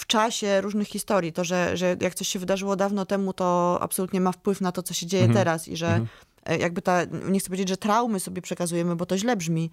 w 0.00 0.06
czasie 0.06 0.60
różnych 0.60 0.88
historii. 0.88 1.32
To, 1.32 1.44
że, 1.44 1.76
że 1.76 1.96
jak 2.00 2.14
coś 2.14 2.28
się 2.28 2.38
wydarzyło 2.38 2.76
dawno 2.76 3.06
temu, 3.06 3.32
to 3.32 3.78
absolutnie 3.80 4.20
ma 4.20 4.32
wpływ 4.32 4.60
na 4.60 4.72
to, 4.72 4.82
co 4.82 4.94
się 4.94 5.06
dzieje 5.06 5.24
mhm. 5.24 5.38
teraz 5.38 5.68
i 5.68 5.76
że 5.76 5.86
mhm. 5.86 6.08
E, 6.48 6.58
jakby 6.58 6.82
ta, 6.82 7.04
nie 7.04 7.40
chcę 7.40 7.48
powiedzieć, 7.48 7.68
że 7.68 7.76
traumy 7.76 8.20
sobie 8.20 8.42
przekazujemy, 8.42 8.96
bo 8.96 9.06
to 9.06 9.18
źle 9.18 9.36
brzmi, 9.36 9.70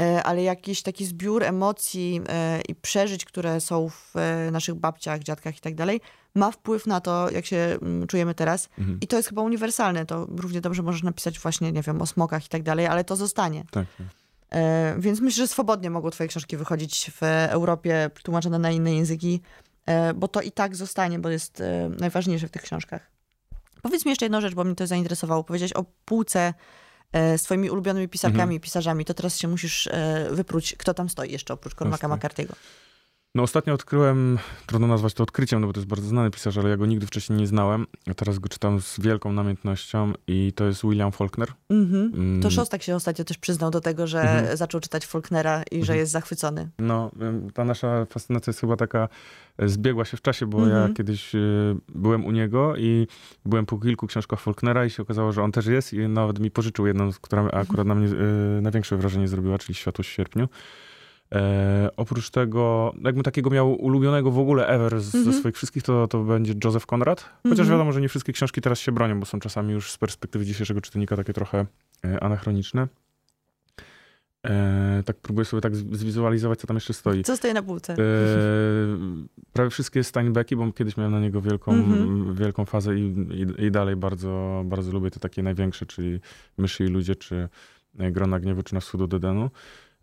e, 0.00 0.22
ale 0.22 0.42
jakiś 0.42 0.82
taki 0.82 1.06
zbiór 1.06 1.44
emocji 1.44 2.20
e, 2.28 2.60
i 2.68 2.74
przeżyć, 2.74 3.24
które 3.24 3.60
są 3.60 3.88
w 3.88 4.14
naszych 4.52 4.74
babciach, 4.74 5.22
dziadkach 5.22 5.56
i 5.56 5.60
tak 5.60 5.74
dalej, 5.74 6.00
ma 6.34 6.50
wpływ 6.50 6.86
na 6.86 7.00
to, 7.00 7.30
jak 7.30 7.46
się 7.46 7.78
mm, 7.82 8.06
czujemy 8.06 8.34
teraz. 8.34 8.68
Mhm. 8.78 8.98
I 9.00 9.06
to 9.06 9.16
jest 9.16 9.28
chyba 9.28 9.42
uniwersalne. 9.42 10.06
To 10.06 10.26
równie 10.36 10.60
dobrze 10.60 10.82
możesz 10.82 11.02
napisać 11.02 11.38
właśnie, 11.38 11.72
nie 11.72 11.82
wiem, 11.82 12.02
o 12.02 12.06
smokach 12.06 12.46
i 12.46 12.48
tak 12.48 12.62
dalej, 12.62 12.86
ale 12.86 13.04
to 13.04 13.16
zostanie. 13.16 13.64
Tak, 13.70 13.86
tak. 13.98 14.06
E, 14.50 14.96
więc 14.98 15.20
myślę, 15.20 15.44
że 15.44 15.48
swobodnie 15.48 15.90
mogą 15.90 16.10
twoje 16.10 16.28
książki 16.28 16.56
wychodzić 16.56 17.10
w 17.20 17.22
Europie, 17.48 18.10
tłumaczone 18.22 18.58
na 18.58 18.70
inne 18.70 18.94
języki, 18.94 19.40
e, 19.86 20.14
bo 20.14 20.28
to 20.28 20.40
i 20.40 20.52
tak 20.52 20.76
zostanie, 20.76 21.18
bo 21.18 21.28
jest 21.28 21.60
e, 21.60 21.90
najważniejsze 21.98 22.48
w 22.48 22.50
tych 22.50 22.62
książkach. 22.62 23.10
Powiedz 23.82 24.04
mi 24.04 24.10
jeszcze 24.10 24.24
jedną 24.24 24.40
rzecz, 24.40 24.54
bo 24.54 24.64
mnie 24.64 24.74
to 24.74 24.86
zainteresowało. 24.86 25.44
Powiedziałeś 25.44 25.72
o 25.72 25.84
półce 26.04 26.54
e, 27.12 27.38
swoimi 27.38 27.70
ulubionymi 27.70 28.08
pisarkami 28.08 28.56
i 28.56 28.60
pisarzami, 28.60 29.04
to 29.04 29.14
teraz 29.14 29.38
się 29.38 29.48
musisz 29.48 29.88
wypróć, 30.30 30.74
kto 30.78 30.94
tam 30.94 31.08
stoi 31.08 31.32
jeszcze 31.32 31.54
oprócz 31.54 31.74
Jasne. 31.80 32.08
McCarthy'ego. 32.08 32.52
No 33.36 33.42
ostatnio 33.42 33.74
odkryłem, 33.74 34.38
trudno 34.66 34.86
nazwać 34.86 35.14
to 35.14 35.22
odkryciem, 35.22 35.60
no 35.60 35.66
bo 35.66 35.72
to 35.72 35.80
jest 35.80 35.88
bardzo 35.88 36.08
znany 36.08 36.30
pisarz, 36.30 36.56
ale 36.58 36.68
ja 36.70 36.76
go 36.76 36.86
nigdy 36.86 37.06
wcześniej 37.06 37.38
nie 37.38 37.46
znałem. 37.46 37.86
A 38.10 38.14
teraz 38.14 38.38
go 38.38 38.48
czytam 38.48 38.80
z 38.80 39.00
wielką 39.00 39.32
namiętnością 39.32 40.12
i 40.26 40.52
to 40.52 40.64
jest 40.64 40.82
William 40.82 41.12
Faulkner. 41.12 41.48
Mhm. 41.70 42.12
Mm, 42.14 42.42
To 42.42 42.50
Szostak 42.50 42.82
się 42.82 42.94
ostatnio 42.96 43.24
też 43.24 43.38
przyznał 43.38 43.70
do 43.70 43.80
tego, 43.80 44.06
że 44.06 44.20
Mhm. 44.20 44.56
zaczął 44.56 44.80
czytać 44.80 45.06
Faulknera 45.06 45.62
i 45.70 45.74
że 45.76 45.80
Mhm. 45.80 45.98
jest 45.98 46.12
zachwycony. 46.12 46.68
No, 46.78 47.10
ta 47.54 47.64
nasza 47.64 48.04
fascynacja 48.04 48.50
jest 48.50 48.60
chyba 48.60 48.76
taka, 48.76 49.08
e, 49.58 49.68
zbiegła 49.68 50.04
się 50.04 50.16
w 50.16 50.22
czasie, 50.22 50.46
bo 50.46 50.58
Mhm. 50.62 50.88
ja 50.88 50.94
kiedyś 50.94 51.34
e, 51.34 51.38
byłem 51.94 52.24
u 52.24 52.30
niego 52.30 52.76
i 52.76 53.06
byłem 53.44 53.66
po 53.66 53.78
kilku 53.78 54.06
książkach 54.06 54.40
Faulknera 54.40 54.84
i 54.86 54.90
się 54.90 55.02
okazało, 55.02 55.32
że 55.32 55.42
on 55.42 55.52
też 55.52 55.66
jest 55.66 55.92
i 55.92 55.98
nawet 56.08 56.38
mi 56.38 56.50
pożyczył 56.50 56.86
jedną, 56.86 57.10
która 57.20 57.42
akurat 57.44 57.86
na 57.86 57.94
mnie 57.94 58.08
e, 58.08 58.60
największe 58.60 58.96
wrażenie 58.96 59.28
zrobiła, 59.28 59.58
czyli 59.58 59.74
Światło 59.74 60.02
w 60.02 60.06
sierpniu. 60.06 60.48
E, 61.34 61.88
oprócz 61.96 62.30
tego, 62.30 62.92
jakbym 63.04 63.22
takiego 63.24 63.50
miał 63.50 63.72
ulubionego 63.74 64.30
w 64.30 64.38
ogóle 64.38 64.66
ever 64.66 65.00
z, 65.00 65.14
Mhm. 65.14 65.34
ze 65.34 65.40
swoich 65.40 65.54
wszystkich, 65.56 65.82
to, 65.82 66.08
to 66.08 66.24
będzie 66.24 66.54
Joseph 66.64 66.86
Conrad. 66.86 67.20
Chociaż 67.42 67.58
Mhm. 67.60 67.68
wiadomo, 67.70 67.92
że 67.92 68.00
nie 68.00 68.08
wszystkie 68.08 68.32
książki 68.32 68.60
teraz 68.60 68.78
się 68.78 68.92
bronią, 68.92 69.20
bo 69.20 69.26
są 69.26 69.40
czasami 69.40 69.72
już 69.72 69.90
z 69.92 69.98
perspektywy 69.98 70.44
dzisiejszego 70.44 70.80
czytelnika 70.80 71.16
takie 71.16 71.32
trochę 71.32 71.66
e, 72.04 72.20
anachroniczne. 72.22 72.88
E, 74.46 75.02
tak 75.06 75.16
próbuję 75.22 75.44
sobie 75.44 75.60
tak 75.60 75.76
zwizualizować, 75.76 76.60
co 76.60 76.66
tam 76.66 76.76
jeszcze 76.76 76.92
stoi. 76.94 77.22
Co 77.22 77.36
stoi 77.36 77.52
na 77.54 77.62
półce? 77.62 77.92
E, 77.92 77.96
prawie 79.52 79.70
wszystkie 79.70 80.04
Steinbecki, 80.04 80.56
bo 80.56 80.72
kiedyś 80.72 80.96
miałem 80.96 81.12
na 81.12 81.20
niego 81.20 81.40
wielką, 81.40 81.72
Mhm. 81.72 82.34
wielką 82.34 82.64
fazę 82.64 82.96
i, 82.98 83.14
i, 83.58 83.64
i 83.64 83.70
dalej 83.70 83.96
bardzo, 83.96 84.62
bardzo 84.66 84.92
lubię 84.92 85.10
te 85.10 85.20
takie 85.20 85.42
największe, 85.42 85.86
czyli 85.86 86.20
Myszy 86.58 86.84
i 86.84 86.88
Ludzie, 86.88 87.16
czy 87.16 87.48
Grona 87.94 88.40
Gniewu, 88.40 88.62
czy 88.62 88.74
Na 88.74 88.80
wschód 88.80 89.00
od 89.00 89.14
Edenu. 89.14 89.50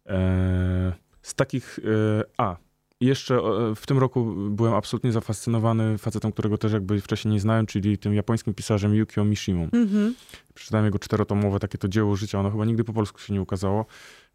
E, 0.05 0.93
z 1.23 1.35
takich... 1.35 1.79
E, 1.79 2.23
a, 2.37 2.57
jeszcze 3.01 3.35
e, 3.35 3.75
w 3.75 3.85
tym 3.85 3.97
roku 3.97 4.33
byłem 4.49 4.73
absolutnie 4.73 5.11
zafascynowany 5.11 5.97
facetem, 5.97 6.31
którego 6.31 6.57
też 6.57 6.73
jakby 6.73 7.01
wcześniej 7.01 7.33
nie 7.33 7.39
znałem, 7.39 7.65
czyli 7.65 7.97
tym 7.97 8.13
japońskim 8.13 8.53
pisarzem 8.53 8.95
Yukio 8.95 9.25
Mishimą. 9.25 9.63
Mhm. 9.73 10.15
Przeczytałem 10.53 10.85
jego 10.85 10.99
czterotomowe 10.99 11.59
takie 11.59 11.77
to 11.77 11.87
dzieło 11.87 12.15
życia, 12.15 12.39
ono 12.39 12.51
chyba 12.51 12.65
nigdy 12.65 12.83
po 12.83 12.93
polsku 12.93 13.19
się 13.19 13.33
nie 13.33 13.41
ukazało, 13.41 13.85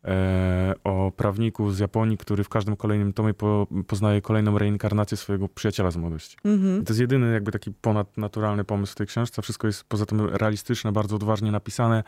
e, 0.04 0.74
o 0.84 1.12
prawniku 1.16 1.70
z 1.70 1.78
Japonii, 1.78 2.18
który 2.18 2.44
w 2.44 2.48
każdym 2.48 2.76
kolejnym 2.76 3.12
tomie 3.12 3.34
po, 3.34 3.66
poznaje 3.86 4.20
kolejną 4.20 4.58
reinkarnację 4.58 5.16
swojego 5.16 5.48
przyjaciela 5.48 5.90
z 5.90 5.96
młodości. 5.96 6.36
Mhm. 6.44 6.82
I 6.82 6.84
to 6.84 6.92
jest 6.92 7.00
jedyny 7.00 7.32
jakby 7.32 7.52
taki 7.52 7.72
ponadnaturalny 7.72 8.64
pomysł 8.64 8.92
w 8.92 8.96
tej 8.96 9.06
książce. 9.06 9.42
Wszystko 9.42 9.66
jest 9.66 9.84
poza 9.84 10.06
tym 10.06 10.20
realistyczne, 10.20 10.92
bardzo 10.92 11.16
odważnie 11.16 11.52
napisane, 11.52 12.04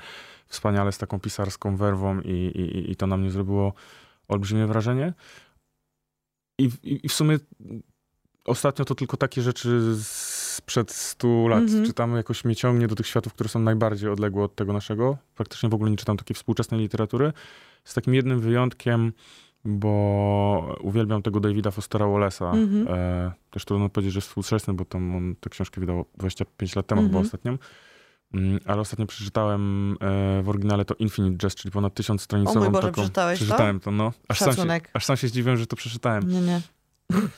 wspaniale 0.47 0.93
z 0.93 0.99
taką 0.99 1.21
pisarską 1.21 1.77
werwą 1.77 2.21
i, 2.21 2.31
i, 2.31 2.91
i 2.91 2.97
to 2.97 3.07
na 3.07 3.17
mnie 3.17 3.31
zrobiło 3.31 3.73
olbrzymie 4.31 4.67
wrażenie. 4.67 5.13
I, 6.59 6.71
w- 6.71 6.85
i, 6.85 7.07
I 7.07 7.09
w 7.09 7.13
sumie 7.13 7.39
ostatnio 8.45 8.85
to 8.85 8.95
tylko 8.95 9.17
takie 9.17 9.43
rzeczy 9.43 9.97
sprzed 10.03 10.91
100 10.93 11.49
lat 11.49 11.63
Mhm. 11.63 11.85
czytam, 11.87 12.17
jakoś 12.17 12.45
mnie 12.45 12.57
ciągnie 12.57 12.89
do 12.89 12.95
tych 12.95 13.07
światów, 13.07 13.35
które 13.35 13.49
są 13.49 13.61
najbardziej 13.61 14.11
odległe 14.11 14.45
od 14.45 14.55
tego 14.55 14.73
naszego. 14.73 15.17
Praktycznie 15.35 15.69
w 15.69 15.75
ogóle 15.75 15.91
nie 15.91 15.97
czytam 15.97 16.17
takiej 16.17 16.35
współczesnej 16.35 16.81
literatury. 16.81 17.33
Z 17.85 17.95
takim 17.95 18.15
jednym 18.15 18.41
wyjątkiem, 18.41 19.13
bo 19.65 20.77
uwielbiam 20.81 21.23
tego 21.23 21.41
Davida 21.41 21.71
Fostera 21.71 22.07
Wallace'a. 22.07 22.55
Mhm. 22.57 22.87
E, 22.89 23.33
też 23.51 23.65
trudno 23.65 23.89
powiedzieć, 23.89 24.13
że 24.13 24.19
jest 24.19 24.29
współczesny, 24.29 24.75
bo 24.75 24.85
tam 24.85 25.17
on 25.17 25.37
tę 25.41 25.51
książkę 25.51 25.81
wydał 25.81 26.05
25 26.19 26.77
lat 26.77 26.87
temu 26.87 27.01
Mhm. 27.03 27.13
chyba 27.23 27.27
ostatnią. 27.27 27.59
Mm, 28.35 28.61
Ale 28.65 28.81
ostatnio 28.81 29.07
przeczytałem 29.07 29.93
e, 30.01 30.43
w 30.43 30.49
oryginale 30.49 30.85
to 30.85 30.95
Infinite 30.95 31.47
Jest, 31.47 31.57
czyli 31.59 31.73
ponad 31.73 31.95
tysiąc 31.95 32.23
stronicową 32.23 32.61
O 32.61 32.65
mój 32.65 32.73
Boże, 32.73 32.89
taką. 32.89 33.03
przeczytałeś 33.03 33.39
to? 33.39 33.45
Przeczytałem 33.45 33.81
to, 33.81 33.91
no. 33.91 34.13
Aż 34.29 34.39
sam, 34.39 34.53
się, 34.55 34.81
aż 34.93 35.05
sam 35.05 35.17
się 35.17 35.29
zdziwiłem, 35.29 35.57
że 35.57 35.67
to 35.67 35.77
przeczytałem. 35.77 36.29
Nie, 36.29 36.41
nie. 36.41 36.61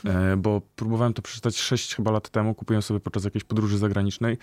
E, 0.05 0.37
bo 0.37 0.61
próbowałem 0.75 1.13
to 1.13 1.21
przeczytać 1.21 1.57
6 1.57 1.95
chyba 1.95 2.11
lat 2.11 2.29
temu, 2.29 2.55
kupiłem 2.55 2.81
sobie 2.81 2.99
podczas 2.99 3.23
jakiejś 3.23 3.43
podróży 3.43 3.77
zagranicznej 3.77 4.37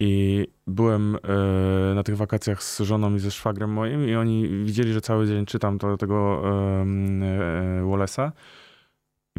i 0.00 0.46
byłem 0.66 1.16
e, 1.16 1.94
na 1.94 2.02
tych 2.02 2.16
wakacjach 2.16 2.62
z 2.62 2.80
żoną 2.80 3.14
i 3.14 3.18
ze 3.18 3.30
szwagrem 3.30 3.72
moim 3.72 4.08
i 4.08 4.14
oni 4.14 4.64
widzieli, 4.64 4.92
że 4.92 5.00
cały 5.00 5.26
dzień 5.26 5.46
czytam 5.46 5.78
to, 5.78 5.96
tego 5.96 6.42
Wallace'a 7.82 8.30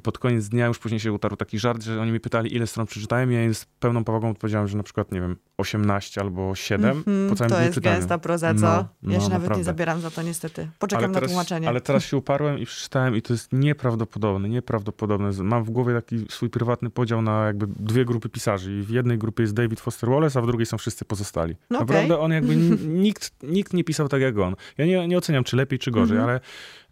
i 0.02 0.04
pod 0.04 0.18
koniec 0.18 0.50
dnia 0.50 0.68
już 0.68 0.80
później 0.80 1.00
się 1.00 1.14
utarł 1.14 1.36
taki 1.36 1.60
żart, 1.60 1.84
że 1.84 2.02
oni 2.02 2.12
mi 2.12 2.20
pytali, 2.20 2.56
ile 2.56 2.68
stron 2.68 2.86
przeczytałem 2.88 3.32
ja 3.32 3.44
im 3.44 3.54
z 3.56 3.66
pełną 3.66 4.04
powagą 4.04 4.30
odpowiedziałem, 4.30 4.68
że 4.68 4.78
na 4.78 4.84
przykład, 4.84 5.12
nie 5.12 5.22
wiem, 5.22 5.36
18 5.58 6.22
albo 6.22 6.56
7 6.56 6.98
Mhm, 6.98 7.30
po 7.30 7.36
całym 7.36 7.52
to 7.52 7.62
jest 7.62 7.74
czytania. 7.74 7.96
gęsta 7.96 8.18
proza, 8.18 8.54
co? 8.56 8.62
No, 8.62 8.68
ja 8.68 8.88
no, 9.04 9.12
się 9.12 9.20
nawet 9.20 9.32
naprawdę. 9.32 9.58
nie 9.58 9.64
zabieram 9.64 10.02
za 10.02 10.12
to 10.12 10.22
niestety. 10.22 10.68
Poczekam 10.80 11.12
na 11.12 11.16
teraz, 11.16 11.30
tłumaczenie. 11.30 11.68
ale 11.68 11.82
teraz 11.82 12.04
się 12.06 12.18
uparłem 12.18 12.60
i 12.60 12.66
przeczytałem 12.66 13.16
i 13.16 13.22
to 13.22 13.34
jest 13.34 13.54
nieprawdopodobne, 13.54 14.50
nieprawdopodobne. 14.50 15.30
Mam 15.44 15.64
w 15.64 15.70
głowie 15.70 15.94
taki 15.94 16.26
swój 16.30 16.50
prywatny 16.50 16.90
podział 16.90 17.22
na 17.22 17.46
jakby 17.46 17.68
dwie 17.68 18.06
grupy 18.06 18.30
pisarzy 18.30 18.78
i 18.78 18.82
w 18.82 18.90
jednej 18.90 19.18
grupie 19.18 19.44
jest 19.44 19.54
David 19.54 19.80
Foster 19.80 20.10
Wallace, 20.10 20.40
a 20.40 20.42
w 20.42 20.48
drugiej 20.48 20.66
są 20.66 20.78
wszyscy 20.78 21.06
pozostali. 21.06 21.56
No. 21.70 21.80
Naprawdę 21.80 22.20
on 22.20 22.32
jakby 22.32 22.56
nikt, 23.06 23.32
nikt 23.44 23.74
nie 23.74 23.84
pisał 23.84 24.08
tak 24.08 24.22
jak 24.22 24.38
on. 24.38 24.56
Ja 24.78 24.86
nie, 24.86 25.08
nie 25.08 25.18
oceniam, 25.18 25.44
czy 25.44 25.56
lepiej, 25.58 25.80
czy 25.80 25.92
gorzej, 25.92 26.18
Mhm. 26.18 26.30
ale 26.30 26.40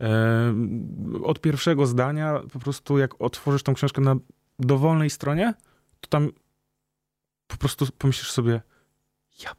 e, 0.02 1.24
od 1.24 1.41
pierwszego 1.41 1.86
zdania 1.86 2.39
po 2.54 2.60
prostu 2.60 2.98
jak 3.00 3.22
otworzysz 3.22 3.64
tą 3.64 3.74
książkę 3.74 4.02
na 4.02 4.16
dowolnej 4.60 5.10
stronie, 5.10 5.54
to 6.02 6.10
tam 6.10 6.32
po 7.48 7.58
prostu 7.58 7.88
pomyślisz 7.98 8.32
sobie 8.32 8.62
ja. 9.44 9.52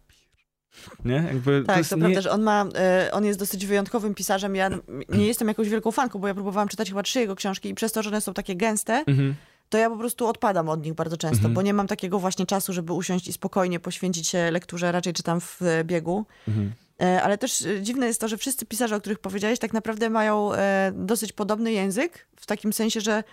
Nie? 1.05 1.14
Jakby 1.14 1.62
Tak, 1.66 1.74
to, 1.74 1.79
jest 1.79 1.90
prawda, 1.90 2.09
nie... 2.09 2.22
że 2.22 2.31
on 2.31 2.42
ma, 2.42 2.64
e, 2.74 3.11
on 3.12 3.24
jest 3.24 3.38
dosyć 3.38 3.66
wyjątkowym 3.66 4.14
pisarzem. 4.14 4.55
Ja 4.57 4.70
nie 5.09 5.26
jestem 5.26 5.48
jakąś 5.48 5.68
wielką 5.68 5.90
fanką, 5.90 6.18
bo 6.18 6.29
ja 6.29 6.35
próbowałam 6.35 6.68
czytać 6.68 6.88
chyba 6.88 7.03
trzy 7.03 7.20
jego 7.20 7.37
książki 7.37 7.68
i 7.68 7.74
przez 7.74 7.92
to, 7.92 8.03
że 8.03 8.11
one 8.11 8.20
są 8.20 8.35
takie 8.35 8.57
gęste, 8.57 9.05
Mhm. 9.07 9.35
to 9.68 9.79
ja 9.79 9.90
po 9.90 9.96
prostu 9.96 10.26
odpadam 10.26 10.68
od 10.68 10.85
nich 10.85 10.94
bardzo 10.94 11.16
często, 11.16 11.37
Mhm. 11.38 11.55
bo 11.55 11.62
nie 11.62 11.74
mam 11.74 11.87
takiego 11.87 12.18
właśnie 12.18 12.46
czasu, 12.46 12.72
żeby 12.72 12.92
usiąść 12.92 13.29
i 13.29 13.33
spokojnie 13.33 13.81
poświęcić 13.81 14.29
się 14.29 14.50
lekturze, 14.50 14.92
raczej 14.92 15.12
czytam 15.12 15.40
w 15.40 15.62
e, 15.62 15.85
biegu. 15.85 16.26
Mhm. 16.48 16.72
E, 17.02 17.22
Ale 17.22 17.38
też 17.38 17.62
e, 17.62 17.82
dziwne 17.82 18.06
jest 18.06 18.20
to, 18.20 18.28
że 18.28 18.36
wszyscy 18.36 18.66
pisarze, 18.66 18.96
o 18.96 19.00
których 19.00 19.18
powiedziałeś, 19.18 19.58
tak 19.58 19.72
naprawdę 19.72 20.10
mają 20.10 20.54
e, 20.54 20.92
dosyć 20.94 21.32
podobny 21.32 21.72
język, 21.72 22.26
w 22.36 22.46
takim 22.46 22.72
sensie, 22.72 23.00
że 23.00 23.24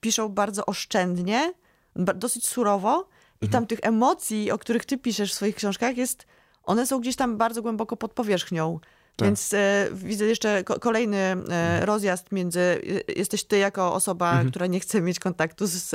piszą 0.00 0.28
bardzo 0.28 0.66
oszczędnie, 0.66 1.52
dosyć 1.96 2.48
surowo 2.48 3.08
i 3.40 3.44
Mhm. 3.46 3.52
tam 3.52 3.66
tych 3.66 3.78
emocji, 3.82 4.50
o 4.50 4.58
których 4.58 4.84
ty 4.84 4.98
piszesz 4.98 5.32
w 5.32 5.34
swoich 5.34 5.54
książkach, 5.56 5.96
jest, 5.96 6.26
one 6.62 6.86
są 6.86 7.00
gdzieś 7.00 7.16
tam 7.16 7.36
bardzo 7.36 7.62
głęboko 7.62 7.96
pod 7.96 8.12
powierzchnią. 8.12 8.78
Tak. 9.16 9.26
Więc 9.28 9.54
e, 9.54 9.88
widzę 9.92 10.24
jeszcze 10.24 10.64
ko- 10.64 10.78
kolejny 10.80 11.16
e, 11.16 11.86
rozjazd 11.86 12.32
między, 12.32 12.60
e, 13.08 13.12
jesteś 13.12 13.44
ty 13.44 13.58
jako 13.58 13.94
osoba, 13.94 14.30
Mhm. 14.30 14.50
która 14.50 14.66
nie 14.66 14.80
chce 14.80 15.00
mieć 15.00 15.18
kontaktu 15.18 15.66
z 15.66 15.90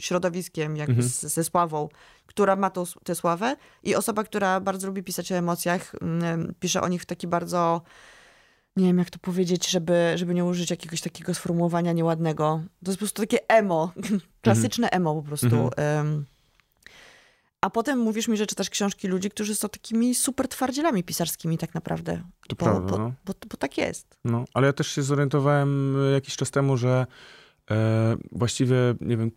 środowiskiem, 0.00 0.76
jak 0.76 0.88
Mhm. 0.88 1.08
z, 1.08 1.20
ze 1.20 1.44
sławą, 1.44 1.88
która 2.26 2.56
ma 2.56 2.70
tą, 2.70 2.84
tę 3.04 3.14
sławę 3.14 3.56
i 3.82 3.94
osoba, 3.94 4.24
która 4.24 4.60
bardzo 4.60 4.86
lubi 4.86 5.02
pisać 5.02 5.32
o 5.32 5.34
emocjach, 5.34 5.92
mm, 6.02 6.54
pisze 6.60 6.80
o 6.82 6.88
nich 6.88 7.02
w 7.02 7.06
taki 7.06 7.26
bardzo, 7.26 7.82
nie 8.76 8.86
wiem 8.86 8.98
jak 8.98 9.10
to 9.10 9.18
powiedzieć, 9.18 9.70
żeby, 9.70 10.12
żeby 10.14 10.34
nie 10.34 10.44
użyć 10.44 10.70
jakiegoś 10.70 11.00
takiego 11.00 11.34
sformułowania 11.34 11.92
nieładnego. 11.92 12.60
To 12.84 12.90
jest 12.90 12.98
po 12.98 13.02
prostu 13.02 13.22
takie 13.22 13.48
emo, 13.48 13.92
klasyczne 14.42 14.88
emo 14.88 15.14
po 15.14 15.22
prostu. 15.22 15.46
Mhm. 15.46 16.24
A 17.60 17.70
potem 17.70 17.98
mówisz 17.98 18.28
mi, 18.28 18.36
że 18.36 18.46
czytasz 18.46 18.70
książki 18.70 19.08
ludzi, 19.08 19.30
którzy 19.30 19.54
są 19.54 19.68
takimi 19.68 20.14
super 20.14 20.48
twardzielami 20.48 21.04
pisarskimi 21.04 21.58
tak 21.58 21.74
naprawdę. 21.74 22.22
To 22.48 22.56
bo, 22.56 22.64
prawda, 22.64 22.92
bo, 22.92 22.98
no. 22.98 23.12
bo, 23.24 23.34
bo 23.50 23.56
tak 23.56 23.78
jest. 23.78 24.18
No, 24.24 24.44
ale 24.54 24.66
ja 24.66 24.72
też 24.72 24.88
się 24.88 25.02
zorientowałem 25.02 25.96
e, 26.08 26.12
jakiś 26.12 26.36
czas 26.36 26.50
temu, 26.50 26.76
że 26.76 27.06
e, 27.70 28.16
właściwie, 28.32 28.76
nie 29.00 29.16
wiem, 29.16 29.30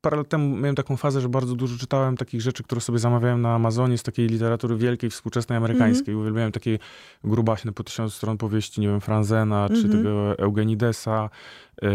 parę 0.00 0.16
lat 0.16 0.28
temu 0.28 0.56
miałem 0.56 0.74
taką 0.76 0.96
fazę, 0.96 1.20
że 1.20 1.28
bardzo 1.28 1.54
dużo 1.54 1.78
czytałem 1.78 2.16
takich 2.16 2.40
rzeczy, 2.40 2.62
które 2.62 2.80
sobie 2.80 2.98
zamawiałem 2.98 3.42
na 3.42 3.54
Amazonie 3.54 3.98
z 3.98 4.02
takiej 4.02 4.26
literatury 4.26 4.76
wielkiej, 4.76 5.10
współczesnej 5.10 5.58
amerykańskiej. 5.58 6.14
Uwielbiałem 6.14 6.52
takie 6.52 6.78
grubaśne 7.24 7.72
po 7.72 7.84
tysiąc 7.84 8.14
stron 8.14 8.38
powieści, 8.38 8.80
nie 8.80 8.88
wiem, 8.88 9.00
Franzena, 9.00 9.68
czy 9.68 9.74
Mhm. 9.74 9.92
tego 9.92 10.38
Eugenidesa, 10.38 11.30
e, 11.82 11.88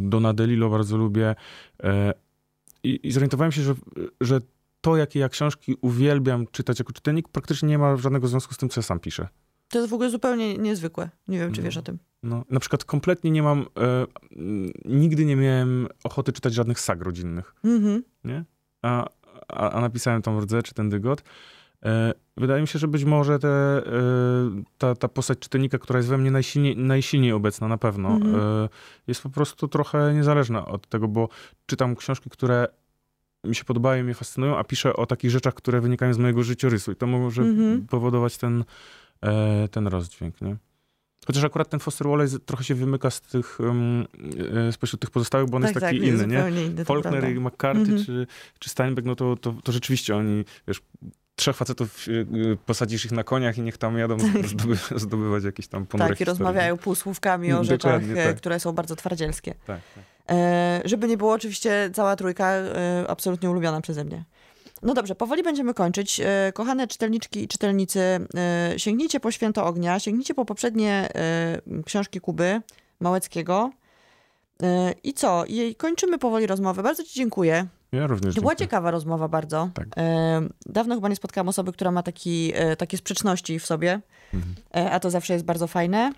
Dona 0.00 0.32
DeLillo 0.34 0.70
bardzo 0.70 0.96
lubię. 0.96 1.34
E, 1.82 2.14
i, 2.82 3.00
I 3.02 3.12
zorientowałem 3.12 3.52
się, 3.52 3.62
że, 3.62 3.74
że 4.20 4.40
to, 4.80 4.96
jakie 4.96 5.20
ja 5.20 5.28
książki 5.28 5.76
uwielbiam 5.80 6.46
czytać 6.46 6.78
jako 6.78 6.92
czytelnik, 6.92 7.28
praktycznie 7.28 7.68
nie 7.68 7.78
ma 7.78 7.96
żadnego 7.96 8.28
związku 8.28 8.54
z 8.54 8.56
tym, 8.56 8.68
co 8.68 8.80
ja 8.80 8.82
sam 8.82 9.00
piszę. 9.00 9.28
To 9.74 9.78
jest 9.78 9.90
w 9.90 9.94
ogóle 9.94 10.10
zupełnie 10.10 10.58
niezwykłe. 10.58 11.10
Nie 11.28 11.38
wiem, 11.38 11.52
czy 11.52 11.60
No. 11.60 11.64
wiesz 11.64 11.76
o 11.76 11.82
tym. 11.82 11.98
No, 12.22 12.44
na 12.50 12.60
przykład 12.60 12.84
kompletnie 12.84 13.30
nie 13.30 13.42
mam, 13.42 13.60
e, 13.78 14.06
nigdy 14.84 15.24
nie 15.24 15.36
miałem 15.36 15.88
ochoty 16.04 16.32
czytać 16.32 16.54
żadnych 16.54 16.80
sag 16.80 17.02
rodzinnych, 17.02 17.54
Mhm. 17.64 18.02
nie? 18.24 18.44
A, 18.82 19.08
a, 19.48 19.70
a 19.70 19.80
napisałem 19.80 20.22
tą 20.22 20.40
Rdzę 20.40 20.62
czy 20.62 20.74
ten 20.74 20.88
Dygot. 20.90 21.22
E, 21.84 22.12
wydaje 22.36 22.60
mi 22.62 22.68
się, 22.68 22.78
że 22.78 22.88
być 22.88 23.04
może 23.04 23.38
te, 23.38 23.48
e, 23.48 23.82
ta, 24.78 24.94
ta 24.94 25.08
postać 25.08 25.38
czytelnika, 25.38 25.78
która 25.78 25.96
jest 25.98 26.08
we 26.08 26.18
mnie 26.18 26.30
najsilniej, 26.30 26.76
najsilniej 26.76 27.32
obecna 27.32 27.68
na 27.68 27.78
pewno, 27.78 28.08
Mhm. 28.08 28.34
e, 28.34 28.68
jest 29.06 29.22
po 29.22 29.30
prostu 29.30 29.68
trochę 29.68 30.14
niezależna 30.14 30.66
od 30.66 30.88
tego, 30.88 31.08
bo 31.08 31.28
czytam 31.66 31.96
książki, 31.96 32.30
które 32.30 32.66
mi 33.44 33.54
się 33.54 33.64
podobają, 33.64 34.04
mnie 34.04 34.14
fascynują, 34.14 34.56
a 34.58 34.64
piszę 34.64 34.96
o 34.96 35.06
takich 35.06 35.30
rzeczach, 35.30 35.54
które 35.54 35.80
wynikają 35.80 36.14
z 36.14 36.18
mojego 36.18 36.42
życiorysu 36.42 36.92
i 36.92 36.96
to 36.96 37.06
może 37.06 37.42
Mhm. 37.42 37.86
powodować 37.86 38.38
ten, 38.38 38.64
ten 39.70 39.86
rozdźwięk, 39.86 40.40
nie? 40.40 40.56
Chociaż 41.26 41.44
akurat 41.44 41.68
ten 41.68 41.80
Foster 41.80 42.08
Wallace 42.08 42.38
trochę 42.38 42.64
się 42.64 42.74
wymyka 42.74 43.10
z 43.10 43.20
tych, 43.20 43.60
um, 43.60 44.06
e, 44.68 44.72
spośród 44.72 45.00
tych 45.00 45.10
pozostałych, 45.10 45.50
bo 45.50 45.56
on 45.56 45.62
jest 45.62 45.74
taki 45.74 45.86
tak, 45.86 45.94
inny, 46.08 46.26
nie? 46.26 46.64
inny, 46.66 46.84
Faulkner 46.84 47.30
i 47.36 47.40
McCarthy 47.40 47.80
Mhm. 47.80 48.04
czy, 48.04 48.26
czy 48.58 48.70
Steinbeck, 48.70 49.06
no 49.06 49.16
to, 49.16 49.36
to, 49.36 49.54
to 49.64 49.72
rzeczywiście 49.72 50.16
oni, 50.16 50.44
wiesz, 50.68 50.82
trzech 51.36 51.56
facetów, 51.56 52.06
posadzisz 52.66 53.04
ich 53.04 53.12
na 53.12 53.24
koniach 53.24 53.58
i 53.58 53.62
niech 53.62 53.78
tam 53.78 53.98
jadą 53.98 54.16
zdoby, 54.48 54.76
zdobywać 54.96 55.44
jakieś 55.44 55.68
tam 55.68 55.86
ponure 55.86 56.08
Tak, 56.08 56.20
i 56.20 56.24
rozmawiają 56.24 56.76
półsłówkami 56.76 57.52
o 57.52 57.54
Mm, 57.54 57.64
rzeczach, 57.64 58.02
e, 58.16 58.26
tak. 58.26 58.36
które 58.36 58.60
są 58.60 58.72
bardzo 58.72 58.96
twardzielskie. 58.96 59.54
Tak, 59.66 59.80
tak. 59.94 60.04
E, 60.30 60.82
żeby 60.84 61.08
nie 61.08 61.16
było 61.16 61.32
oczywiście 61.32 61.90
cała 61.92 62.16
trójka 62.16 62.50
e, 62.50 63.04
absolutnie 63.08 63.50
ulubiona 63.50 63.80
przeze 63.80 64.04
mnie. 64.04 64.24
No 64.84 64.94
dobrze, 64.94 65.14
powoli 65.14 65.42
będziemy 65.42 65.74
kończyć. 65.74 66.20
E, 66.20 66.52
kochane 66.54 66.86
czytelniczki 66.88 67.42
i 67.44 67.48
czytelnicy, 67.48 68.00
e, 68.00 68.74
sięgnijcie 68.76 69.20
po 69.20 69.30
Święto 69.30 69.66
Ognia, 69.66 69.98
sięgnijcie 70.00 70.34
po 70.34 70.44
poprzednie 70.44 71.08
e, 71.14 71.82
książki 71.86 72.20
Kuby 72.20 72.60
Małeckiego. 73.00 73.70
I 75.02 75.12
co? 75.14 75.44
I 75.44 75.74
kończymy 75.74 76.18
powoli 76.18 76.46
rozmowę. 76.46 76.82
Bardzo 76.82 77.04
Ci 77.04 77.14
dziękuję. 77.14 77.66
Ja 77.92 78.06
również 78.06 78.34
To 78.34 78.40
była 78.40 78.52
dziękuję. 78.52 78.66
ciekawa 78.66 78.90
rozmowa 78.90 79.28
bardzo. 79.28 79.68
Tak. 79.74 79.86
Dawno 80.66 80.94
chyba 80.94 81.08
nie 81.08 81.16
spotkałam 81.16 81.48
osoby, 81.48 81.72
która 81.72 81.90
ma 81.90 82.02
taki, 82.02 82.52
takie 82.78 82.96
sprzeczności 82.96 83.58
w 83.58 83.66
sobie, 83.66 84.00
Mhm. 84.34 84.54
a 84.92 85.00
to 85.00 85.10
zawsze 85.10 85.32
jest 85.32 85.44
bardzo 85.44 85.66
fajne. 85.66 86.12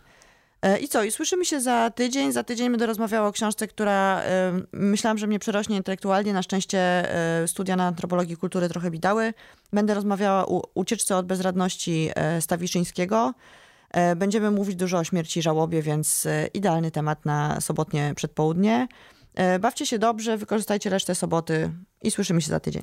E, 0.62 0.78
I 0.78 0.88
co? 0.88 1.02
I 1.02 1.10
słyszymy 1.10 1.44
się 1.44 1.60
za 1.60 1.90
tydzień. 1.90 2.32
Za 2.32 2.44
tydzień 2.44 2.70
będę 2.70 2.86
rozmawiała 2.86 3.28
o 3.28 3.32
książce, 3.32 3.66
która 3.66 4.20
e, 4.20 4.52
myślałam, 4.72 5.18
że 5.18 5.26
mnie 5.26 5.38
przerośnie 5.38 5.76
intelektualnie. 5.76 6.32
Na 6.32 6.42
szczęście 6.42 6.78
e, 6.78 7.48
studia 7.48 7.76
na 7.76 7.86
antropologii 7.86 8.36
kultury 8.36 8.68
trochę 8.68 8.90
mi 8.90 9.00
dały. 9.00 9.34
Będę 9.72 9.94
rozmawiała 9.94 10.46
o 10.46 10.62
ucieczce 10.74 11.16
od 11.16 11.26
bezradności 11.26 12.10
e, 12.14 12.40
Stawiszyńskiego. 12.40 13.34
Będziemy 14.16 14.50
mówić 14.50 14.76
dużo 14.76 14.98
o 14.98 15.04
śmierci 15.04 15.42
żałobie, 15.42 15.82
więc 15.82 16.26
idealny 16.54 16.90
temat 16.90 17.24
na 17.24 17.60
sobotnie 17.60 18.12
przedpołudnie. 18.16 18.88
Bawcie 19.60 19.86
się 19.86 19.98
dobrze, 19.98 20.36
wykorzystajcie 20.36 20.90
resztę 20.90 21.14
soboty 21.14 21.70
i 22.02 22.10
słyszymy 22.10 22.42
się 22.42 22.48
za 22.48 22.60
tydzień. 22.60 22.82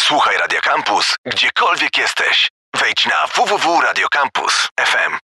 Słuchaj 0.00 0.36
Radio 0.38 0.60
Campus, 0.60 1.14
gdziekolwiek 1.24 1.98
jesteś. 1.98 2.48
Wejdź 2.80 3.06
na 3.06 3.26
www.radiocampus.fm. 3.26 5.12